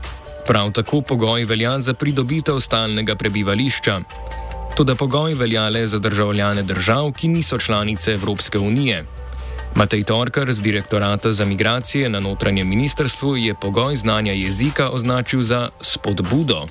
Prav 0.46 0.72
tako 0.72 1.00
pogoj 1.06 1.44
velja 1.44 1.78
za 1.80 1.94
pridobitev 1.94 2.58
stalnega 2.60 3.14
prebivališča. 3.14 4.00
Toda 4.76 4.94
pogoj 4.94 5.34
velja 5.34 5.68
le 5.68 5.86
za 5.86 5.98
državljane 5.98 6.62
držav, 6.62 7.12
ki 7.12 7.28
niso 7.28 7.58
članice 7.58 8.12
Evropske 8.12 8.58
unije. 8.58 9.04
Matej 9.74 10.02
Torkar 10.02 10.52
z 10.52 10.60
direktorata 10.60 11.32
za 11.32 11.44
migracije 11.44 12.08
na 12.08 12.20
notranjem 12.20 12.68
ministrstvu 12.68 13.36
je 13.36 13.54
pogoj 13.54 13.96
znanja 13.96 14.32
jezika 14.32 14.90
označil 14.90 15.42
za 15.42 15.68
spodbudo. 15.80 16.66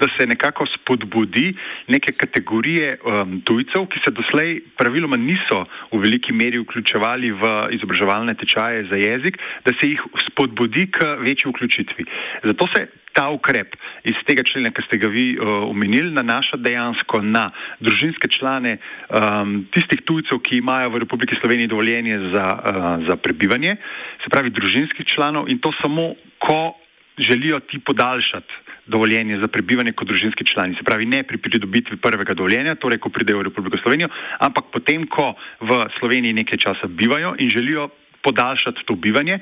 Da 0.00 0.06
se 0.18 0.26
nekako 0.26 0.66
spodbudi 0.66 1.54
neke 1.88 2.12
kategorije 2.12 2.98
um, 2.98 3.40
tujcev, 3.40 3.86
ki 3.86 4.00
se 4.04 4.10
doslej 4.10 4.60
praviloma 4.78 5.16
niso 5.16 5.64
v 5.92 6.00
veliki 6.04 6.32
meri 6.32 6.58
vključevali 6.62 7.32
v 7.32 7.52
izobraževalne 7.76 8.34
tečaje 8.34 8.86
za 8.90 8.96
jezik, 8.96 9.38
da 9.64 9.72
se 9.80 9.92
jih 9.92 10.00
spodbudi 10.26 10.86
k 10.90 11.16
večji 11.20 11.50
vključitvi. 11.50 12.04
Zato 12.44 12.66
se 12.74 12.86
ta 13.12 13.28
ukrep 13.28 13.76
iz 14.08 14.16
tega 14.26 14.42
člena, 14.42 14.72
ki 14.72 14.82
ste 14.86 14.98
ga 14.98 15.08
vi 15.12 15.36
uh, 15.36 15.68
omenili, 15.68 16.12
nanaša 16.16 16.56
dejansko 16.56 17.20
na 17.22 17.50
družinske 17.80 18.28
člane 18.32 18.78
um, 18.78 19.66
tistih 19.74 20.00
tujcev, 20.08 20.40
ki 20.40 20.62
imajo 20.62 20.94
v 20.94 21.04
Republiki 21.04 21.36
Sloveniji 21.40 21.68
dovoljenje 21.68 22.18
za, 22.32 22.46
uh, 22.56 22.92
za 23.08 23.16
prebivanje, 23.16 23.76
se 24.24 24.32
pravi 24.32 24.50
družinskih 24.50 25.06
članov 25.06 25.50
in 25.52 25.60
to 25.60 25.72
samo, 25.82 26.14
ko 26.38 26.72
želijo 27.18 27.60
ti 27.60 27.78
podaljšati 27.78 28.61
dovoljenje 28.86 29.38
za 29.38 29.48
prebivanje 29.48 29.92
kot 29.92 30.08
družinski 30.08 30.44
člani. 30.44 30.76
Se 30.78 30.84
pravi, 30.84 31.06
ne 31.06 31.22
pri 31.22 31.38
pridobitvi 31.38 31.96
prvega 31.96 32.34
dovoljenja, 32.34 32.74
torej 32.74 32.98
ko 32.98 33.08
pridejo 33.08 33.38
v 33.38 33.48
Republiko 33.48 33.78
Slovenijo, 33.82 34.08
ampak 34.38 34.72
potem, 34.72 35.06
ko 35.06 35.34
v 35.60 35.86
Sloveniji 35.98 36.38
nekaj 36.42 36.58
časa 36.58 36.90
bivajo 36.90 37.36
in 37.38 37.50
želijo 37.50 37.90
podaljšati 38.22 38.86
to 38.86 38.94
bivanje, 38.94 39.38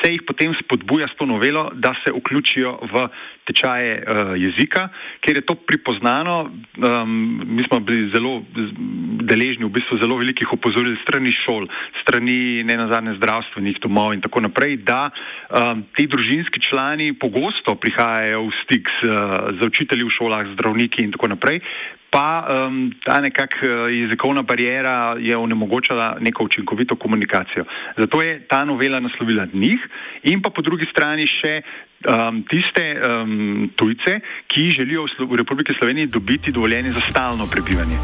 se 0.00 0.10
jih 0.12 0.22
potem 0.26 0.54
spodbuja 0.62 1.08
s 1.08 1.16
to 1.18 1.26
novelo, 1.26 1.70
da 1.74 1.94
se 2.04 2.12
vključijo 2.12 2.78
v 2.92 3.06
tečaje 3.46 3.92
uh, 3.98 4.32
jezika, 4.38 4.88
ker 5.20 5.36
je 5.36 5.44
to 5.46 5.54
pripoznano. 5.54 6.50
Um, 6.78 7.42
mi 7.46 7.64
smo 7.66 7.80
bili 7.80 8.10
zelo 8.14 8.42
deležni 9.22 9.66
v 9.66 9.72
bistvu 9.74 9.98
zelo 9.98 10.18
velikih 10.20 10.52
opozoril 10.52 10.96
strani 11.02 11.32
šol, 11.34 11.66
strani 12.02 12.62
ne 12.64 12.76
nazadnje 12.78 13.16
zdravstvenih 13.18 13.80
domov 13.82 14.14
in 14.14 14.22
tako 14.22 14.44
naprej, 14.46 14.78
da 14.86 15.10
um, 15.10 15.84
ti 15.96 16.06
družinski 16.06 16.62
člani 16.62 17.12
pogosto 17.18 17.74
prihajajo 17.74 18.46
v 18.46 18.54
stik 18.62 18.88
z, 19.02 19.10
z 19.58 19.70
učitelji 19.72 20.06
v 20.06 20.14
šolah, 20.18 20.54
zdravniki 20.54 21.04
in 21.04 21.14
tako 21.14 21.34
naprej, 21.34 21.60
pa 22.12 22.44
um, 22.44 22.92
ta 23.04 23.20
nekakšna 23.20 23.88
jezikovna 23.90 24.42
barijera 24.42 25.16
je 25.18 25.36
onemogočala 25.36 26.16
neko 26.20 26.44
učinkovito 26.44 26.96
komunikacijo. 26.96 27.64
Zato 27.96 28.22
je 28.22 28.40
ta 28.48 28.64
novela 28.64 29.00
naslovila 29.00 29.46
njih 29.52 29.80
in 30.22 30.42
pa 30.42 30.50
po 30.50 30.62
drugi 30.62 30.86
strani 30.92 31.26
še 31.26 31.62
um, 31.62 32.44
tiste 32.50 32.84
um, 33.00 33.70
tujce, 33.76 34.20
ki 34.46 34.70
želijo 34.70 35.06
v 35.18 35.36
Republiki 35.36 35.72
Sloveniji 35.78 36.06
dobiti 36.06 36.52
dovoljenje 36.52 36.90
za 36.90 37.00
stalno 37.10 37.46
prebivanje. 37.52 37.96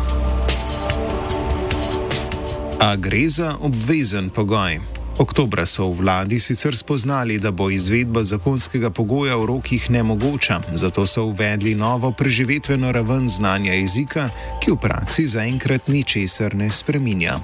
A 2.80 2.96
gre 2.96 3.26
za 3.28 3.52
obvezen 3.60 4.30
pogoj. 4.30 4.97
Oktobra 5.18 5.66
so 5.66 5.90
v 5.90 6.06
vladi 6.06 6.38
sicer 6.38 6.76
spoznali, 6.78 7.38
da 7.42 7.50
bo 7.50 7.70
izvedba 7.70 8.22
zakonskega 8.22 8.90
pogoja 8.94 9.34
v 9.36 9.50
rokih 9.50 9.90
nemogoča, 9.90 10.60
zato 10.78 11.06
so 11.06 11.24
uvedli 11.24 11.74
novo 11.74 12.12
preživetveno 12.14 12.92
raven 12.92 13.26
znanja 13.28 13.74
jezika, 13.74 14.30
ki 14.62 14.70
v 14.70 14.78
praksi 14.78 15.26
zaenkrat 15.26 15.90
ničesar 15.90 16.54
ne 16.54 16.70
spreminja. 16.70 17.42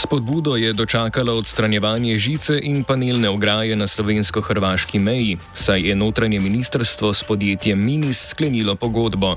Spodbudo 0.00 0.56
je 0.56 0.72
dočakalo 0.72 1.36
odstranjevanje 1.36 2.18
žice 2.18 2.60
in 2.62 2.84
panelne 2.84 3.28
ograje 3.28 3.76
na 3.76 3.86
slovensko-hrvaški 3.86 4.98
meji, 4.98 5.36
saj 5.54 5.80
je 5.88 5.94
notranje 5.94 6.40
ministrstvo 6.40 7.12
s 7.12 7.22
podjetjem 7.22 7.84
Minis 7.84 8.28
sklenilo 8.28 8.76
pogodbo. 8.76 9.34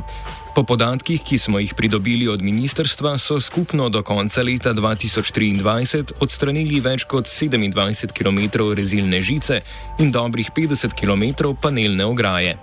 Po 0.55 0.63
podatkih, 0.63 1.21
ki 1.21 1.37
smo 1.37 1.59
jih 1.59 1.73
pridobili 1.75 2.27
od 2.27 2.41
ministrstva, 2.41 3.17
so 3.17 3.39
skupno 3.39 3.89
do 3.89 4.03
konca 4.03 4.41
leta 4.41 4.73
2023 4.73 6.13
odstranili 6.19 6.79
več 6.79 7.03
kot 7.03 7.27
27 7.27 8.15
km 8.15 8.71
rezilne 8.73 9.21
žice 9.21 9.61
in 9.99 10.11
dobrih 10.11 10.51
50 10.55 10.95
km 10.95 11.51
panelne 11.61 12.05
ograje. 12.05 12.57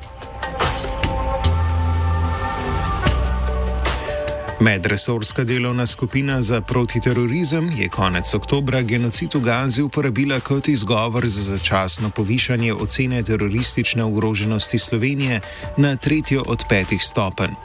Medresorska 4.61 5.44
delovna 5.44 5.86
skupina 5.86 6.42
za 6.42 6.61
protiterorizem 6.61 7.72
je 7.76 7.88
konec 7.88 8.34
oktobra 8.34 8.82
genocid 8.82 9.34
v 9.34 9.40
Gazi 9.40 9.82
uporabila 9.82 10.40
kot 10.40 10.68
izgovor 10.68 11.28
za 11.28 11.42
začasno 11.42 12.11
povišanje 12.11 12.74
ocene 12.74 13.22
teroristične 13.22 14.04
ogroženosti 14.04 14.78
Slovenije 14.78 15.40
na 15.76 15.96
tretjo 15.96 16.44
od 16.46 16.64
petih 16.68 17.02
stopenj. 17.02 17.56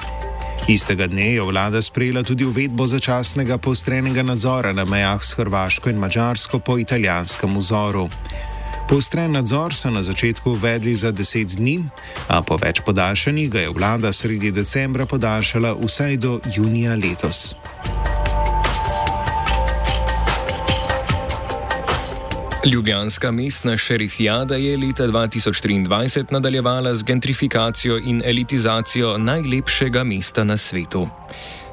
Istega 0.68 1.08
dne 1.08 1.34
je 1.34 1.42
vlada 1.42 1.82
sprejela 1.82 2.24
tudi 2.24 2.46
uvedbo 2.46 2.88
začasnega 2.88 3.58
postrenega 3.58 4.24
nadzora 4.24 4.74
na 4.74 4.86
mejah 4.86 5.24
s 5.24 5.34
Hrvaško 5.34 5.90
in 5.90 6.00
Mačarsko 6.00 6.60
po 6.60 6.78
italijanskem 6.80 7.58
vzoru. 7.58 8.10
Postren 8.90 9.32
nadzor 9.32 9.74
so 9.74 9.90
na 9.90 10.04
začetku 10.04 10.52
uvedli 10.52 10.96
za 10.96 11.10
10 11.12 11.58
dni, 11.58 11.90
a 12.30 12.42
po 12.46 12.54
več 12.62 12.84
podaljšanjih 12.86 13.50
ga 13.50 13.60
je 13.60 13.70
vlada 13.74 14.14
sredi 14.14 14.52
decembra 14.54 15.06
podaljšala 15.10 15.74
vsaj 15.82 16.18
do 16.18 16.40
junija 16.54 16.94
letos. 16.94 17.56
Ljubljanska 22.66 23.32
mestna 23.32 23.78
šerifijada 23.78 24.56
je 24.56 24.78
leta 24.78 25.04
2023 25.08 26.32
nadaljevala 26.32 26.96
z 26.96 27.04
gentrifikacijo 27.04 27.98
in 27.98 28.22
elitizacijo 28.26 29.18
najlepšega 29.18 30.04
mesta 30.04 30.44
na 30.44 30.58
svetu. 30.58 31.08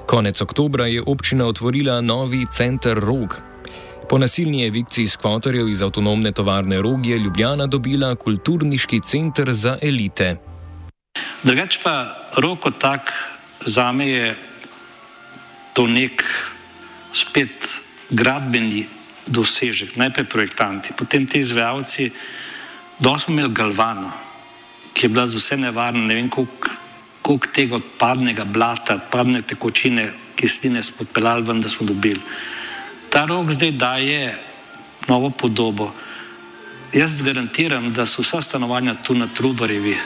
Konec 0.06 0.40
oktobra 0.40 0.86
je 0.86 1.02
občina 1.06 1.46
otvorila 1.46 2.00
novi 2.00 2.46
center 2.52 2.98
Rog, 2.98 3.51
Po 4.08 4.18
nasilni 4.18 4.66
evikciji 4.66 5.08
skvotorjev 5.08 5.68
iz 5.68 5.82
avtonomne 5.82 6.32
tovarne 6.32 6.82
Rog 6.82 7.06
je 7.06 7.18
Ljubljana 7.18 7.66
dobila 7.66 8.14
kulturniški 8.14 9.00
center 9.00 9.52
za 9.52 9.78
elite. 9.82 10.36
Drugač 11.42 11.78
pa 11.82 12.06
rok 12.36 12.60
kot 12.60 12.78
tak 12.78 13.12
za 13.66 13.92
me 13.92 14.08
je 14.08 14.34
to 15.72 15.86
nek 15.86 16.24
spet 17.12 17.82
gradbeni 18.10 18.86
dosežek, 19.26 19.96
najprej 19.96 20.26
projektanti, 20.28 20.92
potem 20.98 21.26
ti 21.26 21.38
izvajalci. 21.38 22.10
Dol 22.98 23.18
smo 23.18 23.34
imeli 23.34 23.52
galvano, 23.54 24.10
ki 24.94 25.06
je 25.06 25.08
bila 25.08 25.26
za 25.26 25.38
vse 25.38 25.56
nevarna, 25.56 26.06
ne 26.06 26.14
vem 26.14 26.28
koliko 26.30 27.46
tega 27.54 27.78
odpadnega 27.78 28.44
blata, 28.44 28.94
odpadne 28.94 29.42
tekočine, 29.42 30.10
kisline 30.36 30.82
smo 30.82 31.06
odpeljali 31.06 31.46
ven, 31.46 31.60
da 31.60 31.68
smo 31.68 31.86
dobili. 31.86 32.20
Ta 33.12 33.24
rok 33.24 33.52
zdaj 33.52 33.70
daje 33.70 34.38
novo 35.08 35.30
podobo. 35.30 35.92
Jaz 36.92 37.22
garantiram, 37.22 37.92
da 37.92 38.06
so 38.06 38.22
vsa 38.22 38.40
stanovanja 38.40 38.94
tu 38.94 39.14
na 39.14 39.26
Trubarjevi 39.26 39.96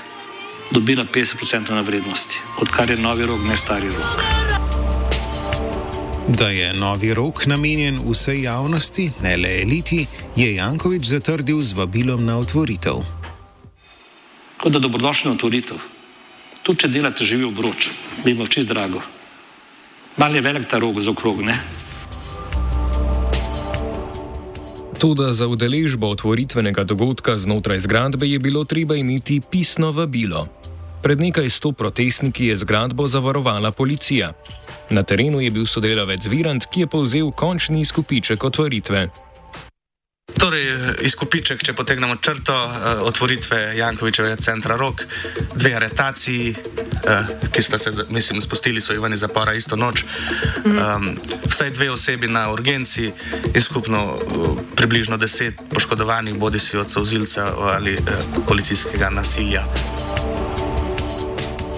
dobila 0.71 1.05
50% 1.15 1.71
na 1.71 1.81
vrednosti, 1.81 2.39
odkar 2.59 2.91
je 2.91 2.97
novi 2.97 3.27
rok, 3.27 3.41
ne 3.49 3.57
stari 3.57 3.87
rok. 3.87 4.23
Da 6.29 6.49
je 6.49 6.75
novi 6.75 7.15
rok 7.15 7.47
namenjen 7.47 8.01
vsej 8.11 8.43
javnosti, 8.43 9.11
ne 9.23 9.37
le 9.37 9.63
eliti, 9.63 10.07
je 10.37 10.55
Jankovič 10.55 11.07
zatrdil 11.07 11.63
z 11.63 11.73
vabilom 11.73 12.25
na 12.27 12.39
otvoritev. 12.39 13.07
Kot 14.59 14.73
da 14.73 14.79
dobrodošli 14.79 15.31
na 15.31 15.35
otvoritev. 15.35 15.79
Tu, 16.63 16.75
če 16.75 16.89
delate, 16.89 17.25
živi 17.25 17.47
v 17.47 17.55
broč, 17.55 17.91
bi 18.25 18.35
bilo 18.35 18.51
čist 18.51 18.69
drago. 18.69 19.03
Mal 20.17 20.35
je 20.35 20.43
velik 20.43 20.67
ta 20.67 20.79
rok 20.83 20.99
za 20.99 21.11
okrog, 21.11 21.45
ne? 21.47 21.86
Tudi 24.99 25.23
za 25.33 25.45
udeležbo 25.49 26.09
otvoritvenega 26.09 26.85
dogodka 26.85 27.37
znotraj 27.37 27.81
zgradbe 27.81 28.27
je 28.27 28.39
bilo 28.39 28.65
treba 28.65 28.97
imeti 28.97 29.41
pisno 29.51 29.91
vabilo. 29.93 30.49
Pred 31.03 31.21
nekaj 31.21 31.51
sto 31.51 31.73
protestniki 31.73 32.47
je 32.47 32.57
zgradbo 32.57 33.09
zavarovala 33.09 33.71
policija. 33.71 34.33
Na 34.91 35.03
terenu 35.03 35.41
je 35.41 35.51
bil 35.51 35.67
sodelavec 35.67 36.27
Virant, 36.27 36.67
ki 36.67 36.81
je 36.81 36.87
povzel 36.87 37.31
končni 37.31 37.81
izkupiček 37.81 38.45
otvoritve. 38.45 39.09
Torej, 40.35 40.67
izkupiček, 41.07 41.63
če 41.65 41.73
potegnemo 41.79 42.17
črto 42.21 42.55
uh, 42.55 42.73
otvoritve 43.07 43.77
Jankovičevega 43.79 44.37
centra 44.43 44.77
Rok, 44.77 45.05
dve 45.55 45.73
aretaciji, 45.79 46.51
uh, 46.53 47.31
ki 47.55 47.63
sta 47.63 47.79
se, 47.79 47.93
mislim, 48.11 48.43
spustili 48.43 48.83
so 48.83 48.95
Ivani 48.95 49.17
zapora 49.17 49.55
isto 49.55 49.79
noč, 49.81 50.05
um, 50.67 51.09
vsaj 51.47 51.71
dve 51.79 51.91
osebi 51.95 52.29
na 52.29 52.51
urgenci 52.53 53.09
in 53.55 53.63
skupno 53.63 54.05
uh, 54.13 54.61
približno 54.77 55.17
deset 55.17 55.63
poškodovanih, 55.73 56.39
bodi 56.39 56.59
si 56.59 56.77
od 56.77 56.91
sozilca 56.91 57.53
ali 57.73 57.95
uh, 57.95 58.45
policijskega 58.49 59.11
nasilja. 59.11 59.65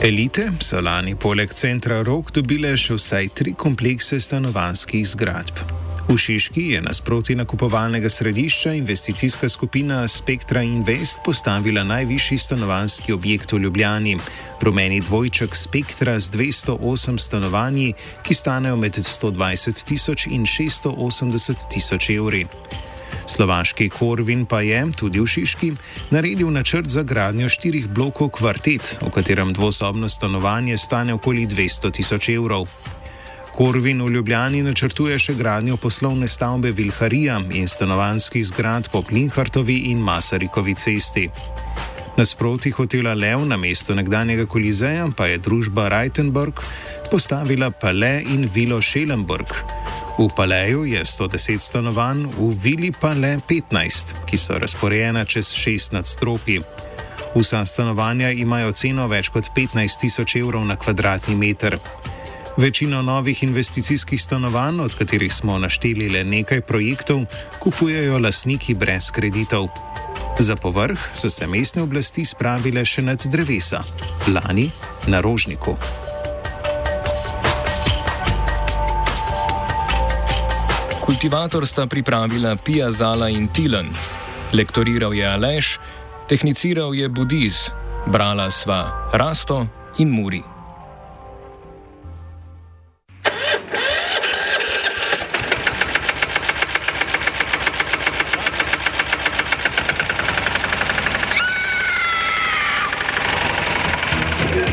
Elite 0.03 0.51
so 0.61 0.81
lani 0.81 1.15
poleg 1.15 1.53
centra 1.55 2.03
Rok 2.03 2.33
dobile 2.33 2.77
še 2.77 2.99
vsaj 2.99 3.35
tri 3.35 3.55
komplekse 3.55 4.21
stanovanjskih 4.21 5.05
zgradb. 5.15 5.78
V 6.09 6.17
Šiški 6.17 6.63
je 6.73 6.81
nasproti 6.81 7.35
nakupovalnega 7.37 8.11
središča 8.11 8.73
investicijska 8.73 9.49
skupina 9.49 10.09
Spektra 10.09 10.63
Invest 10.63 11.19
postavila 11.25 11.85
najvišji 11.85 12.39
stanovanski 12.39 13.13
objekt 13.13 13.53
v 13.53 13.59
Ljubljani, 13.59 14.17
rumeni 14.63 15.01
dvojček 15.01 15.57
Spektra 15.57 16.21
z 16.21 16.31
208 16.31 17.19
stanovanji, 17.19 17.93
ki 18.23 18.35
stanejo 18.35 18.77
med 18.77 18.97
120 18.97 19.85
tisoč 19.85 20.27
in 20.27 20.47
680 20.47 21.69
tisoč 21.71 22.11
evri. 22.11 22.47
Slovaški 23.27 23.89
Korvin 23.89 24.47
pa 24.47 24.61
je, 24.61 24.87
tudi 24.97 25.21
v 25.21 25.27
Šiški, 25.27 25.73
naredil 26.11 26.49
načrt 26.51 26.87
za 26.89 27.03
gradnjo 27.03 27.49
štirih 27.49 27.89
blokov 27.89 28.31
kvartet, 28.41 28.97
v 29.05 29.11
katerem 29.13 29.53
dvosobno 29.53 30.09
stanovanje 30.09 30.79
stane 30.79 31.15
okoli 31.15 31.47
200 31.47 31.93
tisoč 31.93 32.29
evrov. 32.29 32.97
Korvin 33.59 34.03
v 34.03 34.13
Ljubljani 34.15 34.61
načrtuje 34.63 35.17
še 35.19 35.33
gradnjo 35.35 35.75
poslovne 35.83 36.29
stavbe 36.31 36.71
Vilharija 36.71 37.41
in 37.59 37.67
stanovanskih 37.67 38.45
zgrad 38.47 38.87
po 38.93 39.01
Plinhartovi 39.03 39.75
in 39.91 39.99
Masarikovi 39.99 40.77
cesti. 40.79 41.25
Nasproti 42.15 42.71
hotela 42.71 43.17
Lev 43.19 43.43
na 43.51 43.57
mestu 43.59 43.97
nekdanjega 43.99 44.45
Kolizeja 44.47 45.09
pa 45.17 45.27
je 45.27 45.41
družba 45.43 45.89
Reitenburg 45.91 46.63
postavila 47.11 47.71
Pale 47.71 48.21
in 48.31 48.47
Vilo 48.55 48.79
Šelenburg. 48.79 49.51
V 50.19 50.29
Paleju 50.37 50.85
je 50.87 51.03
110 51.03 51.59
stanovanj, 51.59 52.29
v 52.39 52.53
Vili 52.63 52.93
pa 52.95 53.11
le 53.11 53.41
15, 53.49 54.15
ki 54.27 54.39
so 54.39 54.59
razporejena 54.59 55.25
čez 55.25 55.51
6 55.51 55.97
nadstropji. 55.99 56.63
Vsa 57.35 57.65
stanovanja 57.67 58.31
imajo 58.31 58.71
ceno 58.73 59.09
več 59.11 59.33
kot 59.35 59.51
15 59.57 59.99
tisoč 60.07 60.37
evrov 60.39 60.63
na 60.67 60.79
kvadratni 60.79 61.35
meter. 61.35 61.79
Večino 62.59 63.03
novih 63.03 63.43
investicijskih 63.43 64.23
stanovanj, 64.23 64.81
od 64.81 64.95
katerih 64.95 65.35
smo 65.35 65.59
našteli 65.59 66.09
le 66.09 66.25
nekaj 66.25 66.61
projektov, 66.61 67.21
kupujejo 67.59 68.19
lasniki 68.19 68.75
brez 68.75 69.11
kreditov. 69.15 69.69
Za 70.39 70.57
povrh 70.57 70.99
so 71.15 71.31
se 71.31 71.47
mestne 71.47 71.83
oblasti 71.83 72.25
spravile 72.25 72.83
še 72.85 73.03
nad 73.03 73.23
drevesa, 73.31 73.85
lani 74.27 74.71
na 75.07 75.21
rožniku. 75.21 75.77
Kultivator 81.07 81.67
sta 81.67 81.87
pripravila 81.87 82.57
Pija 82.57 82.91
Zala 82.91 83.29
in 83.29 83.49
Tilan. 83.49 83.95
Lektoriral 84.53 85.15
je 85.15 85.27
Aleš, 85.27 85.79
tehniciral 86.29 86.95
je 86.95 87.09
Budiz, 87.09 87.71
brala 88.07 88.51
sva 88.51 89.11
Rasto 89.15 89.67
in 89.99 90.11
Muri. 90.11 90.58